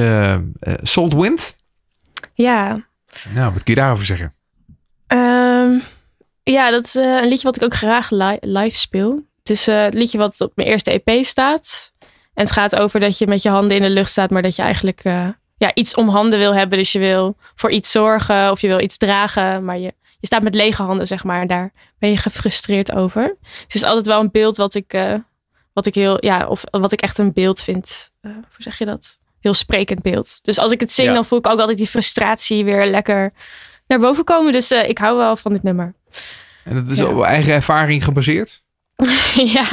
Salt 0.82 1.14
Wind. 1.14 1.56
Ja, 2.34 2.86
Nou, 3.34 3.52
wat 3.52 3.62
kun 3.62 3.74
je 3.74 3.80
daarover 3.80 4.04
zeggen? 4.04 4.34
Ehm, 5.06 5.78
ja, 6.42 6.70
dat 6.70 6.84
is 6.84 6.94
een 6.94 7.28
liedje 7.28 7.46
wat 7.46 7.56
ik 7.56 7.62
ook 7.62 7.74
graag 7.74 8.10
li- 8.10 8.38
live 8.40 8.76
speel. 8.78 9.22
Het 9.38 9.50
is 9.50 9.66
het 9.66 9.94
liedje 9.94 10.18
wat 10.18 10.40
op 10.40 10.52
mijn 10.54 10.68
eerste 10.68 11.02
EP 11.04 11.24
staat. 11.24 11.92
En 12.34 12.44
het 12.44 12.52
gaat 12.52 12.76
over 12.76 13.00
dat 13.00 13.18
je 13.18 13.26
met 13.26 13.42
je 13.42 13.48
handen 13.48 13.76
in 13.76 13.82
de 13.82 13.90
lucht 13.90 14.10
staat, 14.10 14.30
maar 14.30 14.42
dat 14.42 14.56
je 14.56 14.62
eigenlijk 14.62 15.02
ja, 15.58 15.74
iets 15.74 15.94
om 15.94 16.08
handen 16.08 16.38
wil 16.38 16.54
hebben. 16.54 16.78
Dus 16.78 16.92
je 16.92 16.98
wil 16.98 17.36
voor 17.54 17.70
iets 17.70 17.90
zorgen 17.90 18.50
of 18.50 18.60
je 18.60 18.66
wil 18.68 18.80
iets 18.80 18.96
dragen, 18.96 19.64
maar 19.64 19.78
je, 19.78 19.92
je 20.20 20.26
staat 20.26 20.42
met 20.42 20.54
lege 20.54 20.82
handen, 20.82 21.06
zeg 21.06 21.24
maar. 21.24 21.40
En 21.40 21.46
daar 21.46 21.72
ben 21.98 22.10
je 22.10 22.16
gefrustreerd 22.16 22.92
over. 22.92 23.36
Dus 23.40 23.62
het 23.62 23.74
is 23.74 23.84
altijd 23.84 24.06
wel 24.06 24.20
een 24.20 24.30
beeld 24.30 24.56
wat 24.56 24.74
ik, 24.74 24.92
eh, 24.92 25.14
wat 25.72 25.86
ik 25.86 25.94
heel, 25.94 26.24
ja, 26.24 26.46
of 26.46 26.64
wat 26.70 26.92
ik 26.92 27.00
echt 27.00 27.18
een 27.18 27.32
beeld 27.32 27.60
vind. 27.62 28.10
Eh, 28.20 28.30
hoe 28.32 28.42
zeg 28.58 28.78
je 28.78 28.84
dat? 28.84 29.18
Heel 29.40 29.54
sprekend 29.54 30.02
beeld. 30.02 30.44
Dus 30.44 30.58
als 30.58 30.72
ik 30.72 30.80
het 30.80 30.92
zing, 30.92 31.08
Ja. 31.08 31.14
dan 31.14 31.24
voel 31.24 31.38
ik 31.38 31.46
ook 31.46 31.60
altijd 31.60 31.78
die 31.78 31.86
frustratie 31.86 32.64
weer 32.64 32.86
lekker 32.86 33.32
naar 33.86 33.98
boven 33.98 34.24
komen. 34.24 34.52
Dus 34.52 34.70
eh, 34.70 34.88
ik 34.88 34.98
hou 34.98 35.16
wel 35.16 35.36
van 35.36 35.52
dit 35.52 35.62
nummer. 35.62 35.94
En 36.64 36.74
dat 36.74 36.86
is 36.86 36.98
Ja. 36.98 37.04
op 37.06 37.22
eigen 37.22 37.52
ervaring 37.54 38.04
gebaseerd? 38.04 38.62
ja, 39.56 39.66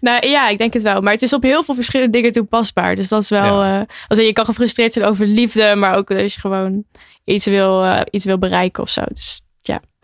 nou 0.00 0.26
ja, 0.28 0.48
ik 0.48 0.58
denk 0.58 0.72
het 0.72 0.82
wel. 0.82 1.00
Maar 1.00 1.12
het 1.12 1.22
is 1.22 1.32
op 1.32 1.42
heel 1.42 1.62
veel 1.62 1.74
verschillende 1.74 2.12
dingen 2.12 2.32
toepasbaar. 2.32 2.94
Dus 2.96 3.08
dat 3.08 3.22
is 3.22 3.28
wel. 3.28 3.64
Ja. 3.64 3.86
eh, 4.08 4.26
je 4.26 4.32
kan 4.32 4.44
gefrustreerd 4.44 4.92
zijn 4.92 5.04
over 5.04 5.26
liefde, 5.26 5.74
maar 5.74 5.94
ook 5.94 6.10
als 6.10 6.34
je 6.34 6.40
gewoon 6.40 6.84
iets 7.24 7.46
wil, 7.46 7.84
eh, 7.84 8.00
iets 8.10 8.24
wil 8.24 8.38
bereiken 8.38 8.82
of 8.82 8.88
zo. 8.90 9.02
Dus 9.12 9.42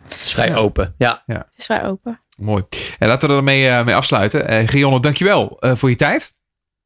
Het 0.09 0.23
is 0.25 0.33
vrij 0.33 0.57
open. 0.57 0.95
Ja. 0.99 1.23
het 1.27 1.47
is 1.57 1.65
vrij 1.65 1.85
open. 1.85 2.21
Mooi. 2.39 2.65
En 2.99 3.09
laten 3.09 3.29
we 3.29 3.35
ermee 3.35 3.69
eh, 3.69 3.85
mee 3.85 3.95
afsluiten. 3.95 4.53
Uh, 4.63 4.69
Gionne, 4.69 5.01
dankjewel 5.01 5.57
eh 5.61 5.73
voor 5.77 5.89
je 5.89 5.97
tijd. 5.97 6.35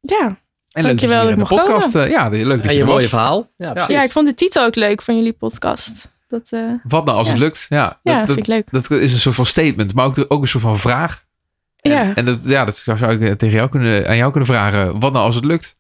Ja. 0.01 0.17
En 0.19 0.27
leuk 0.27 0.37
dat 0.73 0.75
je 0.75 0.83
Dankjewel 0.83 1.21
hier 1.21 1.31
in 1.31 1.39
dat 1.39 1.49
de 1.49 1.55
ik 1.55 1.61
mocht 1.61 1.65
podcast... 1.83 1.93
ja, 2.11 2.29
leuk 2.29 2.57
dat 2.57 2.65
En 2.65 2.69
je 2.71 2.75
je 2.75 2.81
er 2.81 2.87
mooie 2.87 3.01
was. 3.01 3.09
verhaal. 3.09 3.51
Ja, 3.57 3.73
precies. 3.73 3.95
ja, 3.95 4.03
ik 4.03 4.13
vond 4.13 4.27
de 4.27 4.35
titel 4.35 4.65
ook 4.65 4.75
leuk 4.75 5.03
van 5.03 5.17
jullie 5.17 5.33
podcast. 5.33 6.17
Dat, 6.27 6.49
eh, 6.53 6.61
Wat 6.83 7.05
nou 7.05 7.17
als 7.17 7.27
Ja. 7.27 7.33
het 7.33 7.43
lukt? 7.43 7.67
Ja, 7.69 8.01
ja, 8.03 8.17
dat, 8.19 8.27
vind 8.27 8.39
ik 8.39 8.47
leuk. 8.47 8.71
dat, 8.71 8.87
dat 8.87 9.01
is 9.01 9.13
een 9.13 9.19
soort 9.19 9.35
van 9.35 9.47
statement, 9.47 9.95
maar 9.95 10.05
ook, 10.05 10.25
ook 10.29 10.41
een 10.43 10.49
soort 10.49 10.63
van 10.63 10.79
vraag. 10.79 11.27
En, 11.81 11.91
Ja. 11.91 12.15
en 12.15 12.25
dat, 12.25 12.39
ja, 12.45 12.65
dat 12.65 12.77
zou 12.77 13.13
ik 13.13 13.21
eh, 13.21 13.31
tegen 13.33 13.57
jou 13.57 13.69
kunnen, 13.69 14.09
aan 14.09 14.17
jou 14.17 14.31
kunnen 14.31 14.49
vragen. 14.49 15.01
Wat 15.01 15.13
nou 15.13 15.25
als 15.25 15.35
het 15.35 15.45
lukt? 15.45 15.77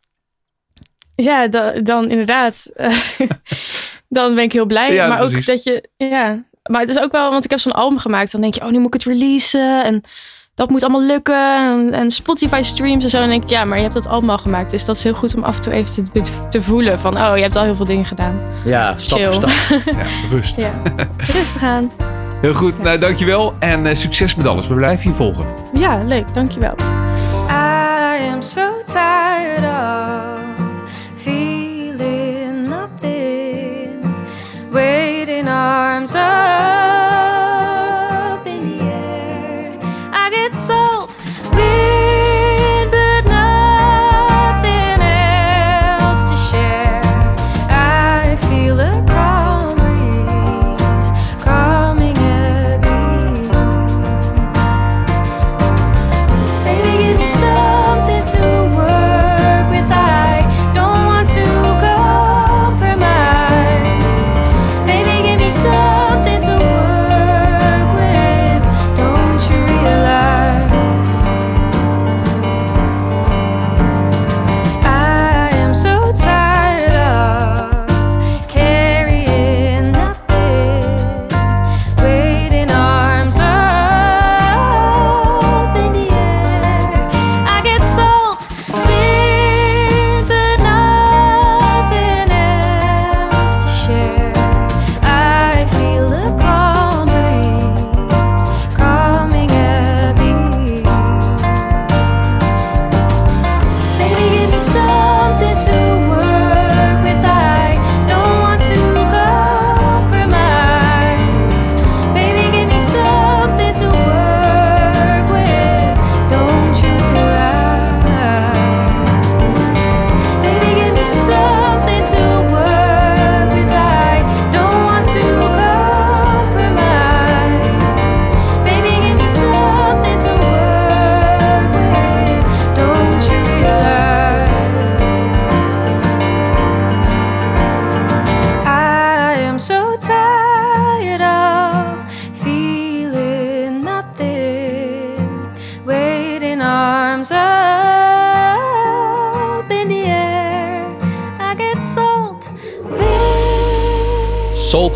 Ja, 1.14 1.46
da- 1.48 1.72
dan 1.82 2.10
inderdaad. 2.10 2.72
dan 4.08 4.34
ben 4.34 4.44
ik 4.44 4.52
heel 4.52 4.66
blij. 4.66 4.92
Ja, 4.94 5.06
maar 5.06 5.16
precies. 5.18 5.38
ook 5.38 5.44
dat 5.44 5.62
je. 5.62 5.88
Ja, 5.96 6.44
maar 6.70 6.80
het 6.80 6.90
is 6.90 6.98
ook 6.98 7.12
wel, 7.12 7.30
want 7.30 7.44
ik 7.44 7.50
heb 7.50 7.58
zo'n 7.60 7.72
album 7.72 7.98
gemaakt. 7.98 8.32
Dan 8.32 8.40
denk 8.40 8.54
je, 8.54 8.60
oh, 8.64 8.70
nu 8.70 8.78
moet 8.78 8.94
ik 8.94 9.02
het 9.02 9.12
releasen. 9.12 9.84
En 9.84 10.02
dat 10.54 10.70
moet 10.70 10.82
allemaal 10.82 11.02
lukken. 11.02 11.56
En, 11.56 11.92
en 11.92 12.10
Spotify 12.10 12.60
streams 12.62 13.04
en 13.04 13.10
zo. 13.10 13.18
Dan 13.18 13.28
denk 13.28 13.42
ik, 13.42 13.48
ja, 13.48 13.64
maar 13.64 13.76
je 13.76 13.82
hebt 13.82 13.94
dat 13.94 14.06
album 14.06 14.30
al 14.30 14.38
gemaakt. 14.38 14.70
Dus 14.70 14.84
dat 14.84 14.96
is 14.96 15.04
heel 15.04 15.14
goed 15.14 15.34
om 15.34 15.42
af 15.44 15.54
en 15.56 15.60
toe 15.62 15.72
even 15.72 16.12
te, 16.12 16.22
te 16.50 16.62
voelen. 16.62 16.98
Van, 16.98 17.16
oh, 17.20 17.32
je 17.36 17.42
hebt 17.42 17.56
al 17.56 17.64
heel 17.64 17.76
veel 17.76 17.84
dingen 17.84 18.04
gedaan. 18.04 18.40
Ja, 18.64 18.94
stap 18.98 19.18
Chill. 19.18 19.32
voor 19.32 19.50
stap. 19.50 19.82
Ja, 19.94 20.06
rust. 20.30 20.56
Ja. 20.56 20.82
Rustig 21.16 21.62
aan. 21.62 21.90
Heel 22.40 22.54
goed, 22.54 22.78
nou 22.78 22.98
dankjewel 22.98 23.54
en 23.58 23.86
eh, 23.86 23.94
succes 23.94 24.34
met 24.34 24.46
alles. 24.46 24.68
We 24.68 24.74
blijven 24.74 25.10
je 25.10 25.16
volgen. 25.16 25.44
Ja, 25.72 26.02
leuk. 26.02 26.34
Dankjewel. 26.34 26.74
I 27.50 28.28
am 28.32 28.42
so 28.42 28.82
tired 28.84 29.64
of 29.64 30.40
feeling 31.16 32.68
nothing, 32.68 34.04
waiting 34.70 35.48
arms 35.48 36.14
up 36.14 36.37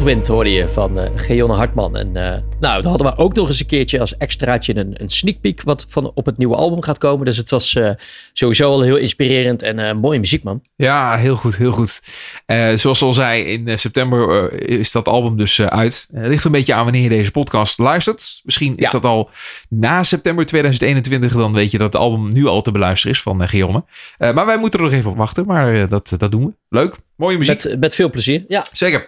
Saltwind 0.03 0.29
hoorde 0.29 0.53
je 0.53 0.69
van 0.69 0.99
eh 0.99 1.11
Geonne 1.15 1.55
Hartman. 1.55 1.97
En 1.97 2.17
eh, 2.17 2.39
nou, 2.63 2.83
dan 2.83 2.91
hadden 2.91 3.11
we 3.11 3.17
ook 3.23 3.35
nog 3.35 3.49
eens 3.49 3.61
een 3.61 3.67
keertje 3.67 4.01
als 4.01 4.17
extraatje 4.17 4.77
een, 4.77 4.95
een 4.97 5.09
sneak 5.11 5.41
peek 5.41 5.63
wat 5.63 5.87
van 5.89 6.11
op 6.15 6.27
het 6.27 6.39
nieuwe 6.39 6.57
album 6.57 6.83
gaat 6.83 6.99
komen. 6.99 7.25
Dus 7.25 7.37
het 7.37 7.51
was 7.51 7.75
eh, 7.75 7.91
sowieso 8.33 8.71
al 8.71 8.83
heel 8.83 8.97
inspirerend 8.97 9.63
en 9.63 9.79
eh, 9.79 9.95
mooie 9.95 10.21
muziek, 10.21 10.43
man. 10.43 10.63
Ja, 10.77 11.17
heel 11.17 11.37
goed, 11.37 11.57
heel 11.57 11.73
goed. 11.73 12.03
Eh, 12.47 12.75
zoals 12.75 13.03
al 13.03 13.13
zei, 13.13 13.43
in 13.43 13.79
september 13.79 14.53
is 14.69 14.93
dat 14.93 15.09
album 15.09 15.37
dus 15.37 15.61
uit. 15.61 16.09
Het 16.13 16.27
ligt 16.27 16.45
een 16.45 16.53
beetje 16.53 16.75
aan 16.75 16.85
wanneer 16.85 17.03
je 17.03 17.09
deze 17.09 17.31
podcast 17.31 17.79
luistert. 17.79 18.41
Misschien 18.45 18.77
is 18.77 18.85
Ja. 18.85 18.91
dat 18.91 19.05
al 19.05 19.31
na 19.69 20.03
september 20.03 20.47
2021. 20.47 21.33
Dan 21.33 21.53
weet 21.53 21.71
je 21.71 21.79
dat 21.79 21.93
het 21.93 22.03
album 22.03 22.33
nu 22.33 22.47
al 22.47 22.63
te 22.63 22.71
beluisteren 22.71 23.15
is 23.17 23.23
van 23.23 23.43
uh, 23.43 23.49
Guillaume. 23.49 23.85
Maar 24.19 24.47
wij 24.47 24.57
moeten 24.57 24.79
er 24.81 24.85
nog 24.85 24.95
even 24.95 25.11
op 25.11 25.17
wachten. 25.17 25.47
Maar 25.47 25.89
dat, 25.89 26.15
dat 26.17 26.33
doen 26.33 26.45
we. 26.47 26.53
Leuk. 26.69 26.95
Mooie 27.17 27.39
muziek. 27.39 27.65
Met, 27.65 27.81
met 27.81 27.95
veel 27.95 28.11
plezier. 28.11 28.45
Ja, 28.49 28.67
Zeker. 28.73 29.07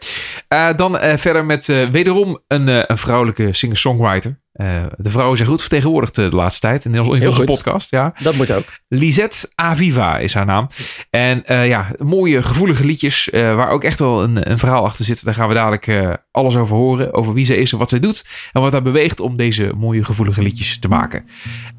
Dan 0.77 0.99
verder 1.19 1.45
met 1.45 1.67
wederom 1.91 2.39
een, 2.49 2.91
een 2.91 2.99
vrouwelijke 2.99 3.44
singer-songwriter. 3.53 4.43
Eh, 4.53 4.85
de 4.97 5.11
vrouwen 5.11 5.37
zijn 5.37 5.49
goed 5.49 5.61
vertegenwoordigd 5.61 6.19
eh, 6.19 6.31
de 6.31 6.37
laatste 6.37 6.61
tijd 6.61 6.85
in 6.85 7.01
onze, 7.01 7.21
in 7.21 7.29
onze 7.29 7.45
podcast. 7.45 7.91
Ja. 7.91 8.15
dat 8.19 8.35
moet 8.35 8.53
ook. 8.53 8.65
Lisette 8.89 9.51
Aviva 9.55 10.19
is 10.19 10.35
haar 10.35 10.47
naam. 10.47 10.69
En 11.11 11.47
eh, 11.47 11.69
ja, 11.69 11.87
mooie, 11.99 12.43
gevoelige 12.43 12.85
liedjes 12.85 13.31
eh, 13.31 13.55
waar 13.55 13.71
ook 13.71 13.85
echt 13.85 13.99
wel 13.99 14.23
een, 14.23 14.51
een 14.51 14.59
verhaal 14.59 14.85
achter 14.85 15.05
zit. 15.05 15.25
Daar 15.25 15.35
gaan 15.35 15.49
we 15.49 15.55
dadelijk 15.55 16.19
alles 16.31 16.57
over 16.57 16.77
horen. 16.77 17.13
Over 17.13 17.33
wie 17.33 17.45
ze 17.45 17.57
is 17.57 17.73
en 17.73 17.79
wat 17.79 17.89
zij 17.89 17.99
doet. 17.99 18.25
En 18.53 18.61
wat 18.61 18.73
haar 18.73 18.83
beweegt 18.83 19.21
om 19.21 19.37
deze 19.37 19.73
mooie, 19.77 20.05
gevoelige 20.05 20.43
liedjes 20.43 20.79
te 20.79 20.89
maken. 20.89 21.25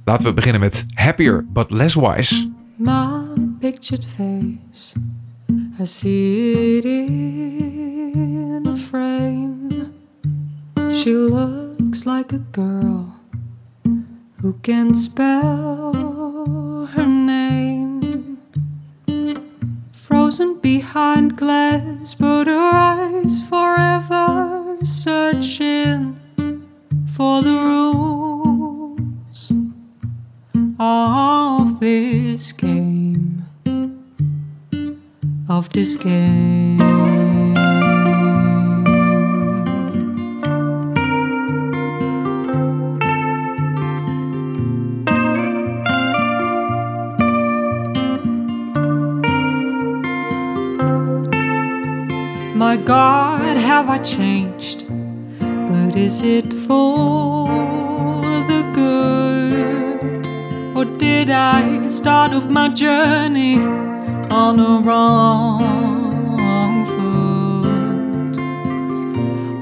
Laten 0.06 0.28
we 0.28 0.34
beginnen 0.34 0.62
met 0.62 0.86
Happier 0.93 1.45
But 1.54 1.71
Less 1.71 1.95
Wise. 1.95 2.51
My 2.78 3.08
pictured 3.60 4.06
face, 4.15 4.95
I 5.80 5.86
see 5.86 6.78
it 6.78 6.86
She 11.06 11.13
looks 11.13 12.08
like 12.08 12.34
a 12.34 12.39
girl 12.39 13.15
who 14.41 14.54
can 14.63 14.96
spell 14.96 16.88
her 16.94 17.06
name. 17.06 18.39
Frozen 19.91 20.62
behind 20.62 21.38
glass, 21.38 22.15
but 22.15 22.48
her 22.48 22.72
eyes 22.74 23.48
forever 23.48 24.80
searching 24.84 26.20
for 27.15 27.44
the 27.44 27.54
rules 27.54 29.52
of 30.80 31.80
this 31.80 32.52
game. 32.52 33.46
Of 35.48 35.70
this 35.70 35.96
game. 35.98 37.55
My 52.76 52.82
God, 52.84 53.56
have 53.56 53.88
I 53.88 54.00
changed? 54.00 54.90
But 55.40 55.96
is 55.96 56.22
it 56.24 56.54
for 56.68 57.48
the 58.52 58.64
good? 58.74 60.28
Or 60.76 60.84
did 60.84 61.30
I 61.30 61.88
start 61.88 62.34
off 62.34 62.50
my 62.50 62.68
journey 62.68 63.60
on 64.30 64.60
a 64.60 64.82
wrong 64.86 65.62
foot? 66.86 68.38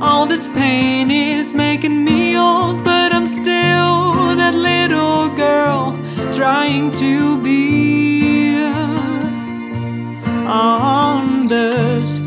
All 0.01 0.25
this 0.25 0.47
pain 0.47 1.11
is 1.11 1.53
making 1.53 2.03
me 2.03 2.35
old, 2.35 2.83
but 2.83 3.13
I'm 3.13 3.27
still 3.27 4.33
that 4.41 4.55
little 4.55 5.29
girl 5.35 5.99
trying 6.33 6.89
to 6.93 7.39
be 7.43 8.55
understood. 10.47 12.22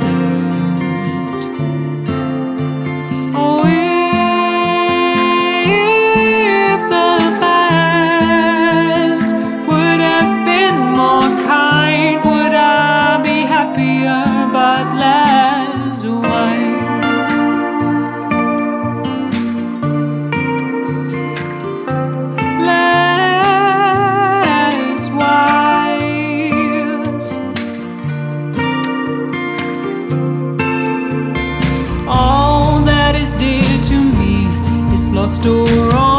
Lost 35.17 35.47
or 35.47 35.95
almost 35.95 36.16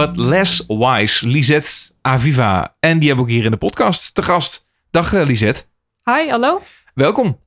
But 0.00 0.16
Less 0.16 0.64
Wise. 0.66 1.26
Lisette 1.28 1.70
Aviva. 2.00 2.74
En 2.78 2.98
die 2.98 3.08
hebben 3.08 3.26
we 3.26 3.30
ook 3.30 3.36
hier 3.36 3.44
in 3.44 3.50
de 3.50 3.56
podcast 3.56 4.14
te 4.14 4.22
gast. 4.22 4.66
Dag 4.90 5.12
eh, 5.12 5.26
Lisette. 5.26 5.62
Hi, 6.04 6.28
hallo. 6.30 6.62
Welkom. 6.94 7.38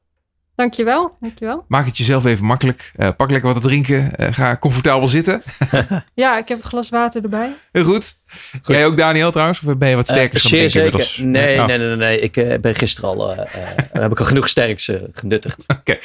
Dankjewel, 0.55 1.17
dankjewel. 1.19 1.65
Maak 1.67 1.85
het 1.85 1.97
jezelf 1.97 2.25
even 2.25 2.45
makkelijk. 2.45 2.91
Eh, 2.95 3.09
pak 3.17 3.29
lekker 3.29 3.53
wat 3.53 3.61
te 3.61 3.67
drinken. 3.67 4.15
Eh, 4.15 4.33
ga 4.33 4.57
comfortabel 4.57 5.07
zitten. 5.07 5.41
Ja, 6.13 6.37
ik 6.37 6.47
heb 6.47 6.57
een 6.57 6.69
glas 6.69 6.89
water 6.89 7.23
erbij. 7.23 7.51
Heel 7.71 7.83
goed. 7.83 8.19
Jij 8.65 8.85
ook 8.85 8.97
Daniel 8.97 9.31
trouwens? 9.31 9.61
Of 9.65 9.77
ben 9.77 9.89
je 9.89 9.95
wat 9.95 10.07
sterker? 10.07 10.39
Gaan 10.39 10.49
zeer 10.49 10.69
zeker. 10.69 10.85
inmiddels? 10.85 11.17
Nee, 11.17 11.59
Oh, 11.59 11.65
nee, 11.65 11.77
nee, 11.77 11.87
nee, 11.87 11.95
nee. 11.95 12.19
Ik 12.19 12.37
eh, 12.37 12.59
ben 12.59 12.75
gisteren 12.75 13.09
al, 13.09 13.35
heb 13.91 14.11
ik 14.11 14.19
al 14.19 14.25
genoeg 14.25 14.49
sterks 14.49 14.89
genuttigd. 15.11 15.65
Oké, 15.79 15.97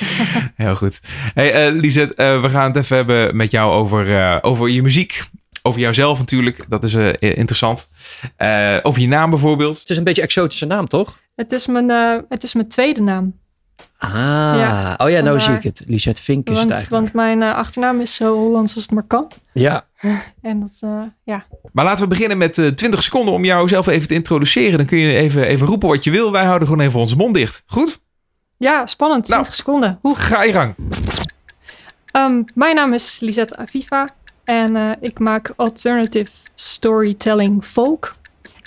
heel 0.55 0.76
goed. 0.76 1.01
Hey, 1.34 1.66
eh 1.66 1.72
Lisette, 1.74 2.14
eh, 2.14 2.40
we 2.40 2.49
gaan 2.49 2.66
het 2.66 2.76
even 2.76 2.96
hebben 2.96 3.36
met 3.36 3.51
jou 3.51 3.72
over, 3.72 4.16
eh, 4.16 4.36
over 4.40 4.68
je 4.68 4.82
muziek. 4.82 5.22
Over 5.62 5.80
jouzelf 5.80 6.18
natuurlijk. 6.18 6.64
Dat 6.68 6.82
is 6.84 6.94
eh, 6.94 7.12
interessant. 7.20 7.88
Eh, 8.36 8.76
over 8.82 9.00
je 9.00 9.09
naam 9.09 9.30
bijvoorbeeld. 9.30 9.78
Het 9.78 9.90
is 9.90 9.96
een 9.96 10.04
beetje 10.04 10.20
een 10.22 10.26
exotische 10.28 10.66
naam, 10.66 10.88
toch? 10.88 11.18
Het 11.36 11.52
is 11.52 11.66
mijn, 11.66 11.90
eh, 11.90 12.16
het 12.28 12.42
is 12.42 12.54
mijn 12.54 12.68
tweede 12.68 13.00
naam. 13.00 13.34
Ah, 13.98 14.11
Ja, 14.11 14.94
oh 14.98 15.11
ja, 15.11 15.20
nou 15.20 15.40
zie 15.40 15.54
ik 15.54 15.62
het. 15.62 15.82
Lisette 15.86 16.22
Vink 16.22 16.48
is 16.48 16.50
het 16.50 16.59
Want, 16.59 16.70
eigenlijk. 16.70 17.02
want 17.02 17.14
mijn 17.14 17.42
eh, 17.42 17.56
achternaam 17.56 18.00
is 18.00 18.14
zo 18.14 18.34
Hollands 18.36 18.74
als 18.74 18.82
het 18.82 18.92
maar 18.92 19.02
kan. 19.02 19.30
Ja, 19.52 19.84
En 20.42 20.61
dat, 20.61 20.76
eh, 20.80 21.02
ja. 21.24 21.46
Maar 21.72 21.84
laten 21.84 22.02
we 22.02 22.09
beginnen 22.09 22.38
met 22.38 22.59
eh 22.59 22.66
20 22.66 23.02
seconden 23.02 23.34
om 23.34 23.44
jou 23.44 23.68
zelf 23.68 23.86
even 23.86 24.09
te 24.09 24.14
introduceren. 24.14 24.76
Dan 24.78 24.86
kun 24.86 24.98
je 24.98 25.16
even, 25.16 25.42
even 25.44 25.66
roepen 25.66 25.88
wat 25.88 26.04
je 26.04 26.11
wil. 26.11 26.32
Wij 26.32 26.44
houden 26.44 26.68
gewoon 26.68 26.86
even 26.86 27.00
onze 27.00 27.16
mond 27.16 27.34
dicht. 27.34 27.62
Goed? 27.66 28.00
ja, 28.59 28.86
spannend. 28.86 29.28
Nou. 29.28 29.42
20 29.42 29.54
seconden. 29.54 29.98
Hoe 30.02 30.16
Ga 30.16 30.42
je 30.42 30.52
gang. 30.52 30.74
Ehm, 32.11 32.42
mijn 32.54 32.74
naam 32.74 32.92
is 32.92 33.20
Lisette 33.20 33.56
Aviva 33.56 34.09
en 34.49 34.76
eh, 34.76 34.96
ik 35.01 35.18
maak 35.18 35.53
alternative 35.57 36.30
storytelling 36.55 37.64
folk. 37.64 38.16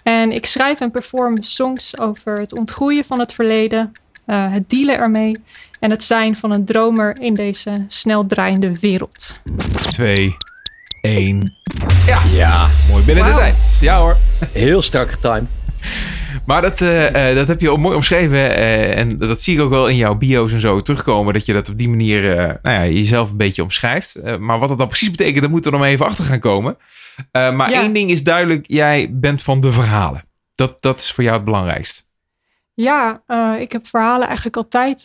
En 0.03 0.31
ik 0.31 0.45
schrijf 0.45 0.79
en 0.79 0.91
perform 0.91 1.41
songs 1.41 1.99
over 1.99 2.33
het 2.33 2.57
ontgroeien 2.57 3.05
van 3.05 3.19
het 3.19 3.33
verleden, 3.33 3.91
eh, 4.25 4.51
het 4.51 4.69
dealen 4.69 4.97
ermee 4.97 5.35
en 5.79 5.89
het 5.89 6.03
zijn 6.03 6.35
van 6.35 6.53
een 6.53 6.65
dromer 6.65 7.21
in 7.21 7.33
deze 7.33 7.73
snel 7.87 8.25
draaiende 8.25 8.71
wereld. 8.79 9.33
2, 9.89 10.35
1. 11.01 11.55
ja. 12.31 12.67
Mooi 12.89 13.03
binnen 13.03 13.25
de 13.25 13.33
tijd. 13.33 13.77
Ja 13.79 13.99
hoor. 13.99 14.17
heel 14.51 14.81
strak 14.81 15.11
getimed. 15.11 15.55
Maar 16.51 16.61
dat, 16.61 16.81
eh, 16.81 17.29
eh, 17.29 17.35
dat 17.35 17.47
heb 17.47 17.61
je 17.61 17.69
ook 17.69 17.77
mooi 17.77 17.95
omschreven. 17.95 18.55
eh, 18.55 18.97
en 18.97 19.17
dat 19.17 19.41
zie 19.41 19.55
ik 19.55 19.61
ook 19.61 19.69
wel 19.69 19.87
in 19.87 19.95
jouw 19.95 20.15
bio's 20.15 20.53
en 20.53 20.59
zo 20.59 20.81
terugkomen. 20.81 21.33
Dat 21.33 21.45
je 21.45 21.53
dat 21.53 21.69
op 21.69 21.77
die 21.77 21.89
manier 21.89 22.21
nou 22.61 22.75
ja, 22.75 22.85
jezelf 22.85 23.29
een 23.29 23.37
beetje 23.37 23.63
omschrijft. 23.63 24.37
Maar 24.39 24.59
wat 24.59 24.69
dat 24.69 24.77
dan 24.77 24.87
precies 24.87 25.11
betekent, 25.11 25.41
daar 25.41 25.49
moeten 25.49 25.71
we 25.71 25.77
nog 25.77 25.85
even 25.85 26.05
achter 26.05 26.25
gaan 26.25 26.39
komen. 26.39 26.77
Maar 27.31 27.69
Ja. 27.71 27.81
één 27.81 27.93
ding 27.93 28.09
is 28.09 28.23
duidelijk. 28.23 28.65
Jij 28.67 29.09
bent 29.11 29.41
van 29.41 29.59
de 29.59 29.71
verhalen. 29.71 30.23
Dat, 30.55 30.81
dat 30.81 30.99
is 30.99 31.11
voor 31.11 31.23
jou 31.23 31.35
het 31.35 31.45
belangrijkst. 31.45 32.07
Ja, 32.73 33.21
ik 33.59 33.71
heb 33.71 33.87
verhalen 33.87 34.25
eigenlijk 34.27 34.55
altijd 34.55 35.03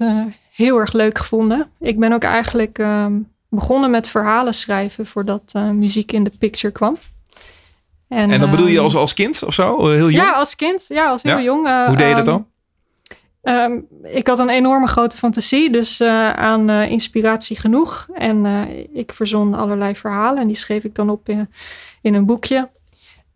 heel 0.54 0.78
erg 0.78 0.92
leuk 0.92 1.18
gevonden. 1.18 1.70
Ik 1.80 1.98
ben 1.98 2.12
ook 2.12 2.24
eigenlijk 2.24 2.78
ehm, 2.78 3.12
begonnen 3.48 3.90
met 3.90 4.08
verhalen 4.08 4.54
schrijven 4.54 5.06
voordat 5.06 5.52
muziek 5.72 6.12
in 6.12 6.24
de 6.24 6.32
picture 6.38 6.72
kwam. 6.72 6.98
En 8.08 8.40
dan 8.40 8.50
bedoel 8.50 8.66
je 8.66 8.74
ehm, 8.74 8.82
als, 8.82 8.94
als 8.96 9.14
kind 9.14 9.42
of 9.44 9.54
zo? 9.54 9.86
Heel 9.88 10.10
jong? 10.10 10.24
Ja, 10.24 10.32
als 10.32 10.56
kind. 10.56 10.84
Ja, 10.88 11.08
als 11.08 11.22
heel 11.22 11.36
Ja? 11.36 11.42
jong. 11.42 11.66
eh, 11.66 11.86
Hoe 11.86 11.96
deed 11.96 12.08
je 12.08 12.14
dat 12.14 12.26
ehm, 12.26 12.36
dan? 12.36 12.46
Ehm, 13.42 13.78
ik 14.02 14.26
had 14.26 14.38
een 14.38 14.48
enorme 14.48 14.86
grote 14.86 15.16
fantasie, 15.16 15.70
dus 15.70 16.00
eh, 16.00 16.30
aan 16.32 16.70
eh, 16.70 16.90
inspiratie 16.90 17.56
genoeg. 17.56 18.06
En 18.14 18.46
ik 18.92 19.12
verzon 19.12 19.54
allerlei 19.54 19.96
verhalen 19.96 20.40
en 20.40 20.46
die 20.46 20.56
schreef 20.56 20.84
ik 20.84 20.94
dan 20.94 21.10
op 21.10 21.28
in, 21.28 21.50
in 22.02 22.14
een 22.14 22.26
boekje. 22.26 22.70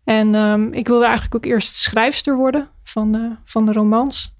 En 0.03 0.73
ik 0.73 0.87
wilde 0.87 1.03
eigenlijk 1.05 1.35
ook 1.35 1.45
eerst 1.45 1.75
schrijfster 1.75 2.35
worden 2.35 2.69
van 2.83 3.11
de, 3.11 3.29
van 3.45 3.65
de 3.65 3.71
romans. 3.71 4.35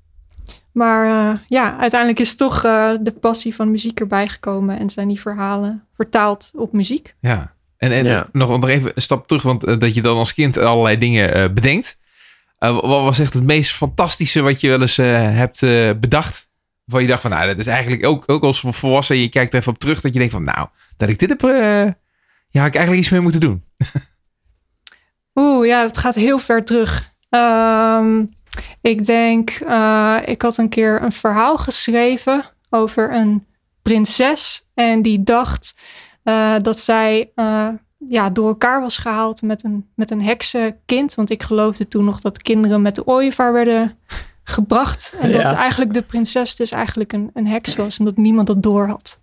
Maar 0.72 1.06
ja, 1.48 1.78
uiteindelijk 1.78 2.20
is 2.20 2.36
toch 2.36 2.62
de 3.02 3.14
passie 3.20 3.56
van 3.56 3.72
muziek 3.72 4.00
erbij 4.00 4.28
gekomen 4.28 4.80
en 4.80 4.90
zijn 4.90 5.08
die 5.08 5.20
verhalen 5.20 5.86
vertaald 5.94 6.52
op 6.56 6.74
muziek. 6.74 7.16
Ja. 7.20 7.54
En, 7.82 7.92
en 7.92 8.06
Ja. 8.06 8.26
nog, 8.32 8.50
nog 8.60 8.70
even 8.70 8.92
een 8.96 9.02
stap 9.02 9.28
terug, 9.28 9.44
want 9.44 9.64
eh, 9.64 9.78
dat 9.78 9.94
je 9.94 10.02
dan 10.02 10.18
als 10.18 10.34
kind 10.34 10.58
allerlei 10.58 10.98
dingen 10.98 11.34
eh, 11.34 11.50
bedenkt. 11.54 12.00
Eh, 12.58 12.74
wat 12.74 12.84
was 13.04 13.20
echt 13.20 13.34
het 13.34 13.44
meest 13.44 13.72
fantastische 13.72 14.42
wat 14.42 14.62
je 14.62 14.70
wel 14.70 14.82
eens 14.82 14.98
eh, 14.98 15.08
hebt 15.36 15.64
eh, 15.64 15.92
bedacht? 16.00 16.50
Waar 16.86 17.02
je 17.02 17.08
dacht 17.08 17.22
van, 17.22 17.32
nou, 17.32 17.48
dat 17.48 17.58
is 17.58 17.68
eigenlijk 17.68 18.06
ook, 18.06 18.24
ook 18.28 18.44
als 18.44 18.64
volwassen. 18.68 19.18
Je 19.18 19.30
kijkt 19.30 19.54
er 19.54 19.60
even 19.60 19.72
op 19.72 19.80
terug, 19.80 20.02
dat 20.02 20.14
je 20.14 20.20
denkt 20.20 20.34
van, 20.34 20.44
nou, 20.44 20.68
dat 20.98 21.10
ik 21.10 21.20
dit 21.20 21.30
heb, 21.30 21.44
eh, 21.44 21.52
ja, 22.50 22.60
had 22.60 22.68
ik 22.68 22.76
eigenlijk 22.76 22.98
iets 22.98 23.10
mee 23.10 23.22
moeten 23.22 23.40
doen. 23.40 23.64
Oeh, 25.36 25.68
ja, 25.68 25.82
dat 25.82 25.98
gaat 25.98 26.16
heel 26.16 26.40
ver 26.40 26.66
terug. 26.66 27.12
Ehm, 27.30 28.24
ik 28.82 29.06
denk, 29.06 29.50
eh, 29.50 30.18
ik 30.26 30.42
had 30.42 30.58
een 30.58 30.70
keer 30.70 31.02
een 31.02 31.12
verhaal 31.12 31.58
geschreven 31.58 32.44
over 32.70 33.14
een 33.14 33.46
prinses. 33.82 34.68
En 34.74 35.02
die 35.02 35.24
dacht 35.24 35.74
eh, 36.24 36.56
dat 36.62 36.80
zij 36.80 37.32
eh, 37.36 37.68
ja, 38.10 38.30
door 38.30 38.48
elkaar 38.48 38.82
was 38.82 38.98
gehaald 38.98 39.42
met 39.42 39.64
een, 39.64 39.90
met 39.96 40.12
een 40.12 40.22
heksenkind. 40.22 41.16
Want 41.16 41.30
ik 41.30 41.44
geloofde 41.44 41.88
toen 41.88 42.06
nog 42.06 42.20
dat 42.20 42.42
kinderen 42.42 42.82
met 42.82 42.96
de 42.96 43.06
ooievaar 43.08 43.54
werden 43.54 43.98
gebracht. 44.44 45.14
En 45.20 45.32
dat 45.32 45.42
Ja. 45.42 45.56
eigenlijk 45.56 45.94
de 45.94 46.02
prinses 46.02 46.56
dus 46.56 46.72
eigenlijk 46.72 47.14
een, 47.14 47.30
een 47.34 47.48
heks 47.48 47.76
was. 47.76 48.00
En 48.00 48.06
dat 48.06 48.18
niemand 48.18 48.48
dat 48.48 48.64
door 48.64 48.88
had. 48.88 49.22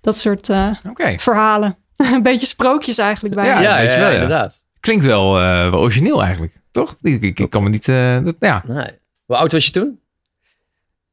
Dat 0.00 0.16
soort 0.16 0.48
eh, 0.48 0.74
verhalen. 1.16 1.76
een 1.96 2.22
beetje 2.22 2.46
sprookjes 2.46 2.98
eigenlijk 2.98 3.34
bij. 3.34 3.44
Ja, 3.46 3.60
Ja, 3.60 3.78
ja, 3.78 4.10
inderdaad. 4.10 4.62
Klinkt 4.80 5.04
wel, 5.04 5.38
eh, 5.40 5.70
wel 5.70 5.80
origineel 5.80 6.22
eigenlijk, 6.22 6.60
toch? 6.70 6.96
Ik, 7.02 7.22
ik, 7.22 7.38
ik 7.40 7.50
kan 7.50 7.62
me 7.62 7.68
niet, 7.68 7.88
eh, 7.88 8.24
dat, 8.24 8.36
ja. 8.38 8.62
Nee. 8.66 8.98
Hoe 9.24 9.36
oud 9.36 9.52
was 9.52 9.66
je 9.66 9.72
toen? 9.72 10.00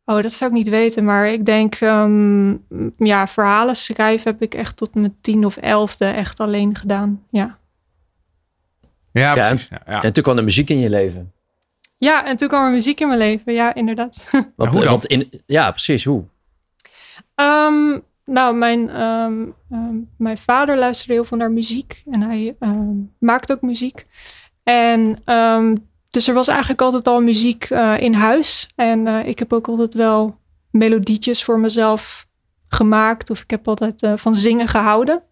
Oh, 0.10 0.22
dat 0.22 0.32
zou 0.34 0.52
ik 0.52 0.58
niet 0.58 0.70
weten. 0.70 1.04
Maar 1.06 1.28
ik 1.28 1.46
denk, 1.46 1.76
ehm, 1.76 2.56
ja, 2.98 3.28
verhalen 3.28 3.76
schrijven 3.76 4.32
heb 4.32 4.42
ik 4.42 4.54
echt 4.54 4.78
tot 4.78 4.96
mijn 4.96 5.16
tien 5.22 5.46
of 5.46 5.58
elfde 5.58 6.06
echt 6.06 6.40
alleen 6.40 6.76
gedaan. 6.76 7.24
Ja. 7.30 7.58
Ja, 9.12 9.36
Ja, 9.36 9.48
precies. 9.48 9.68
Ja, 9.70 9.82
ja. 9.86 10.02
En 10.04 10.14
toen 10.14 10.24
kwam 10.24 10.36
de 10.36 10.42
muziek 10.42 10.70
in 10.70 10.80
je 10.80 10.90
leven. 10.90 11.32
ja, 11.98 12.26
en 12.26 12.38
toen 12.38 12.48
kwam 12.48 12.66
er 12.66 12.72
muziek 12.72 13.00
in 13.00 13.08
mijn 13.08 13.20
leven. 13.20 13.54
Ja, 13.54 13.74
inderdaad. 13.74 14.30
Want, 14.56 14.76
hoe 14.76 15.00
in, 15.08 15.30
ja, 15.46 15.72
precies. 15.72 16.04
Hoe? 16.04 16.24
Ehm, 17.36 18.00
nou, 18.26 18.56
mijn, 18.56 18.90
ehm, 18.90 19.46
mijn 20.18 20.38
vader 20.38 20.78
luisterde 20.78 21.14
heel 21.14 21.24
veel 21.24 21.38
naar 21.38 21.52
muziek. 21.52 22.04
En 22.12 22.22
hij 22.22 22.56
ehm, 22.60 22.96
maakt 23.20 23.52
ook 23.52 23.62
muziek. 23.62 24.06
En 24.64 25.18
ehm, 25.26 25.76
dus 26.18 26.28
er 26.28 26.34
was 26.34 26.48
eigenlijk 26.48 26.82
altijd 26.82 27.08
al 27.08 27.22
muziek 27.22 27.64
eh, 27.64 28.00
in 28.00 28.14
huis. 28.14 28.70
En 28.76 29.08
eh, 29.08 29.28
ik 29.28 29.40
heb 29.40 29.54
ook 29.54 29.68
altijd 29.68 29.94
wel 29.94 30.38
melodietjes 30.72 31.44
voor 31.44 31.60
mezelf 31.60 32.28
gemaakt. 32.68 33.30
Of 33.30 33.42
ik 33.42 33.50
heb 33.50 33.68
altijd 33.68 34.04
eh, 34.04 34.14
van 34.16 34.36
zingen 34.36 34.68
gehouden. 34.68 35.24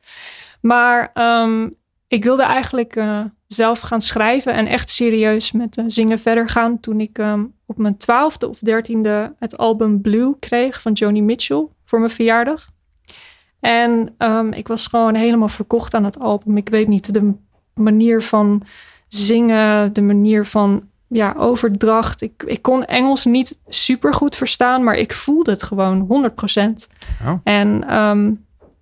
Maar 0.62 1.12
ehm, 1.14 1.70
ik 2.08 2.24
wilde 2.24 2.44
eigenlijk 2.44 3.04
zelf 3.48 3.80
gaan 3.80 4.02
schrijven 4.02 4.54
en 4.54 4.68
echt 4.68 4.90
serieus 4.90 5.52
met 5.52 5.84
zingen 5.88 6.20
verder 6.20 6.50
gaan. 6.50 6.80
Toen 6.80 7.00
ik 7.00 7.18
ehm, 7.18 7.44
op 7.66 7.78
mijn 7.78 7.98
twaalfde 7.98 8.50
of 8.50 8.60
dertiende 8.60 9.36
het 9.40 9.58
album 9.58 10.02
Blue 10.02 10.36
kreeg 10.40 10.82
van 10.82 10.92
Joni 10.92 11.22
Mitchell 11.22 11.68
voor 11.86 12.00
mijn 12.00 12.12
verjaardag. 12.12 12.70
En 13.60 14.14
ehm, 14.18 14.52
ik 14.52 14.68
was 14.68 14.88
gewoon 14.88 15.16
helemaal 15.16 15.50
verkocht 15.50 15.94
aan 15.94 16.04
het 16.04 16.20
album. 16.20 16.58
Ik 16.58 16.70
weet 16.70 16.88
niet, 16.88 17.14
de 17.14 17.34
manier 17.74 18.22
van 18.22 18.64
zingen, 19.08 19.93
de 19.93 20.01
manier 20.01 20.45
van 20.45 20.84
ja, 21.08 21.34
overdracht. 21.38 22.22
Ik, 22.22 22.43
ik 22.47 22.62
kon 22.62 22.86
Engels 22.86 23.26
niet 23.26 23.58
super 23.68 24.14
goed 24.14 24.36
verstaan, 24.36 24.84
maar 24.84 24.95
ik 24.95 25.14
voelde 25.14 25.51
het 25.51 25.64
gewoon 25.64 26.32
100%. 26.32 26.88
Oh. 27.26 27.34
En 27.43 27.88
ehm, 27.88 28.34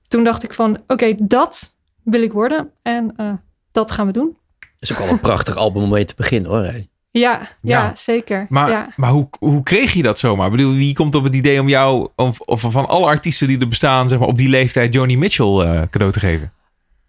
toen 0.07 0.23
dacht 0.23 0.43
ik 0.43 0.53
van, 0.53 0.81
oké, 0.87 1.15
dat 1.19 1.75
wil 2.03 2.21
ik 2.21 2.31
worden. 2.31 2.69
En 2.81 3.13
eh, 3.17 3.31
dat 3.71 3.91
gaan 3.91 4.05
we 4.05 4.13
doen. 4.13 4.37
is 4.79 4.91
ook 4.93 4.99
al 4.99 5.07
een 5.07 5.19
prachtig 5.19 5.55
album 5.55 5.83
om 5.83 5.89
mee 5.89 6.05
te 6.05 6.13
beginnen 6.17 6.51
hoor. 6.51 6.61
Ja, 6.63 6.81
ja, 7.11 7.47
Ja. 7.61 7.95
zeker. 7.95 8.45
Maar, 8.49 8.69
ja. 8.69 8.87
maar 8.95 9.09
hoe, 9.09 9.27
hoe 9.39 9.63
kreeg 9.63 9.93
je 9.93 10.03
dat 10.03 10.19
zomaar? 10.19 10.45
Ik 10.45 10.51
bedoel, 10.51 10.73
wie 10.73 10.93
komt 10.93 11.15
op 11.15 11.23
het 11.23 11.35
idee 11.35 11.59
om 11.61 11.69
jou, 11.69 12.07
of, 12.15 12.39
of 12.39 12.61
van 12.61 12.87
alle 12.87 13.05
artiesten 13.05 13.47
die 13.47 13.59
er 13.59 13.67
bestaan, 13.67 14.09
zeg 14.09 14.19
maar, 14.19 14.27
op 14.27 14.37
die 14.37 14.49
leeftijd 14.49 14.93
Joni 14.93 15.17
Mitchell 15.17 15.59
eh, 15.59 15.81
cadeau 15.89 16.11
te 16.13 16.19
geven? 16.19 16.51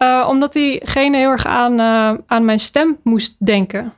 Eh, 0.04 0.28
omdat 0.28 0.52
diegene 0.52 1.16
heel 1.16 1.30
erg 1.30 1.46
aan, 1.46 1.80
eh, 1.80 2.12
aan 2.26 2.44
mijn 2.44 2.58
stem 2.58 2.98
moest 3.02 3.46
denken. 3.46 3.92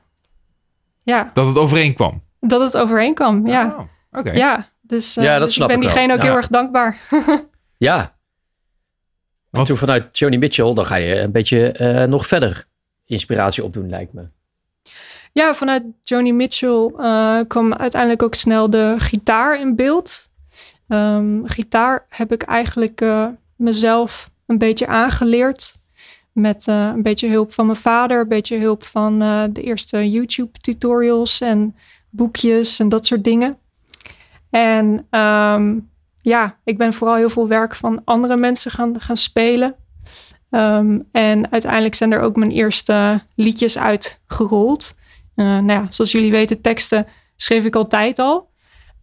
Ja, 1.03 1.31
Dat 1.35 1.47
het 1.47 1.59
overeenkwam? 1.59 2.23
dat 2.41 2.61
het 2.61 2.77
overeenkwam. 2.77 3.47
Ja, 3.47 3.67
Oh, 3.79 4.19
Oké. 4.21 4.31
ja. 4.33 4.69
Dus, 4.81 5.17
eh, 5.17 5.25
Ja, 5.25 5.37
dat 5.39 5.47
dus 5.47 5.55
snap 5.55 5.71
ik 5.71 5.75
ben 5.79 5.83
ik 5.89 5.95
wel. 5.95 5.95
diegene 5.95 6.13
ook 6.19 6.25
Ja. 6.25 6.29
heel 6.29 6.37
erg 6.43 6.49
dankbaar. 6.49 7.01
Ja. 7.79 7.99
En 8.01 8.11
Want- 9.51 9.67
toen 9.67 9.77
vanuit 9.77 10.19
Joni 10.19 10.39
Mitchell, 10.39 10.75
dan 10.75 10.87
ga 10.87 10.97
je 10.97 11.21
een 11.21 11.33
beetje 11.33 11.73
eh, 11.73 12.05
nog 12.09 12.27
verder 12.27 12.65
inspiratie 13.05 13.65
opdoen, 13.65 13.89
lijkt 13.89 14.13
me. 14.13 14.29
Ja, 15.33 15.55
vanuit 15.55 15.83
Joni 16.03 16.33
Mitchell 16.33 16.93
eh, 16.99 17.39
kwam 17.49 17.75
uiteindelijk 17.75 18.23
ook 18.23 18.35
snel 18.35 18.71
de 18.71 18.95
gitaar 18.99 19.61
in 19.61 19.77
beeld. 19.77 20.29
Ehm, 20.89 21.45
gitaar 21.45 22.07
heb 22.09 22.33
ik 22.33 22.43
eigenlijk 22.43 23.01
eh, 23.01 23.27
mezelf 23.57 24.31
een 24.47 24.59
beetje 24.59 24.87
aangeleerd. 24.87 25.75
Met 26.37 26.68
eh, 26.68 26.91
een 26.95 27.03
beetje 27.03 27.28
hulp 27.28 27.53
van 27.53 27.66
mijn 27.66 27.78
vader, 27.78 28.20
een 28.20 28.28
beetje 28.28 28.59
hulp 28.59 28.84
van 28.84 29.22
eh, 29.22 29.45
de 29.51 29.62
eerste 29.62 30.11
YouTube-tutorials 30.11 31.41
en 31.41 31.76
boekjes 32.11 32.78
en 32.78 32.89
dat 32.89 33.07
soort 33.07 33.24
dingen. 33.24 33.59
En 34.51 35.07
ehm, 35.11 35.78
ja, 36.20 36.59
ik 36.64 36.78
ben 36.78 36.93
vooral 36.93 37.16
heel 37.16 37.30
veel 37.30 37.49
werk 37.49 37.74
van 37.74 38.03
andere 38.05 38.37
mensen 38.37 38.70
gaan, 38.70 39.01
gaan 39.01 39.16
spelen. 39.16 39.74
Ehm, 40.51 40.99
en 41.12 41.51
uiteindelijk 41.51 41.95
zijn 41.95 42.12
er 42.12 42.20
ook 42.20 42.37
mijn 42.37 42.51
eerste 42.51 43.22
liedjes 43.34 43.78
uitgerold. 43.78 44.99
Eh, 45.34 45.45
nou 45.47 45.66
ja, 45.66 45.87
zoals 45.91 46.12
jullie 46.12 46.30
weten, 46.30 46.61
teksten 46.61 47.07
schreef 47.37 47.64
ik 47.64 47.76
altijd 47.76 48.18
al. 48.18 48.51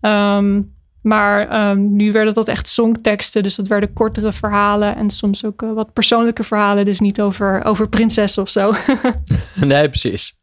Ehm, 0.01 0.61
maar 1.04 1.49
ehm, 1.49 1.95
nu 1.95 2.12
werden 2.12 2.34
dat 2.34 2.47
echt 2.47 2.68
songteksten. 2.68 3.43
Dus 3.43 3.56
dat 3.56 3.68
werden 3.68 3.93
kortere 3.93 4.34
verhalen. 4.34 4.95
En 4.95 5.10
soms 5.10 5.45
ook 5.45 5.62
eh, 5.62 5.74
wat 5.74 5.93
persoonlijke 5.93 6.43
verhalen. 6.43 6.86
Dus 6.86 6.99
niet 6.99 7.22
over, 7.22 7.64
over 7.64 7.89
prinsessen 7.89 8.41
of 8.41 8.49
zo. 8.49 8.74
nee, 9.56 9.89
precies. 9.89 10.38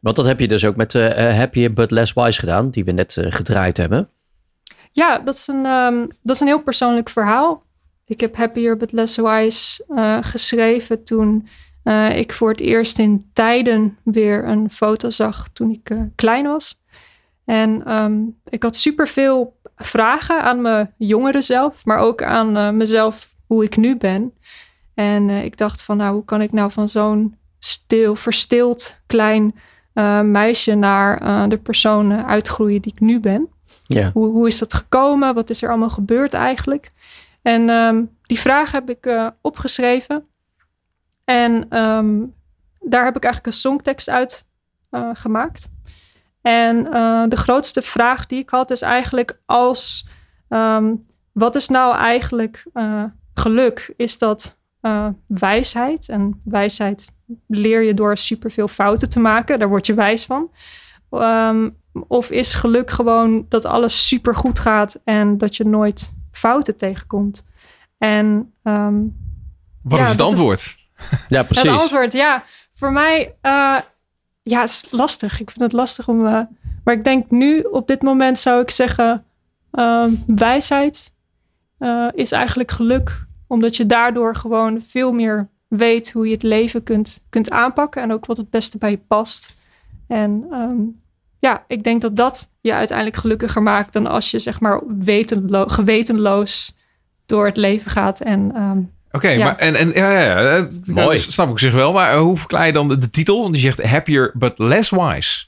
Want 0.00 0.16
dat 0.16 0.26
heb 0.26 0.40
je 0.40 0.48
dus 0.48 0.64
ook 0.64 0.76
met 0.76 0.94
eh, 0.94 1.28
eh, 1.28 1.36
Happier 1.36 1.72
But 1.72 1.90
Less 1.90 2.12
Wise 2.12 2.38
gedaan, 2.38 2.70
die 2.70 2.84
we 2.84 2.92
net 2.92 3.16
gedraaid 3.20 3.76
hebben. 3.76 4.08
ja, 4.92 5.18
dat 5.18 5.34
is, 5.34 5.46
een, 5.46 5.66
ehm, 5.66 6.06
dat 6.22 6.34
is 6.34 6.40
een 6.40 6.46
heel 6.46 6.62
persoonlijk 6.62 7.08
verhaal. 7.08 7.66
Ik 8.06 8.20
heb 8.20 8.36
Happier 8.36 8.76
But 8.76 8.92
Less 8.92 9.16
Wise 9.16 9.84
geschreven 10.20 11.04
toen 11.04 11.48
ik 12.14 12.32
voor 12.32 12.50
het 12.50 12.60
eerst 12.60 12.98
in 12.98 13.30
tijden 13.32 13.98
weer 14.04 14.44
een 14.48 14.70
foto 14.70 15.10
zag 15.10 15.48
toen 15.52 15.70
ik 15.70 15.96
klein 16.14 16.46
was. 16.46 16.80
En 17.48 17.84
ehm, 17.84 18.20
ik 18.48 18.62
had 18.62 18.76
superveel 18.76 19.58
vragen 19.76 20.42
aan 20.42 20.60
mijn 20.60 20.94
jongere 20.98 21.40
zelf, 21.40 21.84
maar 21.84 21.98
ook 21.98 22.22
aan 22.22 22.56
eh, 22.56 22.70
mezelf 22.70 23.34
hoe 23.46 23.64
ik 23.64 23.76
nu 23.76 23.96
ben. 23.96 24.32
En 24.94 25.28
eh, 25.28 25.44
ik 25.44 25.56
dacht 25.56 25.82
van, 25.82 25.96
nou, 25.96 26.14
hoe 26.14 26.24
kan 26.24 26.40
ik 26.40 26.52
nou 26.52 26.70
van 26.70 26.88
zo'n 26.88 27.36
stil, 27.58 28.14
verstild 28.14 29.00
klein 29.06 29.54
eh, 29.92 30.20
meisje 30.20 30.74
naar 30.74 31.48
de 31.48 31.58
persoon 31.58 32.12
uitgroeien 32.12 32.82
die 32.82 32.92
ik 32.92 33.00
nu 33.00 33.20
ben? 33.20 33.48
Ja. 33.86 34.10
Hoe, 34.12 34.26
hoe 34.26 34.46
is 34.46 34.58
dat 34.58 34.74
gekomen? 34.74 35.34
Wat 35.34 35.50
is 35.50 35.62
er 35.62 35.68
allemaal 35.68 35.90
gebeurd 35.90 36.34
eigenlijk? 36.34 36.90
En 37.42 37.70
ehm, 37.70 38.02
die 38.22 38.38
vraag 38.38 38.72
heb 38.72 38.90
ik 38.90 39.32
opgeschreven. 39.40 40.24
En 41.24 41.66
ehm, 41.68 42.18
daar 42.80 43.04
heb 43.04 43.16
ik 43.16 43.24
eigenlijk 43.24 43.46
een 43.46 43.60
songtekst 43.60 44.08
uit 44.08 44.46
gemaakt. 45.12 45.70
En 46.48 46.92
eh, 46.92 47.22
de 47.28 47.36
grootste 47.36 47.82
vraag 47.82 48.26
die 48.26 48.38
ik 48.38 48.50
had 48.50 48.70
is 48.70 48.82
eigenlijk 48.82 49.40
als... 49.46 50.08
ehm, 50.48 50.94
wat 51.32 51.54
is 51.54 51.68
nou 51.68 51.96
eigenlijk 51.96 52.66
eh, 52.72 53.04
geluk? 53.34 53.92
Is 53.96 54.18
dat 54.18 54.56
eh, 54.80 55.06
wijsheid? 55.26 56.08
En 56.08 56.40
wijsheid 56.44 57.08
leer 57.46 57.82
je 57.82 57.94
door 57.94 58.16
superveel 58.16 58.68
fouten 58.68 59.08
te 59.08 59.20
maken. 59.20 59.58
Daar 59.58 59.68
word 59.68 59.86
je 59.86 59.94
wijs 59.94 60.24
van. 60.24 60.50
Ehm, 61.10 61.70
of 62.08 62.30
is 62.30 62.54
geluk 62.54 62.90
gewoon 62.90 63.46
dat 63.48 63.64
alles 63.64 64.08
super 64.08 64.34
goed 64.36 64.58
gaat 64.58 65.00
en 65.04 65.38
dat 65.38 65.56
je 65.56 65.64
nooit 65.64 66.14
fouten 66.32 66.76
tegenkomt? 66.76 67.46
En 67.98 68.52
ehm, 68.62 68.96
Wat 69.82 69.98
Ja, 69.98 70.04
is 70.04 70.10
het 70.10 70.20
is- 70.20 70.26
antwoord? 70.26 70.76
Ja, 71.28 71.38
het 71.38 71.48
precies. 71.48 71.70
antwoord, 71.70 72.12
ja, 72.12 72.44
voor 72.72 72.92
mij, 72.92 73.34
eh, 73.40 73.78
ja, 74.48 74.60
het 74.60 74.68
is 74.68 74.86
lastig. 74.90 75.40
Ik 75.40 75.50
vind 75.50 75.60
het 75.60 75.72
lastig 75.72 76.08
om, 76.08 76.26
eh, 76.26 76.40
maar 76.84 76.94
ik 76.94 77.04
denk 77.04 77.30
nu 77.30 77.60
op 77.60 77.86
dit 77.86 78.02
moment 78.02 78.38
zou 78.38 78.60
ik 78.60 78.70
zeggen, 78.70 79.24
ehm, 79.70 80.12
wijsheid 80.26 81.12
eh, 81.78 82.08
is 82.14 82.32
eigenlijk 82.32 82.70
geluk, 82.70 83.26
omdat 83.46 83.76
je 83.76 83.86
daardoor 83.86 84.36
gewoon 84.36 84.82
veel 84.82 85.12
meer 85.12 85.48
weet 85.68 86.12
hoe 86.12 86.26
je 86.26 86.32
het 86.32 86.42
leven 86.42 86.82
kunt, 86.82 87.24
kunt 87.28 87.50
aanpakken 87.50 88.02
en 88.02 88.12
ook 88.12 88.26
wat 88.26 88.36
het 88.36 88.50
beste 88.50 88.78
bij 88.78 88.90
je 88.90 88.98
past. 89.08 89.56
En 90.06 90.46
ehm, 90.50 90.80
ja, 91.38 91.64
ik 91.66 91.84
denk 91.84 92.00
dat 92.00 92.16
dat 92.16 92.50
je 92.60 92.72
uiteindelijk 92.72 93.16
gelukkiger 93.16 93.62
maakt 93.62 93.92
dan 93.92 94.06
als 94.06 94.30
je 94.30 94.38
zeg 94.38 94.60
maar 94.60 94.82
wetenlo- 94.98 95.66
gewetenloos 95.66 96.76
door 97.26 97.46
het 97.46 97.56
leven 97.56 97.90
gaat 97.90 98.20
en 98.20 98.54
ehm, 98.54 98.80
Oké, 99.12 99.28
Ja. 99.28 99.44
maar 99.44 99.56
en, 99.56 99.74
en 99.74 99.90
ja, 99.94 100.12
ja, 100.12 100.40
ja, 100.40 100.60
dat 100.60 100.80
Mooi. 100.86 101.06
dat 101.08 101.18
snap 101.32 101.50
ik 101.50 101.58
zich 101.58 101.72
wel. 101.72 101.92
Maar 101.92 102.16
hoe 102.16 102.36
verklaar 102.36 102.66
je 102.66 102.72
dan 102.72 102.88
de, 102.88 102.98
de 102.98 103.10
titel? 103.10 103.40
Want 103.40 103.52
die 103.52 103.62
zegt 103.62 103.82
happier 103.82 104.30
but 104.34 104.58
less 104.58 104.90
wise. 104.90 105.44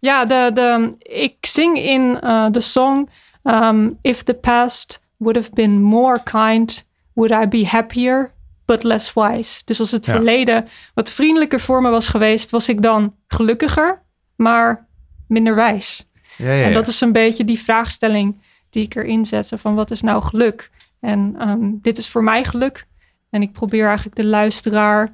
Ja, 0.00 0.24
de, 0.24 0.50
de, 0.54 0.94
ik 0.98 1.36
zing 1.40 1.78
in 1.78 2.20
eh, 2.20 2.46
de 2.50 2.60
song 2.60 3.08
um, 3.44 3.98
If 4.02 4.22
the 4.22 4.34
past 4.34 5.02
would 5.16 5.36
have 5.36 5.50
been 5.54 5.82
more 5.82 6.20
kind, 6.22 6.86
would 7.12 7.32
I 7.44 7.46
be 7.48 7.66
happier, 7.66 8.32
but 8.64 8.82
less 8.82 9.12
wise. 9.12 9.62
Dus 9.64 9.80
als 9.80 9.90
het 9.90 10.06
Ja. 10.06 10.12
verleden 10.12 10.68
wat 10.94 11.10
vriendelijker 11.10 11.60
voor 11.60 11.82
me 11.82 11.90
was 11.90 12.08
geweest, 12.08 12.50
was 12.50 12.68
ik 12.68 12.82
dan 12.82 13.14
gelukkiger, 13.28 14.02
maar 14.36 14.86
minder 15.28 15.54
wijs. 15.54 16.06
Ja, 16.36 16.52
ja, 16.52 16.64
En 16.64 16.72
dat 16.72 16.86
is 16.86 17.00
een 17.00 17.12
beetje 17.12 17.44
die 17.44 17.58
vraagstelling 17.60 18.36
die 18.70 18.84
ik 18.84 18.94
erin 18.94 19.24
zet. 19.24 19.52
Van 19.56 19.74
wat 19.74 19.90
is 19.90 20.00
nou 20.00 20.22
geluk? 20.22 20.70
En 21.06 21.34
ehm, 21.38 21.70
dit 21.82 21.98
is 21.98 22.08
voor 22.08 22.24
mij 22.24 22.44
geluk. 22.44 22.86
En 23.30 23.42
ik 23.42 23.52
probeer 23.52 23.86
eigenlijk 23.86 24.16
de 24.16 24.26
luisteraar 24.26 25.12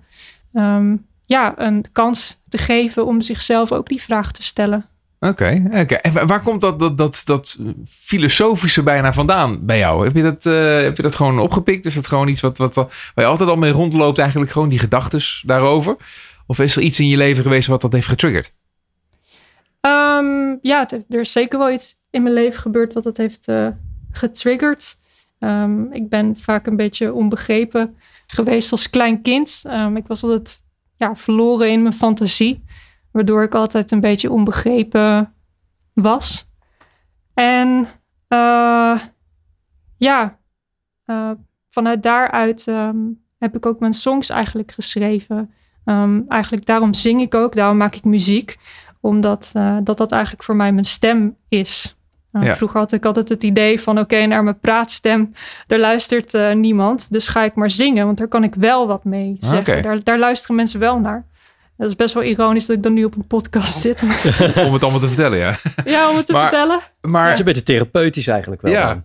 ehm, 0.52 0.96
ja, 1.26 1.54
een 1.56 1.84
kans 1.92 2.40
te 2.48 2.58
geven 2.58 3.06
om 3.06 3.20
zichzelf 3.20 3.72
ook 3.72 3.88
die 3.88 4.02
vraag 4.02 4.32
te 4.32 4.42
stellen. 4.42 4.86
Oké, 5.20 5.62
oké. 5.72 5.94
En 5.94 6.12
wa- 6.12 6.26
waar 6.26 6.42
komt 6.42 6.60
dat, 6.60 6.78
dat, 6.78 6.98
dat, 6.98 7.22
dat 7.24 7.58
filosofische 7.88 8.82
bijna 8.82 9.12
vandaan 9.12 9.66
bij 9.66 9.78
jou? 9.78 10.04
Heb 10.04 10.14
je 10.14 10.22
dat, 10.22 10.46
eh, 10.46 10.82
heb 10.82 10.96
je 10.96 11.02
dat 11.02 11.14
gewoon 11.14 11.38
opgepikt? 11.38 11.86
Is 11.86 11.94
dat 11.94 12.06
gewoon 12.06 12.28
iets 12.28 12.40
wat, 12.40 12.58
wat, 12.58 12.74
waar 12.74 12.88
je 13.14 13.24
altijd 13.24 13.48
al 13.48 13.56
mee 13.56 13.72
rondloopt, 13.72 14.18
eigenlijk 14.18 14.50
gewoon 14.50 14.68
die 14.68 14.78
gedachtes 14.78 15.42
daarover? 15.46 15.96
Of 16.46 16.58
is 16.58 16.76
er 16.76 16.82
iets 16.82 17.00
in 17.00 17.08
je 17.08 17.16
leven 17.16 17.42
geweest 17.42 17.68
wat 17.68 17.80
dat 17.80 17.92
heeft 17.92 18.08
getriggerd? 18.08 18.52
Ehm, 19.80 20.56
ja, 20.62 20.80
het 20.80 20.92
er 20.92 21.20
is 21.20 21.32
zeker 21.32 21.58
wel 21.58 21.70
iets 21.70 21.96
in 22.10 22.22
mijn 22.22 22.34
leven 22.34 22.60
gebeurd 22.60 22.94
wat 22.94 23.04
het 23.04 23.16
heeft 23.16 23.48
eh, 23.48 23.68
getriggerd. 24.10 25.00
Ehm, 25.42 25.92
ik 25.92 26.08
ben 26.08 26.36
vaak 26.36 26.66
een 26.66 26.76
beetje 26.76 27.12
onbegrepen 27.12 27.96
geweest 28.26 28.72
als 28.72 28.90
klein 28.90 29.22
kind. 29.22 29.62
Ehm, 29.66 29.96
ik 29.96 30.06
was 30.06 30.22
altijd 30.22 30.62
ja, 30.96 31.16
verloren 31.16 31.70
in 31.70 31.82
mijn 31.82 31.94
fantasie, 31.94 32.64
waardoor 33.10 33.42
ik 33.42 33.54
altijd 33.54 33.90
een 33.90 34.00
beetje 34.00 34.30
onbegrepen 34.30 35.34
was. 35.92 36.50
En 37.34 37.86
eh, 38.28 39.00
ja, 39.96 40.38
eh, 41.04 41.30
vanuit 41.70 42.02
daaruit 42.02 42.66
ehm, 42.68 42.98
heb 43.38 43.56
ik 43.56 43.66
ook 43.66 43.80
mijn 43.80 43.94
songs 43.94 44.28
eigenlijk 44.28 44.72
geschreven. 44.72 45.54
Eigenlijk 46.28 46.64
daarom 46.64 46.94
zing 46.94 47.20
ik 47.20 47.34
ook, 47.34 47.54
daarom 47.54 47.76
maak 47.76 47.94
ik 47.94 48.04
muziek 48.04 48.56
omdat 49.02 49.50
eh, 49.54 49.76
dat, 49.82 49.98
dat 49.98 50.12
eigenlijk 50.12 50.42
voor 50.42 50.56
mij 50.56 50.72
mijn 50.72 50.84
stem 50.84 51.36
is. 51.48 51.96
Eh, 52.32 52.42
Ja. 52.42 52.56
Vroeger 52.56 52.80
had 52.80 52.92
ik 52.92 53.04
altijd 53.04 53.28
het 53.28 53.42
idee 53.42 53.80
van 53.80 53.98
oké, 53.98 54.26
naar 54.26 54.44
mijn 54.44 54.58
praatstem, 54.60 55.32
daar 55.66 55.78
luistert 55.78 56.34
eh, 56.34 56.52
niemand. 56.54 57.12
Dus 57.12 57.28
ga 57.28 57.44
ik 57.44 57.54
maar 57.54 57.70
zingen, 57.70 58.06
want 58.06 58.18
daar 58.18 58.28
kan 58.28 58.44
ik 58.44 58.54
wel 58.54 58.86
wat 58.86 59.04
mee 59.04 59.36
zeggen. 59.40 59.72
Oké. 59.74 59.82
Daar, 59.82 60.02
daar 60.04 60.18
luisteren 60.18 60.56
mensen 60.56 60.80
wel 60.80 60.98
naar. 60.98 61.24
Dat 61.76 61.88
is 61.90 61.96
best 61.96 62.14
wel 62.14 62.22
ironisch 62.22 62.66
dat 62.66 62.76
ik 62.76 62.82
dan 62.82 62.92
nu 62.92 63.04
op 63.04 63.16
een 63.16 63.26
podcast 63.26 63.80
zit. 63.80 64.02
Maar- 64.02 64.22
Om 64.66 64.72
het 64.72 64.82
allemaal 64.82 65.00
te 65.00 65.08
vertellen, 65.08 65.38
ja. 65.38 65.56
ja, 65.84 66.10
om 66.10 66.16
het 66.16 66.26
te 66.26 66.32
Maar- 66.32 66.42
vertellen. 66.48 66.76
Het 67.00 67.10
Maar, 67.10 67.32
is 67.32 67.38
een 67.38 67.44
beetje 67.44 67.62
therapeutisch 67.62 68.26
eigenlijk 68.26 68.62
wel. 68.62 68.72
Ja. 68.72 68.86
dan. 68.88 69.02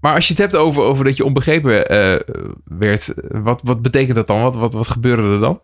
maar 0.00 0.14
als 0.14 0.26
je 0.26 0.32
het 0.32 0.42
hebt 0.42 0.56
over, 0.56 0.82
over 0.82 1.04
dat 1.04 1.16
je 1.16 1.24
onbegrepen 1.24 1.88
eh, 1.88 2.20
werd, 2.64 3.14
wat, 3.28 3.60
wat 3.64 3.82
betekent 3.82 4.16
dat 4.16 4.26
dan? 4.26 4.42
Wat, 4.42 4.54
wat, 4.56 4.72
wat 4.72 4.88
gebeurde 4.88 5.22
er 5.22 5.40
dan? 5.40 5.60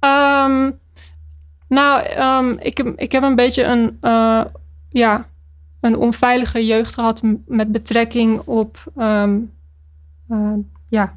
Ehm, 0.00 0.70
nou, 1.68 2.02
ehm, 2.02 2.54
ik, 2.58 2.76
heb, 2.76 2.92
ik 2.96 3.12
heb 3.12 3.22
een 3.22 3.34
beetje 3.36 3.64
een, 3.64 3.98
eh, 4.00 4.44
ja, 4.90 5.28
een 5.80 5.96
onveilige 5.96 6.66
jeugd 6.66 6.94
gehad 6.94 7.22
met 7.46 7.72
betrekking 7.72 8.38
op. 8.44 8.84
ehm, 8.96 9.36
eh, 10.28 10.52
ja. 10.88 11.16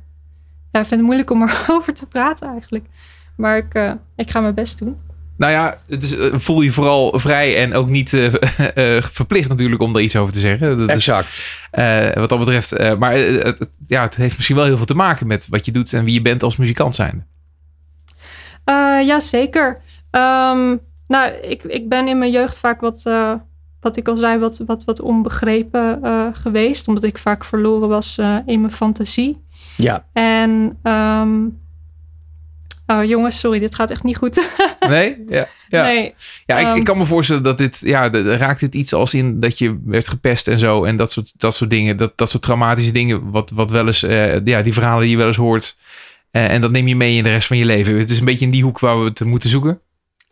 ja, 0.71 0.79
ik 0.79 0.85
vind 0.85 0.89
het 0.89 1.01
moeilijk 1.01 1.29
om 1.29 1.41
erover 1.47 1.93
te 1.93 2.05
praten 2.05 2.47
eigenlijk. 2.49 2.85
Maar 3.37 3.57
ik, 3.57 3.73
eh, 3.73 3.91
ik 4.15 4.29
ga 4.29 4.39
mijn 4.39 4.53
best 4.53 4.79
doen. 4.79 4.97
Nou 5.37 5.51
ja, 5.53 5.77
het 5.87 6.03
is, 6.03 6.17
eh, 6.17 6.33
voel 6.37 6.61
je 6.61 6.71
vooral 6.71 7.19
vrij 7.19 7.57
en 7.57 7.73
ook 7.73 7.89
niet 7.89 8.13
eh, 8.13 8.33
eh, 8.97 9.03
verplicht 9.03 9.49
natuurlijk 9.49 9.81
om 9.81 9.93
daar 9.93 10.01
iets 10.01 10.15
over 10.15 10.33
te 10.33 10.39
zeggen. 10.39 10.77
Dat 10.77 10.89
is, 10.89 10.95
Exact. 10.95 11.59
eh, 11.71 12.13
wat 12.13 12.29
dat 12.29 12.39
betreft. 12.39 12.71
eh, 12.71 12.97
maar 12.97 13.13
het, 13.13 13.69
ja, 13.87 14.01
het 14.01 14.15
heeft 14.15 14.35
misschien 14.35 14.55
wel 14.55 14.65
heel 14.65 14.77
veel 14.77 14.85
te 14.85 14.93
maken 14.95 15.27
met 15.27 15.47
wat 15.49 15.65
je 15.65 15.71
doet 15.71 15.93
en 15.93 16.03
wie 16.03 16.13
je 16.13 16.21
bent 16.21 16.43
als 16.43 16.55
muzikant 16.55 16.95
zijn. 16.95 17.27
Eh 18.63 18.99
ja, 19.05 19.19
zeker. 19.19 19.81
Ehm, 20.11 20.75
nou, 21.07 21.31
ik, 21.41 21.63
ik 21.63 21.89
ben 21.89 22.07
in 22.07 22.17
mijn 22.17 22.31
jeugd 22.31 22.59
vaak 22.59 22.81
wat, 22.81 23.05
eh, 23.05 23.33
wat 23.81 23.97
ik 23.97 24.07
al 24.07 24.15
zei, 24.15 24.39
wat, 24.39 24.63
wat, 24.65 24.83
wat 24.83 25.01
onbegrepen 25.01 25.99
eh, 26.03 26.27
geweest. 26.33 26.87
Omdat 26.87 27.03
ik 27.03 27.17
vaak 27.17 27.43
verloren 27.45 27.89
was 27.89 28.17
eh, 28.17 28.37
in 28.45 28.61
mijn 28.61 28.73
fantasie. 28.73 29.41
Ja. 29.77 30.05
En, 30.13 30.77
ehm, 30.83 31.39
oh 32.87 33.03
jongens, 33.03 33.39
sorry, 33.39 33.59
dit 33.59 33.75
gaat 33.75 33.91
echt 33.91 34.03
niet 34.03 34.17
goed. 34.17 34.41
Nee? 34.89 35.23
Ja. 35.29 35.47
Ja, 35.69 35.83
Nee, 35.83 36.13
ja 36.45 36.57
ik, 36.57 36.67
ik 36.67 36.73
Ehm. 36.75 36.83
kan 36.83 36.97
me 36.97 37.05
voorstellen 37.05 37.43
dat 37.43 37.57
dit, 37.57 37.79
ja, 37.83 38.09
de- 38.09 38.37
raakt 38.37 38.59
dit 38.59 38.75
iets 38.75 38.93
als 38.93 39.13
in 39.13 39.39
dat 39.39 39.57
je 39.57 39.79
werd 39.85 40.07
gepest 40.07 40.47
en 40.47 40.57
zo. 40.57 40.83
En 40.83 40.95
dat 40.95 41.11
soort, 41.11 41.33
dat 41.37 41.55
soort 41.55 41.69
dingen, 41.69 41.97
dat, 41.97 42.11
dat 42.15 42.29
soort 42.29 42.43
traumatische 42.43 42.91
dingen, 42.91 43.31
wat, 43.31 43.49
wat 43.49 43.71
wel 43.71 43.85
eens, 43.87 44.03
eh, 44.03 44.45
ja, 44.45 44.61
die 44.61 44.73
verhalen 44.73 45.01
die 45.01 45.11
je 45.11 45.17
wel 45.17 45.27
eens 45.27 45.35
hoort. 45.35 45.77
En 46.31 46.61
dat 46.61 46.71
neem 46.71 46.87
je 46.87 46.95
mee 46.95 47.17
in 47.17 47.23
de 47.23 47.29
rest 47.29 47.47
van 47.47 47.57
je 47.57 47.65
leven. 47.65 47.97
Het 47.97 48.09
is 48.09 48.19
een 48.19 48.25
beetje 48.25 48.45
in 48.45 48.51
die 48.51 48.63
hoek 48.63 48.79
waar 48.79 48.99
we 48.99 49.05
het 49.05 49.19
moeten 49.25 49.49
zoeken. 49.49 49.79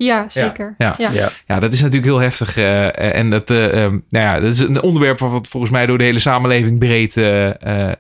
Ja, 0.06 0.30
zeker. 0.30 0.76
ja. 0.78 0.95
ja. 0.97 1.12
Ja. 1.12 1.30
Ja, 1.45 1.60
dat 1.60 1.74
is 1.74 1.80
natuurlijk 1.82 2.12
heel 2.12 2.20
heftig. 2.22 2.58
eh, 2.58 3.16
en 3.16 3.30
dat, 3.30 3.50
eh, 3.50 3.84
ehm, 3.84 3.91
nou 4.10 4.26
ja, 4.26 4.39
dat 4.39 4.52
is 4.52 4.60
een 4.60 4.82
onderwerp 4.82 5.20
wat 5.20 5.47
volgens 5.47 5.72
mij 5.72 5.86
door 5.86 5.97
de 5.97 6.04
hele 6.04 6.20
samenleving 6.20 6.80
breed 6.80 7.18
eh, 7.18 7.88
eh, 7.89 7.93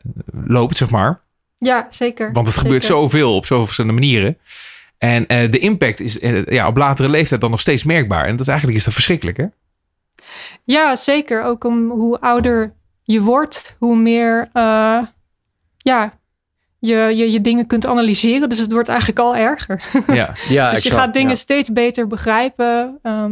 loopt, 0.45 0.77
zeg 0.77 0.89
maar. 0.89 1.21
Ja, 1.57 1.87
zeker. 1.89 2.31
Want 2.33 2.47
het 2.47 2.57
gebeurt 2.57 2.83
zoveel 2.83 3.35
op 3.35 3.45
zoveel 3.45 3.65
verschillende 3.65 3.99
manieren. 3.99 4.37
En 4.97 5.27
eh, 5.27 5.51
de 5.51 5.59
impact 5.59 5.99
is 5.99 6.17
ja, 6.45 6.67
op 6.67 6.77
latere 6.77 7.09
leeftijd 7.09 7.41
dan 7.41 7.51
nog 7.51 7.59
steeds 7.59 7.83
merkbaar. 7.83 8.23
En 8.25 8.31
dat 8.31 8.39
is 8.39 8.47
eigenlijk 8.47 8.77
is 8.77 8.83
dat 8.85 8.93
verschrikkelijk, 8.93 9.37
hè? 9.37 9.45
Ja, 10.63 10.95
zeker. 10.95 11.43
Ook 11.43 11.63
om 11.63 11.89
hoe 11.89 12.19
ouder 12.19 12.73
je 13.03 13.21
wordt, 13.21 13.75
hoe 13.79 13.95
meer 13.97 14.49
eh, 14.53 14.99
ja, 15.77 16.18
je, 16.79 16.95
je, 16.95 17.31
je 17.31 17.41
dingen 17.41 17.67
kunt 17.67 17.85
analyseren. 17.85 18.49
Dus 18.49 18.59
het 18.59 18.71
wordt 18.71 18.89
eigenlijk 18.89 19.19
al 19.19 19.35
erger. 19.35 19.83
Ja, 20.07 20.13
Ja, 20.15 20.25
dus 20.39 20.49
je 20.49 20.59
exact. 20.59 20.95
gaat 20.95 21.13
dingen 21.13 21.29
Ja. 21.29 21.35
steeds 21.35 21.71
beter 21.71 22.07
begrijpen. 22.07 22.99
Ehm, 23.01 23.31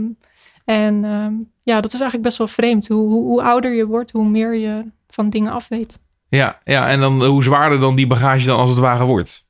En 0.65 1.05
ehm, 1.05 1.33
ja, 1.63 1.75
dat 1.81 1.85
is 1.93 1.99
eigenlijk 1.99 2.23
best 2.23 2.37
wel 2.37 2.47
vreemd. 2.47 2.87
Hoe, 2.87 3.09
hoe, 3.09 3.23
hoe 3.23 3.41
ouder 3.41 3.73
je 3.73 3.85
wordt, 3.85 4.11
hoe 4.11 4.27
meer 4.29 4.55
je 4.55 4.85
van 5.09 5.29
dingen 5.29 5.51
af 5.51 5.67
weet. 5.67 5.99
Ja, 6.29 6.59
ja, 6.63 6.87
en 6.87 6.99
dan 6.99 7.23
hoe 7.25 7.43
zwaarder 7.43 7.79
dan 7.79 7.95
die 7.95 8.07
bagage 8.07 8.45
dan 8.45 8.59
als 8.59 8.69
het 8.69 8.79
ware 8.79 9.05
wordt. 9.05 9.45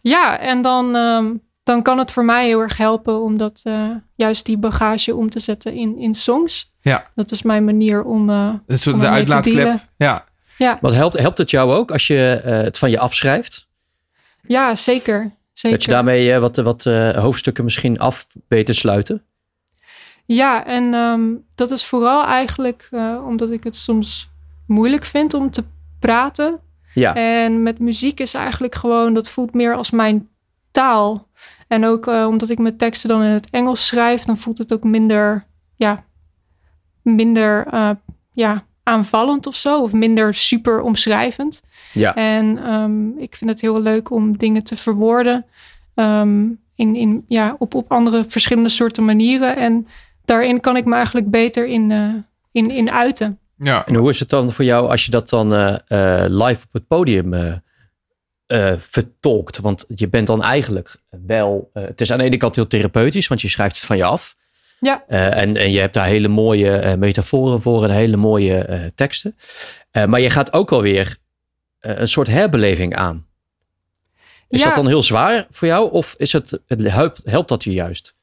Ja, 0.00 0.38
en 0.38 0.62
dan, 0.62 0.96
ehm, 0.96 1.32
dan 1.62 1.82
kan 1.82 1.98
het 1.98 2.10
voor 2.10 2.24
mij 2.24 2.46
heel 2.46 2.60
erg 2.60 2.76
helpen 2.76 3.22
om 3.22 3.36
dat, 3.36 3.60
eh, 3.64 3.90
juist 4.14 4.46
die 4.46 4.58
bagage 4.58 5.14
om 5.14 5.30
te 5.30 5.40
zetten 5.40 5.72
in, 5.74 5.98
in 5.98 6.14
songs. 6.14 6.72
Ja. 6.80 7.06
Dat 7.14 7.30
is 7.30 7.42
mijn 7.42 7.64
manier 7.64 8.04
om, 8.04 8.30
eh 8.30 8.48
is 8.66 8.86
om 8.86 9.00
de 9.00 9.08
uitlaatklep. 9.08 9.78
Ja. 9.96 10.24
Ja, 10.58 10.78
Wat 10.80 10.94
helpt, 10.94 11.18
helpt 11.18 11.38
het 11.38 11.50
jou 11.50 11.72
ook 11.72 11.90
als 11.90 12.06
je 12.06 12.40
eh, 12.44 12.56
het 12.56 12.78
van 12.78 12.90
je 12.90 12.98
afschrijft? 12.98 13.66
ja, 14.46 14.74
zeker. 14.74 15.30
zeker. 15.52 15.78
Dat 15.78 15.86
je 15.86 15.92
daarmee 15.92 16.32
eh, 16.32 16.40
wat, 16.40 16.56
wat 16.56 16.86
eh, 16.86 17.10
hoofdstukken 17.10 17.64
misschien 17.64 17.98
af 17.98 18.26
weet 18.48 18.66
te 18.66 18.72
sluiten? 18.72 19.22
Ja, 20.26 20.66
en 20.66 20.94
ehm, 20.94 21.22
dat 21.54 21.70
is 21.70 21.84
vooral 21.84 22.24
eigenlijk 22.24 22.88
omdat 23.26 23.50
ik 23.50 23.64
het 23.64 23.76
soms 23.76 24.30
moeilijk 24.66 25.04
vind 25.04 25.34
om 25.34 25.50
te 25.50 25.64
praten. 25.98 26.60
Ja, 26.94 27.14
En 27.14 27.62
met 27.62 27.78
muziek 27.78 28.20
is 28.20 28.34
eigenlijk 28.34 28.74
gewoon, 28.74 29.14
dat 29.14 29.28
voelt 29.28 29.54
meer 29.54 29.74
als 29.74 29.90
mijn 29.90 30.28
taal. 30.70 31.28
En 31.68 31.84
ook 31.84 32.06
omdat 32.06 32.50
ik 32.50 32.58
mijn 32.58 32.76
teksten 32.76 33.08
dan 33.08 33.22
in 33.22 33.30
het 33.30 33.50
Engels 33.50 33.86
schrijf, 33.86 34.22
dan 34.22 34.36
voelt 34.36 34.58
het 34.58 34.72
ook 34.72 34.84
minder, 34.84 35.46
ja, 35.76 36.04
minder 37.02 37.66
ja, 38.32 38.64
aanvallend 38.84 39.46
of 39.46 39.56
zo. 39.56 39.82
Of 39.82 39.92
minder 39.92 40.34
super 40.34 40.80
omschrijvend. 40.80 41.62
ja. 41.92 42.14
En 42.14 42.58
ehm, 42.64 43.08
ik 43.18 43.36
vind 43.36 43.50
het 43.50 43.60
heel 43.60 43.82
leuk 43.82 44.10
om 44.10 44.38
dingen 44.38 44.64
te 44.64 44.76
verwoorden 44.76 45.44
ehm, 45.94 46.42
in, 46.74 46.94
in, 46.96 47.24
ja, 47.28 47.56
op, 47.58 47.74
op 47.74 47.92
andere 47.92 48.24
verschillende 48.28 48.68
soorten 48.68 49.04
manieren. 49.04 49.56
En 49.56 49.86
daarin 50.24 50.60
kan 50.60 50.76
ik 50.76 50.84
me 50.84 50.94
eigenlijk 50.94 51.30
beter 51.30 51.66
in, 51.66 51.90
eh, 51.90 52.08
in, 52.52 52.70
in 52.70 52.90
uiten. 52.90 53.38
ja. 53.58 53.86
En 53.86 53.94
hoe 53.94 54.10
is 54.10 54.20
het 54.20 54.28
dan 54.28 54.52
voor 54.52 54.64
jou 54.64 54.88
als 54.90 55.04
je 55.04 55.10
dat 55.10 55.28
dan 55.28 55.54
eh, 55.54 55.74
eh, 56.24 56.30
live 56.30 56.64
op 56.66 56.72
het 56.72 56.86
podium 56.86 57.34
eh, 57.34 57.52
eh, 58.46 58.78
vertolkt? 58.78 59.58
Want 59.60 59.84
je 59.94 60.08
bent 60.08 60.26
dan 60.26 60.42
eigenlijk 60.42 60.96
wel... 61.26 61.70
eh, 61.72 61.84
het 61.84 62.00
is 62.00 62.12
aan 62.12 62.18
de 62.18 62.24
ene 62.24 62.36
kant 62.36 62.54
heel 62.54 62.66
therapeutisch, 62.66 63.28
want 63.28 63.40
je 63.40 63.48
schrijft 63.48 63.76
het 63.76 63.84
van 63.84 63.96
je 63.96 64.04
af. 64.04 64.36
Ja. 64.84 65.04
Eh, 65.08 65.36
en, 65.36 65.56
en 65.56 65.70
je 65.70 65.80
hebt 65.80 65.94
daar 65.94 66.06
hele 66.06 66.28
mooie 66.28 66.76
eh, 66.76 66.96
metaforen 66.96 67.62
voor 67.62 67.84
en 67.84 67.90
hele 67.90 68.16
mooie 68.16 68.58
eh, 68.58 68.80
teksten. 68.94 69.36
Maar 70.08 70.20
je 70.20 70.30
gaat 70.30 70.52
ook 70.52 70.72
alweer 70.72 71.16
een 71.80 72.08
soort 72.08 72.26
herbeleving 72.26 72.96
aan. 72.96 73.26
Is 74.48 74.60
Ja. 74.60 74.66
dat 74.66 74.74
dan 74.74 74.86
heel 74.86 75.02
zwaar 75.02 75.46
voor 75.50 75.68
jou 75.68 75.90
of 75.92 76.14
is 76.16 76.32
het, 76.32 76.60
het 76.66 76.90
helpt, 76.90 77.20
helpt 77.24 77.48
dat 77.48 77.64
je 77.64 77.72
juist? 77.72 78.14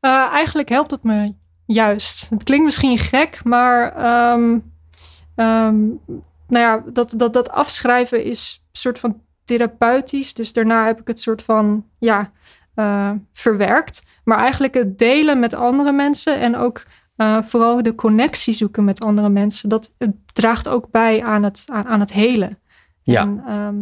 Eigenlijk 0.00 0.68
helpt 0.68 0.90
het 0.90 1.02
me 1.02 1.34
juist. 1.66 2.30
Het 2.30 2.44
klinkt 2.44 2.64
misschien 2.64 2.98
gek, 2.98 3.44
maar 3.44 3.96
ehm, 3.96 4.58
ehm, 5.34 5.78
nou 6.48 6.64
ja, 6.64 6.82
dat, 6.92 7.14
dat, 7.16 7.32
dat 7.32 7.50
afschrijven 7.50 8.24
is 8.24 8.62
een 8.72 8.78
soort 8.80 8.98
van 8.98 9.22
therapeutisch. 9.44 10.34
Dus 10.34 10.52
daarna 10.52 10.86
heb 10.86 11.00
ik 11.00 11.06
het 11.06 11.20
soort 11.20 11.42
van 11.42 11.86
ja, 11.98 12.32
eh, 12.80 13.10
verwerkt. 13.32 14.02
Maar 14.24 14.38
eigenlijk 14.38 14.74
het 14.74 14.98
delen 14.98 15.38
met 15.38 15.54
andere 15.54 15.92
mensen 15.92 16.40
en 16.40 16.56
ook 16.56 16.82
eh, 17.16 17.42
vooral 17.42 17.82
de 17.82 17.94
connectie 17.94 18.54
zoeken 18.54 18.84
met 18.84 19.00
andere 19.00 19.28
mensen, 19.28 19.68
dat 19.68 19.94
het 19.98 20.14
draagt 20.32 20.68
ook 20.68 20.90
bij 20.90 21.22
aan 21.22 21.42
het, 21.42 21.66
aan, 21.72 21.86
aan 21.86 22.00
het 22.00 22.12
helen. 22.12 22.58
Ja. 23.02 23.20
En, 23.20 23.42
ehm, 23.46 23.76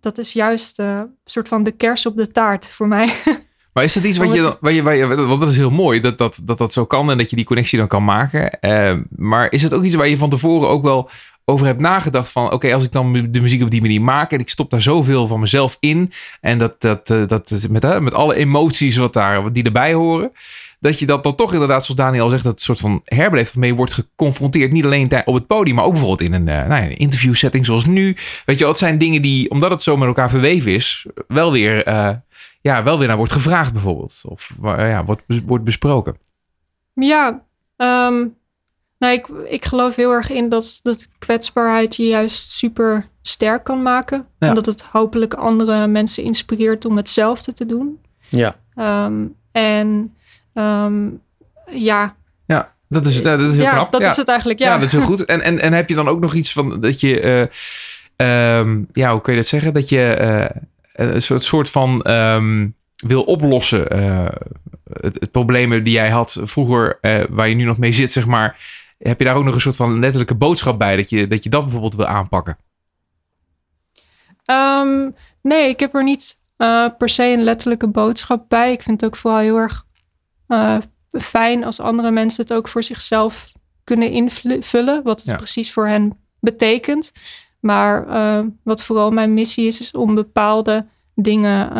dat 0.00 0.18
is 0.18 0.32
juist 0.32 0.78
eh, 0.78 0.96
een 0.96 1.16
soort 1.24 1.48
van 1.48 1.62
de 1.62 1.70
kers 1.70 2.06
op 2.06 2.16
de 2.16 2.30
taart 2.30 2.70
voor 2.70 2.88
mij. 2.88 3.12
Maar 3.80 3.88
is 3.88 3.94
dat 3.94 4.04
iets 4.04 4.18
wat 4.18 4.32
je, 4.32 4.40
dan, 4.40 4.56
waar 4.60 4.72
je, 4.72 4.82
waar 4.82 4.96
je, 4.96 5.06
want 5.06 5.40
dat 5.40 5.48
is 5.48 5.56
heel 5.56 5.70
mooi 5.70 6.00
dat 6.00 6.18
dat, 6.18 6.40
dat 6.44 6.58
dat 6.58 6.72
zo 6.72 6.84
kan 6.84 7.10
en 7.10 7.18
dat 7.18 7.30
je 7.30 7.36
die 7.36 7.44
connectie 7.44 7.78
dan 7.78 7.86
kan 7.86 8.04
maken. 8.04 8.60
Eh, 8.60 8.94
maar 9.16 9.52
is 9.52 9.62
het 9.62 9.74
ook 9.74 9.82
iets 9.82 9.94
waar 9.94 10.08
je 10.08 10.16
van 10.16 10.28
tevoren 10.28 10.68
ook 10.68 10.82
wel 10.82 11.10
over 11.44 11.66
hebt 11.66 11.80
nagedacht 11.80 12.32
van, 12.32 12.52
oké, 12.52 12.74
als 12.74 12.84
ik 12.84 12.92
dan 12.92 13.28
de 13.30 13.40
muziek 13.40 13.62
op 13.62 13.70
die 13.70 13.80
manier 13.80 14.02
maak 14.02 14.32
en 14.32 14.38
ik 14.38 14.48
stop 14.48 14.70
daar 14.70 14.80
zoveel 14.80 15.26
van 15.26 15.40
mezelf 15.40 15.76
in 15.80 16.12
en 16.40 16.58
dat, 16.58 16.80
dat, 16.80 17.10
eh, 17.10 17.26
dat 17.26 17.66
met, 17.70 18.00
met 18.00 18.14
alle 18.14 18.34
emoties 18.34 18.96
wat 18.96 19.12
daar, 19.12 19.42
wat 19.42 19.54
die 19.54 19.64
erbij 19.64 19.92
horen, 19.94 20.32
dat 20.80 20.98
je 20.98 21.06
dat 21.06 21.22
dan 21.22 21.34
toch 21.34 21.52
inderdaad, 21.52 21.84
zoals 21.84 22.00
Daniel 22.00 22.22
al 22.22 22.30
zegt, 22.30 22.44
dat 22.44 22.60
soort 22.60 22.78
van 22.78 23.00
herbeleefd 23.04 23.56
mee 23.56 23.74
wordt 23.74 23.92
geconfronteerd. 23.92 24.72
Niet 24.72 24.84
alleen 24.84 25.10
op 25.24 25.34
het 25.34 25.46
podium, 25.46 25.74
maar 25.76 25.84
ook 25.84 25.92
bijvoorbeeld 25.92 26.28
in 26.28 26.34
een, 26.34 26.48
eh, 26.48 26.68
nou 26.68 26.82
ja, 26.82 26.90
een 26.90 26.96
interview 26.96 27.34
setting 27.34 27.66
zoals 27.66 27.84
nu. 27.84 28.16
Weet 28.44 28.58
je, 28.58 28.66
het 28.66 28.78
zijn 28.78 28.98
dingen 28.98 29.22
die, 29.22 29.50
omdat 29.50 29.70
het 29.70 29.82
zo 29.82 29.96
met 29.96 30.06
elkaar 30.08 30.30
verweven 30.30 30.72
is, 30.74 31.06
wel 31.28 31.52
weer, 31.52 31.84
eh, 31.84 32.10
ja, 32.60 32.82
wel 32.82 32.98
weer 32.98 33.08
naar 33.08 33.16
wordt 33.16 33.32
gevraagd 33.32 33.72
bijvoorbeeld. 33.72 34.20
Of 34.24 34.50
waar- 34.58 34.88
ja, 34.88 35.04
wordt, 35.04 35.22
wordt 35.46 35.64
besproken. 35.64 36.16
Ja, 36.94 37.42
ehm, 37.76 38.26
nou, 38.98 39.12
ik, 39.14 39.26
ik 39.28 39.64
geloof 39.64 39.96
heel 39.96 40.10
erg 40.12 40.30
in 40.30 40.48
dat, 40.48 40.80
dat 40.82 41.08
kwetsbaarheid 41.18 41.96
je 41.96 42.06
juist 42.06 42.50
super 42.50 43.08
sterk 43.22 43.64
kan 43.64 43.82
maken. 43.82 44.26
Ja. 44.38 44.48
En 44.48 44.54
dat 44.54 44.66
het 44.66 44.82
hopelijk 44.82 45.34
andere 45.34 45.86
mensen 45.86 46.22
inspireert 46.24 46.84
om 46.84 46.96
hetzelfde 46.96 47.52
te 47.52 47.66
doen. 47.66 47.98
Ja, 48.28 48.56
Ehm, 48.74 49.24
en 49.52 50.14
ehm, 50.54 51.08
ja, 51.70 52.14
Ja, 52.46 52.72
dat 52.88 53.06
is, 53.06 53.22
dat 53.22 53.40
is 53.40 53.54
heel 53.54 53.62
ja 53.62 53.70
knap. 53.70 53.92
dat 53.92 54.00
ja. 54.00 54.10
is 54.10 54.16
het 54.16 54.28
eigenlijk. 54.28 54.58
Ja. 54.58 54.66
Ja, 54.66 54.74
dat 54.74 54.82
is 54.86 54.92
heel 54.92 55.00
goed. 55.02 55.24
En, 55.24 55.40
en, 55.42 55.58
en 55.60 55.72
heb 55.72 55.88
je 55.88 55.94
dan 55.94 56.08
ook 56.08 56.20
nog 56.20 56.34
iets 56.34 56.52
van 56.52 56.80
dat 56.80 57.00
je, 57.00 57.20
eh, 57.20 58.58
ehm, 58.58 58.82
ja, 58.92 59.12
hoe 59.12 59.20
kun 59.20 59.32
je 59.32 59.38
dat 59.38 59.48
zeggen? 59.48 59.72
Dat 59.72 59.88
je 59.88 60.02
eh, 60.14 60.62
een 60.92 61.22
soort, 61.22 61.42
soort 61.42 61.70
van 61.70 62.02
ehm, 62.02 62.68
wil 63.06 63.22
oplossen. 63.22 63.88
eh, 63.90 64.26
het, 65.00 65.20
het 65.20 65.30
problemen 65.30 65.84
die 65.84 65.92
jij 65.94 66.10
had 66.10 66.40
vroeger, 66.42 66.98
eh, 67.00 67.24
waar 67.28 67.48
je 67.48 67.54
nu 67.54 67.64
nog 67.64 67.78
mee 67.78 67.92
zit, 67.92 68.12
zeg 68.12 68.26
maar. 68.26 68.56
Heb 68.98 69.18
je 69.18 69.24
daar 69.24 69.34
ook 69.34 69.44
nog 69.44 69.54
een 69.54 69.60
soort 69.60 69.76
van 69.76 69.98
letterlijke 70.00 70.34
boodschap 70.34 70.78
bij? 70.78 70.96
Dat 70.96 71.10
je 71.10 71.26
dat, 71.26 71.42
je 71.42 71.50
dat 71.50 71.62
bijvoorbeeld 71.62 71.94
wil 71.94 72.06
aanpakken? 72.06 72.56
Nee, 75.42 75.68
ik 75.68 75.80
heb 75.80 75.94
er 75.94 76.02
niet 76.04 76.38
eh, 76.56 76.86
per 76.98 77.08
se 77.08 77.24
een 77.24 77.42
letterlijke 77.42 77.86
boodschap 77.88 78.44
bij. 78.48 78.72
Ik 78.72 78.82
vind 78.82 79.00
het 79.00 79.10
ook 79.10 79.16
vooral 79.16 79.40
heel 79.40 79.56
erg 79.56 79.84
eh, 80.50 80.76
fijn 81.10 81.64
als 81.64 81.80
andere 81.80 82.10
mensen 82.10 82.42
het 82.42 82.52
ook 82.52 82.68
voor 82.68 82.82
zichzelf 82.82 83.52
kunnen 83.84 84.10
invullen. 84.10 85.02
Wat 85.02 85.20
het 85.20 85.28
Ja. 85.28 85.36
precies 85.36 85.72
voor 85.72 85.88
hen 85.88 86.18
betekent. 86.40 87.12
Maar 87.60 88.08
eh, 88.08 88.46
wat 88.62 88.82
vooral 88.82 89.10
mijn 89.10 89.34
missie 89.34 89.66
is, 89.66 89.80
is 89.80 89.90
om 89.90 90.14
bepaalde 90.14 90.86
dingen 91.14 91.70
eh, 91.70 91.76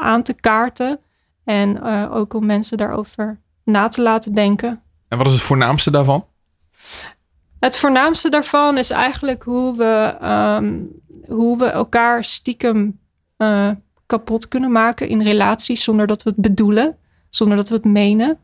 aan 0.00 0.22
te 0.22 0.34
kaarten. 0.34 1.00
En 1.44 1.82
ook 2.10 2.34
om 2.34 2.46
mensen 2.46 2.76
daarover 2.78 3.40
na 3.64 3.88
te 3.88 4.02
laten 4.02 4.34
denken. 4.34 4.82
En 5.08 5.18
wat 5.18 5.26
is 5.26 5.32
het 5.32 5.42
voornaamste 5.42 5.90
daarvan? 5.90 6.24
Het 7.58 7.76
voornaamste 7.76 8.28
daarvan 8.30 8.78
is 8.78 8.90
eigenlijk 8.90 9.42
hoe 9.42 9.76
we, 9.76 10.16
ehm, 10.20 10.78
hoe 11.28 11.58
we 11.58 11.64
elkaar 11.64 12.24
stiekem 12.24 13.00
kapot 14.06 14.48
kunnen 14.48 14.72
maken 14.72 15.08
in 15.08 15.22
relaties 15.22 15.84
zonder 15.84 16.06
dat 16.06 16.22
we 16.22 16.30
het 16.30 16.38
bedoelen, 16.38 16.96
zonder 17.34 17.56
dat 17.56 17.68
we 17.68 17.74
het 17.74 17.84
menen. 17.84 18.38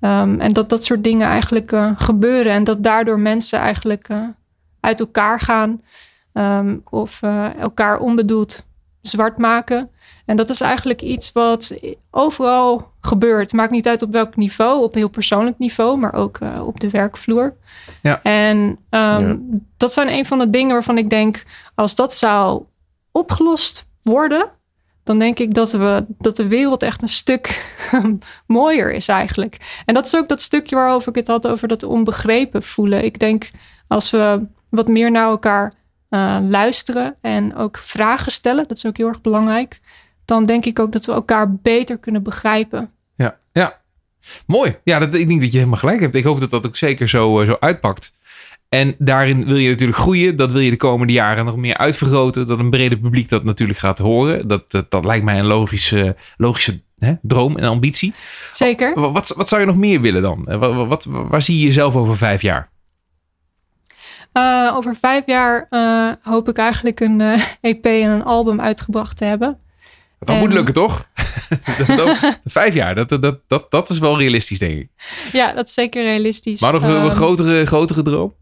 Ehm, 0.00 0.40
en 0.40 0.52
dat 0.52 0.68
dat 0.68 0.84
soort 0.84 1.04
dingen 1.04 1.26
eigenlijk 1.26 1.72
eh, 1.72 1.90
gebeuren 1.96 2.52
en 2.52 2.64
dat 2.64 2.82
daardoor 2.82 3.20
mensen 3.20 3.58
eigenlijk 3.58 4.08
eh, 4.08 4.22
uit 4.80 5.00
elkaar 5.00 5.40
gaan 5.40 5.82
ehm, 6.32 6.76
of 6.90 7.22
eh, 7.22 7.54
elkaar 7.54 7.98
onbedoeld 7.98 8.66
zwart 9.00 9.38
maken. 9.38 9.90
En 10.26 10.36
dat 10.36 10.50
is 10.50 10.60
eigenlijk 10.60 11.02
iets 11.02 11.32
wat 11.32 11.78
overal 12.10 12.90
gebeurt. 13.00 13.52
Maakt 13.52 13.70
niet 13.70 13.88
uit 13.88 14.02
op 14.02 14.12
welk 14.12 14.36
niveau, 14.36 14.82
op 14.82 14.94
heel 14.94 15.08
persoonlijk 15.08 15.58
niveau, 15.58 15.98
maar 15.98 16.14
ook 16.14 16.38
op 16.64 16.80
de 16.80 16.90
werkvloer. 16.90 17.54
En 18.22 18.78
ehm, 18.90 19.28
Ja. 19.28 19.36
dat 19.76 19.92
zijn 19.92 20.08
een 20.12 20.26
van 20.26 20.38
de 20.38 20.50
dingen 20.50 20.72
waarvan 20.72 20.98
ik 20.98 21.10
denk, 21.10 21.44
als 21.74 21.94
dat 21.94 22.14
zou 22.14 22.62
opgelost 23.12 23.88
worden, 24.02 24.50
dan 25.04 25.18
denk 25.18 25.38
ik 25.38 25.54
dat, 25.54 25.72
we, 25.72 26.04
dat 26.08 26.36
de 26.36 26.46
wereld 26.46 26.82
echt 26.82 27.02
een 27.02 27.08
stuk 27.08 27.74
mooier 28.46 28.92
is 28.92 29.08
eigenlijk. 29.08 29.82
En 29.84 29.94
dat 29.94 30.06
is 30.06 30.16
ook 30.16 30.28
dat 30.28 30.42
stukje 30.42 30.76
waarover 30.76 31.08
ik 31.08 31.14
het 31.14 31.26
had 31.28 31.46
over 31.46 31.68
dat 31.68 31.82
onbegrepen 31.82 32.62
voelen. 32.62 33.04
Ik 33.04 33.18
denk 33.18 33.50
als 33.88 34.10
we 34.10 34.46
wat 34.68 34.88
meer 34.88 35.10
naar 35.10 35.28
elkaar 35.28 35.74
eh, 36.08 36.38
luisteren 36.48 37.16
en 37.20 37.54
ook 37.56 37.76
vragen 37.76 38.32
stellen, 38.32 38.68
dat 38.68 38.76
is 38.76 38.86
ook 38.86 38.96
heel 38.96 39.08
erg 39.08 39.20
belangrijk, 39.20 39.80
dan 40.24 40.44
denk 40.44 40.64
ik 40.64 40.78
ook 40.78 40.92
dat 40.92 41.04
we 41.04 41.12
elkaar 41.12 41.54
beter 41.54 41.98
kunnen 41.98 42.22
begrijpen. 42.22 42.90
Ja, 43.16 43.38
ja. 43.52 43.80
Mooi. 44.46 44.76
Ja, 44.84 44.98
dat, 44.98 45.14
ik 45.14 45.28
denk 45.28 45.40
dat 45.40 45.52
je 45.52 45.58
helemaal 45.58 45.78
gelijk 45.78 46.00
hebt. 46.00 46.14
Ik 46.14 46.24
hoop 46.24 46.40
dat 46.40 46.50
dat 46.50 46.66
ook 46.66 46.76
zeker 46.76 47.08
zo, 47.08 47.40
eh, 47.40 47.46
zo 47.46 47.56
uitpakt. 47.60 48.12
En 48.72 48.94
daarin 48.98 49.44
wil 49.46 49.56
je 49.56 49.70
natuurlijk 49.70 49.98
groeien. 49.98 50.36
Dat 50.36 50.52
wil 50.52 50.60
je 50.60 50.70
de 50.70 50.76
komende 50.76 51.12
jaren 51.12 51.44
nog 51.44 51.56
meer 51.56 51.76
uitvergroten. 51.76 52.46
Dat 52.46 52.58
een 52.58 52.70
breder 52.70 52.98
publiek 52.98 53.28
dat 53.28 53.44
natuurlijk 53.44 53.78
gaat 53.78 53.98
horen. 53.98 54.48
Dat, 54.48 54.70
dat, 54.70 54.90
dat 54.90 55.04
lijkt 55.04 55.24
mij 55.24 55.38
een 55.38 55.46
logische, 55.46 56.16
logische 56.36 56.82
hè, 56.98 57.12
droom 57.22 57.56
en 57.56 57.68
ambitie. 57.68 58.14
Zeker. 58.52 59.00
Wa- 59.00 59.10
Wat, 59.10 59.28
wat 59.36 59.48
zou 59.48 59.60
je 59.60 59.66
nog 59.66 59.76
meer 59.76 60.00
willen 60.00 60.22
dan? 60.22 60.44
Wat, 60.58 60.86
wat, 60.88 61.04
waar 61.10 61.42
zie 61.42 61.58
je 61.58 61.64
jezelf 61.64 61.96
over 61.96 62.16
vijf 62.16 62.42
jaar? 62.42 62.70
Eh, 64.32 64.72
over 64.74 64.96
vijf 64.96 65.26
jaar 65.26 65.66
eh, 65.70 66.10
hoop 66.22 66.48
ik 66.48 66.56
eigenlijk 66.56 67.00
een 67.00 67.20
eh, 67.20 67.42
EP 67.60 67.84
en 67.84 68.10
een 68.10 68.24
album 68.24 68.60
uitgebracht 68.60 69.16
te 69.16 69.24
hebben. 69.24 69.58
Dat 70.18 70.28
En- 70.34 70.38
moet 70.40 70.52
lukken, 70.52 70.74
toch? 70.74 71.08
Dat- 71.86 71.96
dat- 71.96 72.38
vijf 72.44 72.74
jaar, 72.74 72.94
dat, 72.94 73.08
dat, 73.08 73.38
dat, 73.46 73.70
dat 73.70 73.90
is 73.90 73.98
wel 73.98 74.18
realistisch, 74.18 74.58
denk 74.58 74.78
ik. 74.80 74.88
Ja, 75.32 75.52
dat 75.52 75.66
is 75.66 75.74
zeker 75.74 76.02
realistisch. 76.02 76.60
Maar 76.60 76.72
nog 76.72 76.82
een, 76.82 76.90
een 76.90 76.96
Ehm, 77.02 77.10
grotere, 77.10 77.66
grotere 77.66 78.02
droom? 78.02 78.34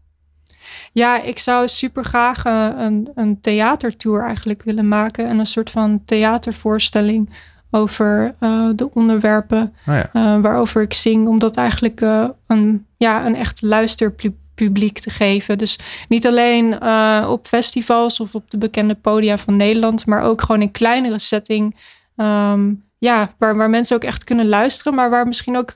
Ja, 0.91 1.21
ik 1.21 1.39
zou 1.39 1.67
super 1.67 2.03
graag 2.03 2.45
eh, 2.45 2.69
een, 2.77 3.07
een 3.15 3.41
theatertour 3.41 4.23
eigenlijk 4.23 4.63
willen 4.63 4.87
maken. 4.87 5.27
En 5.27 5.39
een 5.39 5.45
soort 5.45 5.69
van 5.69 6.01
theatervoorstelling 6.05 7.29
over 7.71 8.35
eh, 8.39 8.69
de 8.75 8.93
onderwerpen 8.93 9.73
ja. 9.85 10.09
eh, 10.13 10.41
waarover 10.41 10.81
ik 10.81 10.93
zing. 10.93 11.27
Om 11.27 11.39
dat 11.39 11.55
eigenlijk 11.55 12.01
een, 12.47 12.85
ja, 12.97 13.25
een 13.25 13.35
echt 13.35 13.61
luisterpubliek 13.61 14.99
te 14.99 15.09
geven. 15.09 15.57
Dus 15.57 15.79
niet 16.07 16.27
alleen 16.27 16.83
op 17.27 17.47
festivals 17.47 18.19
of 18.19 18.35
op 18.35 18.51
de 18.51 18.57
bekende 18.57 18.95
podia 18.95 19.37
van 19.37 19.55
Nederland. 19.55 20.05
Maar 20.05 20.23
ook 20.23 20.41
gewoon 20.41 20.61
in 20.61 20.71
kleinere 20.71 21.19
setting. 21.19 21.75
Ehm, 22.15 22.73
ja, 22.97 23.33
waar, 23.37 23.55
waar 23.55 23.69
mensen 23.69 23.95
ook 23.95 24.03
echt 24.03 24.23
kunnen 24.23 24.47
luisteren. 24.47 24.95
Maar 24.95 25.09
waar 25.09 25.27
misschien 25.27 25.57
ook 25.57 25.75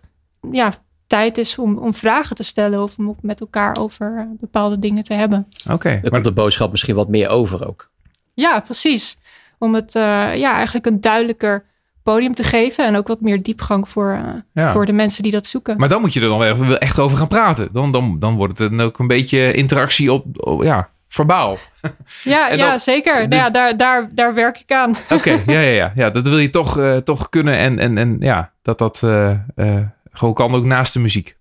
ja, 0.51 0.73
tijd 1.07 1.37
is 1.37 1.57
om, 1.57 1.77
om 1.77 1.93
vragen 1.93 2.35
te 2.35 2.43
stellen. 2.43 2.81
Of 2.83 2.97
om 2.97 3.15
met 3.21 3.39
elkaar 3.39 3.75
over 3.79 4.15
eh, 4.17 4.25
bepaalde 4.39 4.79
dingen 4.79 5.03
te 5.03 5.13
hebben. 5.13 5.47
Oké, 5.71 5.89
Dan 5.89 5.99
maar 6.01 6.11
komt 6.11 6.23
de 6.23 6.31
boodschap 6.31 6.71
misschien 6.71 6.95
wat 6.95 7.07
meer 7.09 7.29
over 7.29 7.67
ook. 7.67 7.89
Ja, 8.33 8.59
precies. 8.59 9.17
Om 9.57 9.75
het 9.75 9.95
eh, 9.95 10.01
ja, 10.35 10.53
eigenlijk 10.53 10.85
een 10.85 11.01
duidelijker 11.01 11.65
podium 12.03 12.33
te 12.33 12.43
geven. 12.43 12.85
En 12.85 12.95
ook 12.95 13.07
wat 13.07 13.21
meer 13.21 13.41
diepgang 13.43 13.89
voor, 13.89 14.11
eh, 14.11 14.33
Ja. 14.53 14.71
voor 14.71 14.85
de 14.85 14.93
mensen 14.93 15.23
die 15.23 15.31
dat 15.31 15.45
zoeken. 15.45 15.77
Maar 15.77 15.89
dan 15.89 16.01
moet 16.01 16.13
je 16.13 16.21
er 16.21 16.27
dan 16.27 16.37
wel 16.67 16.77
echt 16.77 16.99
over 16.99 17.17
gaan 17.17 17.27
praten. 17.27 17.69
Dan, 17.71 17.91
dan, 17.91 18.19
dan 18.19 18.35
wordt 18.35 18.57
het 18.57 18.69
dan 18.69 18.81
ook 18.81 18.99
een 18.99 19.07
beetje 19.07 19.53
interactie 19.53 20.11
op, 20.13 20.25
op- 20.47 20.63
ja, 20.63 20.89
verbaal. 21.07 21.57
ja, 22.23 22.47
ja, 22.53 22.77
zeker. 22.77 23.29
dus- 23.29 23.39
Ja, 23.39 23.49
daar, 23.49 23.77
daar, 23.77 24.09
daar 24.13 24.33
werk 24.33 24.59
ik 24.59 24.71
aan. 24.71 24.95
Oké, 25.09 25.31
ja, 25.45 25.59
ja, 25.59 25.59
ja, 25.59 25.91
ja. 25.95 26.09
Dat 26.09 26.27
wil 26.27 26.37
je 26.37 26.49
toch, 26.49 26.77
eh, 26.79 26.97
toch 26.97 27.29
kunnen. 27.29 27.57
En, 27.57 27.79
en, 27.79 27.97
en 27.97 28.17
ja, 28.19 28.51
dat 28.61 28.77
dat 28.77 29.01
eh, 29.03 29.29
eh, 29.55 29.81
gewoon 30.17 30.33
kan 30.33 30.53
ook 30.53 30.63
naast 30.63 30.93
de 30.93 30.99
muziek. 30.99 31.37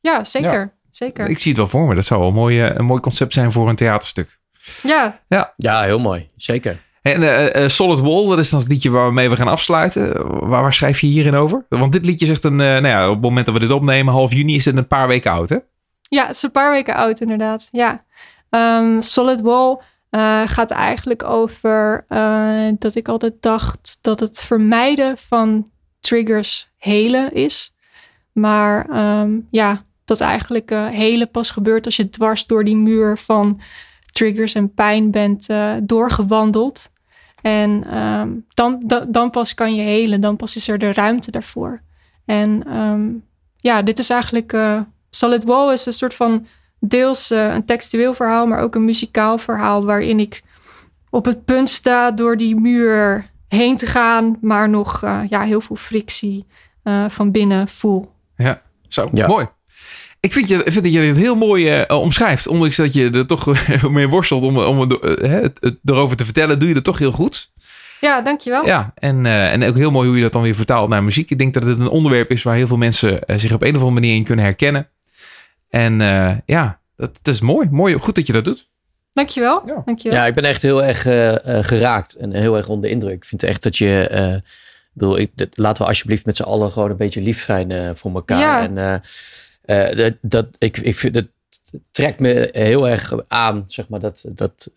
Ja, 0.00 0.24
zeker. 0.24 0.76
Zeker. 0.90 1.28
Ik 1.28 1.38
zie 1.38 1.48
het 1.48 1.60
wel 1.60 1.68
voor 1.68 1.88
me. 1.88 1.94
Dat 1.94 2.04
zou 2.04 2.20
wel 2.20 2.28
een 2.28 2.34
mooi, 2.34 2.62
eh, 2.62 2.74
een 2.74 2.84
mooi 2.84 3.00
concept 3.00 3.32
zijn 3.32 3.52
voor 3.52 3.68
een 3.68 3.76
theaterstuk. 3.76 4.38
Ja, 4.82 5.20
Ja, 5.56 5.82
heel 5.82 5.98
mooi. 5.98 6.28
Zeker. 6.36 6.86
En 7.02 7.22
eh, 7.22 7.64
eh, 7.64 7.68
Solid 7.68 8.00
Wall, 8.00 8.28
dat 8.28 8.38
is 8.38 8.50
dan 8.50 8.60
het 8.60 8.68
liedje 8.68 8.90
waarmee 8.90 9.30
we 9.30 9.36
gaan 9.36 9.48
afsluiten. 9.48 10.28
Waar, 10.48 10.62
waar 10.62 10.74
schrijf 10.74 11.00
je 11.00 11.06
hierin 11.06 11.34
over? 11.34 11.66
Want 11.68 11.92
dit 11.92 12.06
liedje 12.06 12.26
zegt 12.26 12.44
een, 12.44 12.60
eh, 12.60 12.66
nou 12.66 12.86
ja, 12.86 13.06
op 13.06 13.14
het 13.14 13.22
moment 13.22 13.46
dat 13.46 13.54
we 13.54 13.60
dit 13.60 13.70
opnemen, 13.70 14.14
half 14.14 14.32
juni, 14.32 14.54
is 14.54 14.64
het 14.64 14.76
een 14.76 14.86
paar 14.86 15.08
weken 15.08 15.30
oud, 15.32 15.48
hè? 15.48 15.56
ja, 16.08 16.26
het 16.26 16.34
is 16.34 16.42
een 16.42 16.52
paar 16.52 16.70
weken 16.70 16.94
oud 16.94 17.20
inderdaad. 17.20 17.68
Ja. 17.72 18.04
Ehm, 18.50 19.00
Solid 19.00 19.40
Wall 19.40 19.80
eh, 20.10 20.42
gaat 20.46 20.70
eigenlijk 20.70 21.22
over 21.22 22.04
eh, 22.08 22.68
dat 22.78 22.94
ik 22.94 23.08
altijd 23.08 23.34
dacht 23.40 23.98
dat 24.00 24.20
het 24.20 24.42
vermijden 24.42 25.18
van 25.18 25.70
triggers 26.00 26.70
helen 26.76 27.32
is. 27.32 27.74
Maar 28.40 28.88
ehm, 28.90 29.38
ja, 29.50 29.78
dat 30.08 30.20
eigenlijk 30.20 30.70
eh 30.70 30.86
helen 30.86 31.30
pas 31.30 31.50
gebeurt 31.50 31.84
als 31.84 31.96
je 31.96 32.10
dwars 32.10 32.46
door 32.46 32.64
die 32.64 32.76
muur 32.76 33.18
van 33.18 33.60
triggers 34.12 34.54
en 34.54 34.74
pijn 34.74 35.10
bent 35.10 35.48
eh, 35.48 35.72
doorgewandeld. 35.82 36.90
En 37.42 37.84
ehm, 37.90 38.28
dan, 38.54 38.82
dan, 39.08 39.30
pas 39.30 39.54
kan 39.54 39.74
je 39.74 39.82
helen, 39.82 40.20
dan 40.20 40.36
pas 40.36 40.56
is 40.56 40.68
er 40.68 40.78
de 40.78 40.92
ruimte 40.92 41.30
daarvoor. 41.30 41.80
En 42.24 42.66
ehm, 42.66 43.08
ja, 43.56 43.82
dit 43.82 43.98
is 43.98 44.10
eigenlijk. 44.10 44.52
eh, 44.52 44.80
Solid 45.10 45.44
Wall 45.44 45.72
is 45.72 45.86
een 45.86 45.92
soort 45.92 46.14
van 46.14 46.46
deels 46.80 47.30
een 47.30 47.64
textueel 47.64 48.14
verhaal, 48.14 48.46
maar 48.46 48.60
ook 48.60 48.74
een 48.74 48.84
muzikaal 48.84 49.38
verhaal. 49.38 49.84
Waarin 49.84 50.20
ik 50.20 50.42
op 51.10 51.24
het 51.24 51.44
punt 51.44 51.70
sta 51.70 52.10
door 52.10 52.36
die 52.36 52.56
muur 52.56 53.30
heen 53.48 53.76
te 53.76 53.86
gaan, 53.86 54.38
maar 54.40 54.68
nog 54.68 55.00
ja, 55.28 55.40
heel 55.42 55.60
veel 55.60 55.76
frictie 55.76 56.46
van 57.08 57.30
binnen 57.30 57.68
voel. 57.68 58.10
Zo, 58.88 59.08
Ja. 59.12 59.26
mooi. 59.26 59.48
Ik 60.20 60.32
vind, 60.32 60.48
je, 60.48 60.62
vind 60.64 60.84
dat 60.84 60.92
je 60.92 61.00
dit 61.00 61.16
heel 61.16 61.34
mooi 61.34 61.68
eh, 61.70 61.96
omschrijft. 62.00 62.46
Ondanks 62.46 62.76
dat 62.76 62.92
je 62.92 63.10
er 63.10 63.26
toch 63.26 63.68
mee 63.90 64.08
worstelt 64.08 64.42
om, 64.42 64.56
om 64.58 64.80
het, 64.80 64.98
eh, 65.00 65.30
het, 65.30 65.58
het 65.60 65.76
erover 65.84 66.16
te 66.16 66.24
vertellen, 66.24 66.58
doe 66.58 66.68
je 66.68 66.74
dat 66.74 66.84
toch 66.84 66.98
heel 66.98 67.12
goed. 67.12 67.50
Ja, 68.00 68.20
dankjewel. 68.20 68.66
Ja, 68.66 68.92
en, 68.94 69.26
eh, 69.26 69.52
en 69.52 69.62
ook 69.64 69.76
heel 69.76 69.90
mooi 69.90 70.06
hoe 70.08 70.16
je 70.16 70.22
dat 70.22 70.32
dan 70.32 70.42
weer 70.42 70.54
vertaalt 70.54 70.88
naar 70.88 71.02
muziek. 71.02 71.30
Ik 71.30 71.38
denk 71.38 71.54
dat 71.54 71.62
het 71.62 71.78
een 71.78 71.88
onderwerp 71.88 72.30
is 72.30 72.42
waar 72.42 72.54
heel 72.54 72.66
veel 72.66 72.76
mensen 72.76 73.24
eh, 73.24 73.38
zich 73.38 73.52
op 73.52 73.62
een 73.62 73.68
of 73.68 73.74
andere 73.82 74.00
manier 74.00 74.14
in 74.14 74.24
kunnen 74.24 74.44
herkennen. 74.44 74.88
En 75.68 76.00
eh, 76.00 76.36
ja, 76.46 76.80
dat, 76.96 77.18
dat 77.22 77.34
is 77.34 77.40
mooi. 77.40 77.68
mooi. 77.70 77.94
Goed 77.98 78.14
dat 78.14 78.26
je 78.26 78.32
dat 78.32 78.44
doet. 78.44 78.68
Dankjewel. 79.12 79.62
Ja. 79.66 79.82
dankjewel. 79.84 80.18
Ja, 80.18 80.26
ik 80.26 80.34
ben 80.34 80.44
echt 80.44 80.62
heel 80.62 80.84
erg 80.84 81.06
eh, 81.06 81.58
eh, 81.58 81.64
geraakt 81.64 82.14
en 82.14 82.32
heel 82.32 82.56
erg 82.56 82.68
onder 82.68 82.88
de 82.88 82.94
indruk. 82.94 83.14
Ik 83.14 83.24
vind 83.24 83.42
echt 83.42 83.62
dat 83.62 83.76
je, 83.76 84.08
eh, 84.08 84.34
bedoel, 84.98 85.18
ik, 85.18 85.30
dat- 85.34 85.48
laten 85.56 85.82
we 85.82 85.88
alsjeblieft 85.88 86.26
met 86.26 86.36
z'n 86.36 86.42
allen 86.42 86.70
gewoon 86.70 86.90
een 86.90 86.96
beetje 86.96 87.20
lief 87.20 87.44
zijn 87.44 87.70
eh, 87.70 87.90
voor 87.94 88.14
elkaar. 88.14 88.38
Ja. 88.38 88.62
En 88.62 88.78
eh, 89.64 89.90
eh, 89.90 89.96
dat, 89.96 90.14
dat, 90.20 90.46
ik, 90.58 90.76
ik 90.76 90.96
vind 90.96 91.14
het 91.14 91.28
trekt 91.90 92.18
me 92.18 92.48
heel 92.52 92.88
erg 92.88 93.14
aan, 93.28 93.64
zeg 93.66 93.88
maar, 93.88 94.00
dat, 94.00 94.24
dat 94.28 94.68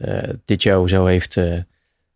dit 0.45 0.63
jou 0.63 0.87
zo 0.87 1.05
heeft, 1.05 1.37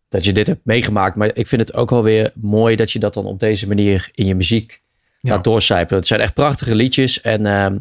dat 0.08 0.24
je 0.24 0.32
dit 0.32 0.46
hebt 0.46 0.64
meegemaakt. 0.64 1.16
Maar 1.16 1.30
ik 1.34 1.46
vind 1.46 1.60
het 1.60 1.74
ook 1.74 1.90
wel 1.90 2.02
weer 2.02 2.32
mooi 2.34 2.76
dat 2.76 2.92
je 2.92 2.98
dat 2.98 3.14
dan 3.14 3.24
op 3.24 3.40
deze 3.40 3.68
manier 3.68 4.10
in 4.14 4.26
je 4.26 4.34
muziek 4.34 4.82
Ja. 5.20 5.30
laat 5.32 5.44
doorcijpelen. 5.44 5.98
Het 5.98 6.08
zijn 6.08 6.20
echt 6.20 6.34
prachtige 6.34 6.74
liedjes 6.74 7.20
en 7.20 7.46
ehm, 7.46 7.76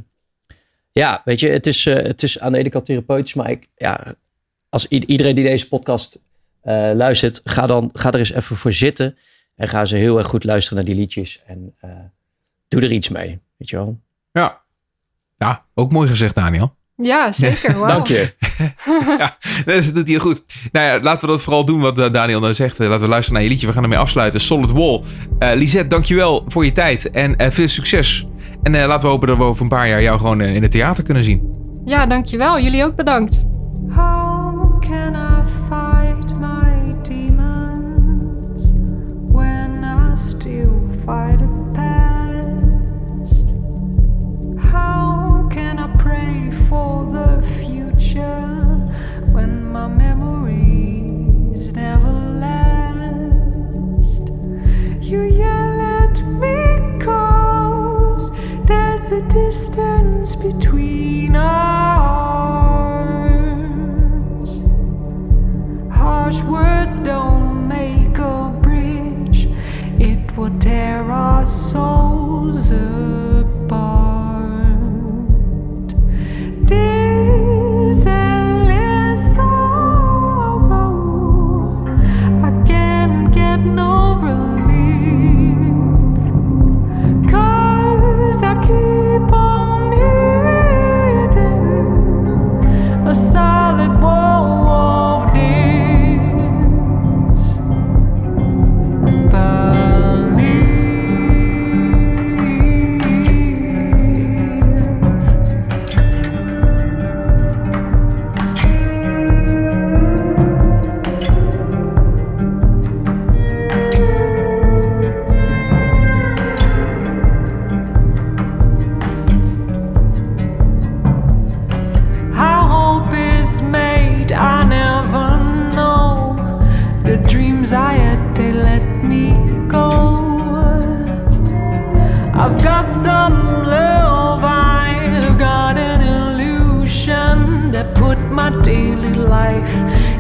ja, 0.91 1.21
weet 1.26 1.39
je, 1.39 1.49
het 1.49 1.67
is, 1.67 1.86
het 1.86 2.23
is 2.23 2.39
aan 2.39 2.51
de 2.51 2.57
ene 2.57 2.69
kant 2.69 2.86
therapeutisch, 2.86 3.34
maar 3.34 3.49
ik, 3.51 3.67
ja, 3.76 4.15
als 4.69 4.88
iedereen 4.88 5.36
die 5.36 5.43
deze 5.45 5.67
podcast 5.67 6.19
luistert, 6.93 7.41
ga, 7.43 7.67
dan, 7.67 7.89
ga 7.93 8.11
er 8.11 8.19
eens 8.19 8.32
even 8.34 8.55
voor 8.55 8.73
zitten. 8.73 9.17
En 9.56 9.68
ga 9.68 9.86
ze 9.86 9.95
heel 9.95 10.18
erg 10.18 10.28
goed 10.28 10.43
luisteren 10.43 10.78
naar 10.78 10.86
die 10.93 10.95
liedjes. 10.95 11.43
En 11.47 11.74
eh, 11.80 11.89
doe 12.68 12.82
er 12.82 12.91
iets 12.91 13.10
mee. 13.10 13.39
Weet 13.58 13.70
je 13.70 13.76
wel? 13.76 13.99
Ja. 14.32 14.62
Ja, 15.38 15.66
ook 15.74 15.91
mooi 15.91 16.08
gezegd, 16.10 16.36
Daniel. 16.36 16.76
Ja, 16.97 17.32
zeker. 17.32 17.74
Wauw. 17.80 17.88
Dank 17.88 18.08
je. 18.08 18.34
ja, 19.20 19.38
dat 19.66 19.93
doet 19.93 20.08
hij 20.08 20.20
goed. 20.20 20.43
Nou 20.72 20.86
ja, 20.86 20.99
laten 20.99 21.26
we 21.28 21.34
dat 21.34 21.43
vooral 21.43 21.66
doen 21.66 21.80
wat 21.82 21.99
eh, 21.99 22.12
Daniel 22.14 22.39
nou 22.39 22.53
zegt. 22.53 22.80
Eh, 22.80 22.88
Laten 22.88 23.03
we 23.03 23.10
luisteren 23.10 23.34
naar 23.34 23.43
je 23.43 23.49
liedje. 23.53 23.68
We 23.68 23.74
gaan 23.74 23.84
ermee 23.84 23.97
afsluiten. 23.97 24.39
Solid 24.39 24.72
Wall. 24.72 25.01
Eh 25.39 25.51
Lisette, 25.56 25.88
dankjewel 25.88 26.43
voor 26.47 26.66
je 26.66 26.72
tijd. 26.72 27.10
En 27.12 27.51
veel 27.51 27.68
succes. 27.68 28.28
En 28.64 28.76
eh, 28.76 28.88
laten 28.88 29.01
we 29.01 29.08
hopen 29.08 29.28
dat 29.28 29.38
we 29.38 29.43
over 29.43 29.64
een 29.64 29.70
paar 29.70 29.88
jaar 29.88 30.01
jou 30.01 30.18
gewoon 30.20 30.41
in 30.41 30.62
het 30.62 30.72
theater 30.72 31.03
kunnen 31.03 31.24
zien. 31.24 31.53
Ja, 31.86 32.06
dankjewel. 32.06 32.60
Jullie 32.60 32.84
ook 32.84 32.95
bedankt. 32.95 33.45
How 33.89 34.82
can 34.82 35.14
I 35.14 35.34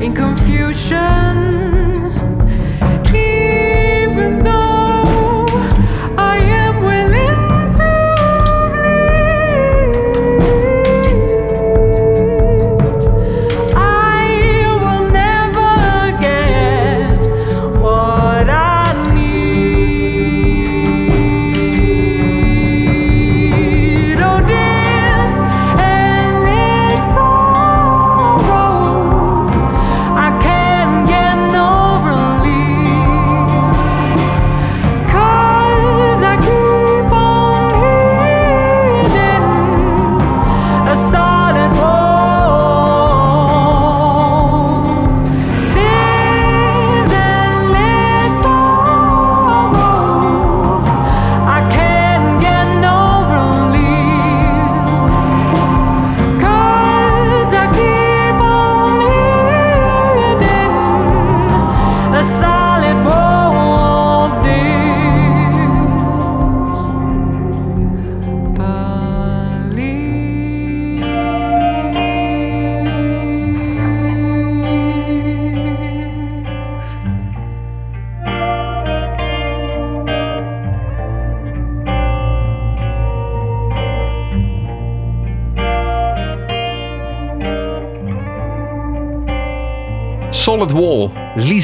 in 0.05 0.13
confusion. 0.13 1.65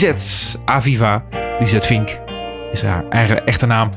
Lisette 0.01 0.57
Aviva. 0.65 1.23
Lisette 1.59 1.87
Vink 1.87 2.19
is 2.71 2.81
haar 2.81 3.03
eigen 3.09 3.45
echte 3.45 3.65
naam. 3.65 3.89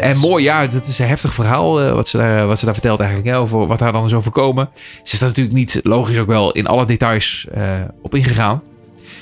En 0.00 0.16
mooi, 0.16 0.44
ja, 0.44 0.60
het 0.60 0.86
is 0.86 0.98
een 0.98 1.06
heftig 1.06 1.34
verhaal 1.34 1.80
eh, 1.80 1.92
wat, 1.92 2.08
ze 2.08 2.16
daar, 2.16 2.46
wat 2.46 2.58
ze 2.58 2.64
daar 2.64 2.74
vertelt 2.74 3.00
eigenlijk. 3.00 3.28
Hè, 3.30 3.38
over 3.38 3.66
wat 3.66 3.80
haar 3.80 3.92
dan 3.92 4.04
is 4.04 4.14
overkomen. 4.14 4.68
Ze 5.02 5.12
is 5.12 5.18
daar 5.18 5.28
natuurlijk 5.28 5.56
niet, 5.56 5.80
logisch 5.82 6.18
ook 6.18 6.26
wel, 6.26 6.52
in 6.52 6.66
alle 6.66 6.84
details 6.84 7.46
eh, 7.52 7.62
op 8.02 8.14
ingegaan. 8.14 8.62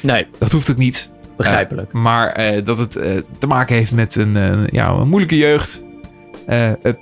Nee, 0.01 0.27
Dat 0.39 0.53
hoeft 0.53 0.71
ook 0.71 0.77
niet. 0.77 1.11
begrijpelijk. 1.37 1.89
Eh, 1.93 1.95
maar 2.01 2.65
dat 2.65 2.79
het 2.79 2.93
te 3.39 3.47
maken 3.47 3.75
heeft 3.77 3.93
met 3.93 4.17
een, 4.17 4.67
ja, 4.71 4.89
een 4.89 5.09
moeilijke 5.09 5.37
jeugd. 5.37 5.83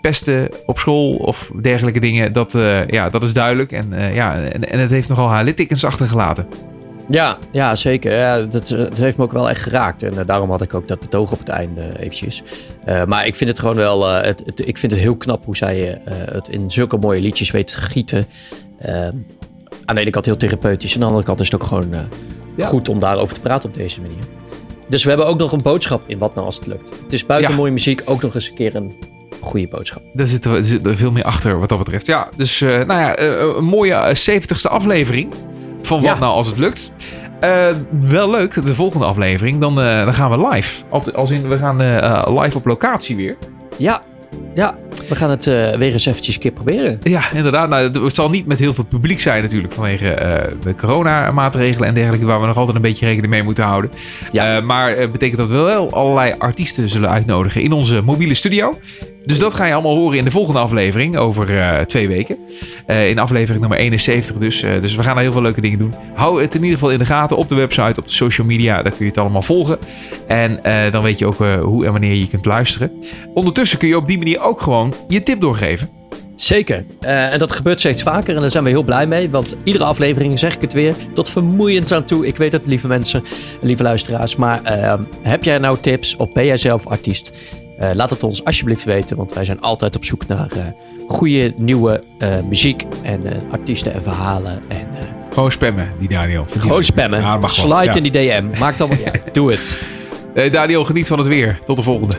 pesten 0.00 0.48
op 0.66 0.78
school 0.78 1.14
of 1.14 1.50
dergelijke 1.62 2.00
dingen. 2.00 2.32
Dat, 2.32 2.52
ja, 2.86 3.10
dat 3.10 3.22
is 3.22 3.32
duidelijk. 3.32 3.72
En, 3.72 4.14
ja, 4.14 4.36
en, 4.36 4.70
en 4.70 4.78
het 4.78 4.90
heeft 4.90 5.08
nogal 5.08 5.28
haar 5.28 5.44
littekens 5.44 5.84
achtergelaten. 5.84 6.46
Ja, 7.09 7.38
ja 7.50 7.76
zeker. 7.76 8.12
Ja, 8.16 8.42
dat, 8.42 8.70
eh, 8.70 8.78
dat 8.78 8.98
heeft 8.98 9.16
me 9.16 9.24
ook 9.24 9.32
wel 9.32 9.48
echt 9.50 9.62
geraakt. 9.62 10.03
En 10.03 10.18
eh, 10.18 10.26
daarom 10.26 10.50
had 10.50 10.62
ik 10.62 10.74
ook 10.74 10.88
dat 10.88 11.00
betoog 11.00 11.32
op 11.32 11.38
het 11.38 11.48
einde 11.48 11.80
eh, 11.80 12.00
eventjes. 12.05 12.42
Maar 13.07 13.26
ik 13.26 13.34
vind 13.34 13.50
het 13.50 13.59
gewoon 13.59 13.76
wel... 13.76 14.07
het, 14.09 14.42
het- 14.46 14.68
ik 14.68 14.78
vind 14.78 14.92
het 14.92 15.00
heel 15.00 15.16
knap 15.16 15.44
hoe 15.44 15.57
zij 15.57 16.00
het 16.32 16.48
in 16.48 16.70
zulke 16.70 16.96
mooie 16.96 17.20
liedjes 17.20 17.50
weet 17.50 17.66
te 17.66 17.76
gieten. 17.78 18.26
Eh, 18.78 19.09
aan 19.84 19.94
de 19.94 20.00
ene 20.00 20.11
kant 20.11 20.24
heel 20.26 20.36
therapeutisch. 20.36 20.90
En 20.90 20.94
aan 20.94 21.00
de 21.00 21.07
andere 21.07 21.24
kant 21.26 21.40
is 21.40 21.50
het 21.50 21.61
ook 21.62 21.68
gewoon 21.68 21.94
Ja. 22.57 22.66
goed 22.66 22.88
om 22.88 22.98
daarover 22.98 23.34
te 23.34 23.40
praten 23.40 23.68
op 23.68 23.74
deze 23.74 24.00
manier. 24.00 24.22
Dus 24.88 25.03
we 25.03 25.09
hebben 25.09 25.26
ook 25.26 25.38
nog 25.38 25.53
een 25.53 25.62
boodschap 25.62 26.03
in 26.07 26.18
Wat 26.18 26.34
Nou 26.34 26.46
Als 26.46 26.57
Het 26.57 26.66
Lukt. 26.66 26.90
Het 27.05 27.12
is 27.12 27.26
buiten 27.26 27.50
Ja. 27.50 27.57
mooie 27.57 27.72
muziek 27.72 28.03
ook 28.05 28.22
nog 28.22 28.34
eens 28.34 28.48
een 28.48 28.55
keer 28.55 28.74
een 28.74 28.92
goede 29.40 29.68
boodschap. 29.68 30.03
Daar 30.12 30.26
zit, 30.26 30.44
er- 30.44 30.64
zit 30.64 30.86
er 30.86 30.96
veel 30.96 31.11
meer 31.11 31.24
achter 31.24 31.59
wat 31.59 31.68
dat 31.68 31.78
betreft. 31.78 32.07
Ja, 32.07 32.28
dus 32.36 32.61
nou 32.61 32.86
ja, 32.86 33.18
een 33.18 33.64
mooie 33.64 33.94
eh, 33.94 34.14
70ste 34.40 34.68
aflevering 34.70 35.32
van 35.82 36.00
Wat 36.02 36.06
Ja. 36.12 36.18
Nou 36.18 36.32
Als 36.32 36.46
Het 36.46 36.56
Lukt. 36.58 36.92
Eh, 37.40 37.66
wel 38.00 38.30
leuk, 38.30 38.64
de 38.66 38.74
volgende 38.74 39.06
aflevering. 39.06 39.60
Dan, 39.60 39.80
eh, 39.80 40.04
dan 40.04 40.14
gaan 40.14 40.30
we 40.40 40.48
live. 40.48 40.82
Al- 40.88 41.12
Als 41.14 41.30
in, 41.30 41.48
we 41.48 41.58
gaan 41.58 41.80
eh, 41.80 42.26
live 42.42 42.56
op 42.56 42.64
locatie 42.66 43.16
weer. 43.16 43.36
Ja, 43.76 44.00
ja 44.54 44.74
we 45.09 45.16
gaan 45.16 45.30
het 45.30 45.47
eh, 45.47 45.74
weer 45.74 45.93
eens 45.93 46.07
eventjes 46.07 46.34
een 46.34 46.40
keer 46.40 46.51
proberen. 46.51 47.01
Ja, 47.03 47.22
inderdaad. 47.34 47.68
Nou, 47.68 48.05
het- 48.05 48.14
zal 48.14 48.30
niet 48.30 48.47
met 48.47 48.59
heel 48.59 48.74
veel 48.74 48.84
publiek 48.84 49.20
zijn 49.20 49.43
natuurlijk. 49.43 49.72
Vanwege 49.72 50.11
eh, 50.11 50.51
de 50.62 50.74
coronamaatregelen 50.74 51.88
en 51.88 51.95
dergelijke. 51.95 52.26
Waar 52.26 52.40
we 52.40 52.47
nog 52.47 52.57
altijd 52.57 52.76
een 52.76 52.82
beetje 52.82 53.07
rekening 53.07 53.32
mee 53.32 53.43
moeten 53.43 53.64
houden. 53.64 53.90
Ja. 54.32 54.57
Eh, 54.57 54.62
maar 54.62 54.97
het 54.97 55.12
betekent 55.12 55.38
dat 55.38 55.49
we 55.49 55.55
wel 55.59 55.93
allerlei 55.93 56.34
artiesten 56.38 56.88
zullen 56.88 57.11
uitnodigen 57.11 57.62
in 57.62 57.72
onze 57.72 58.03
mobiele 58.03 58.34
studio. 58.34 58.78
Dus 59.26 59.38
dat 59.38 59.55
ga 59.55 59.64
je 59.64 59.72
allemaal 59.72 59.95
horen 59.95 60.18
in 60.18 60.24
de 60.24 60.30
volgende 60.30 60.61
aflevering 60.61 61.16
over 61.16 61.47
twee 61.86 62.09
weken. 62.09 62.36
In 62.86 63.18
aflevering 63.18 63.61
nummer 63.61 63.78
71 63.78 64.36
dus. 64.36 64.61
Dus 64.80 64.95
we 64.95 65.03
gaan 65.03 65.14
daar 65.14 65.22
heel 65.22 65.32
veel 65.32 65.43
leuke 65.43 65.61
dingen 65.61 65.78
doen. 65.78 65.95
Hou 66.14 66.43
het 66.43 66.55
in 66.55 66.61
ieder 66.61 66.78
geval 66.78 66.90
in 66.93 66.99
de 66.99 67.07
gaten 67.07 67.36
op 67.36 67.49
de 67.49 67.55
website, 67.55 68.01
op 68.01 68.07
de 68.07 68.12
social 68.12 68.47
media. 68.47 68.74
Daar 68.82 68.93
kun 68.93 69.05
je 69.05 69.05
het 69.11 69.18
allemaal 69.18 69.43
volgen. 69.43 69.78
En 70.26 70.61
dan 70.90 71.03
weet 71.03 71.18
je 71.18 71.26
ook 71.26 71.36
hoe 71.62 71.84
en 71.86 71.93
wanneer 71.93 72.14
je 72.14 72.28
kunt 72.28 72.45
luisteren. 72.45 72.90
Ondertussen 73.34 73.78
kun 73.78 73.88
je 73.88 73.97
op 73.97 74.07
die 74.07 74.18
manier 74.18 74.40
ook 74.40 74.61
gewoon 74.61 74.81
je 75.08 75.22
tip 75.22 75.40
doorgeven. 75.40 75.88
Zeker. 76.36 76.84
Eh, 77.00 77.32
en 77.32 77.38
dat 77.38 77.52
gebeurt 77.52 77.78
steeds 77.80 78.02
vaker 78.02 78.34
en 78.34 78.40
daar 78.40 78.50
zijn 78.50 78.64
we 78.64 78.70
heel 78.70 78.82
blij 78.82 79.06
mee. 79.06 79.30
Want 79.30 79.56
iedere 79.64 79.84
aflevering 79.84 80.38
zeg 80.38 80.54
ik 80.54 80.60
het 80.60 80.72
weer. 80.72 80.94
Tot 81.12 81.30
vermoeiend 81.30 81.92
aan 81.92 82.04
toe. 82.04 82.26
Ik 82.26 82.36
weet 82.36 82.52
het, 82.52 82.62
lieve 82.66 82.86
mensen, 82.88 83.24
lieve 83.60 83.82
luisteraars. 83.82 84.36
Maar 84.36 84.62
eh, 84.62 84.94
heb 85.22 85.44
jij 85.44 85.58
nou 85.58 85.78
tips 85.80 86.16
of 86.16 86.32
ben 86.32 86.46
jij 86.46 86.56
zelf 86.56 86.86
artiest? 86.86 87.32
Eh, 87.78 87.90
laat 87.94 88.10
het 88.10 88.22
ons 88.22 88.44
alsjeblieft 88.44 88.84
weten. 88.84 89.16
Want 89.16 89.32
wij 89.32 89.44
zijn 89.44 89.60
altijd 89.60 89.96
op 89.96 90.04
zoek 90.04 90.26
naar 90.26 90.48
eh 90.52 90.58
goede 91.08 91.52
nieuwe 91.56 92.02
muziek. 92.48 92.84
En 93.02 93.22
artiesten 93.50 93.92
en 93.94 94.02
verhalen. 94.02 94.62
En 94.68 94.86
Gewoon 95.32 95.50
spammen, 95.50 95.88
die 95.98 96.08
Daniel. 96.08 96.44
gewoon 96.58 96.84
spammen. 96.84 97.20
Ja. 97.20 97.46
Slide 97.48 97.84
Ja. 97.84 97.94
in 97.94 98.02
die 98.02 98.12
DM. 98.12 98.44
Maakt 98.58 98.80
allemaal 98.80 99.04
uit. 99.12 99.22
Doe 99.34 99.50
het. 99.52 99.78
Daniel, 100.52 100.84
geniet 100.84 101.06
van 101.06 101.18
het 101.18 101.26
weer. 101.26 101.58
Tot 101.66 101.76
de 101.76 101.82
volgende. 101.82 102.16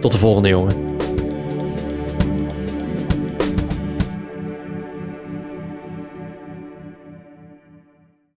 Tot 0.00 0.12
de 0.12 0.18
volgende 0.18 0.48
jongen. 0.48 0.74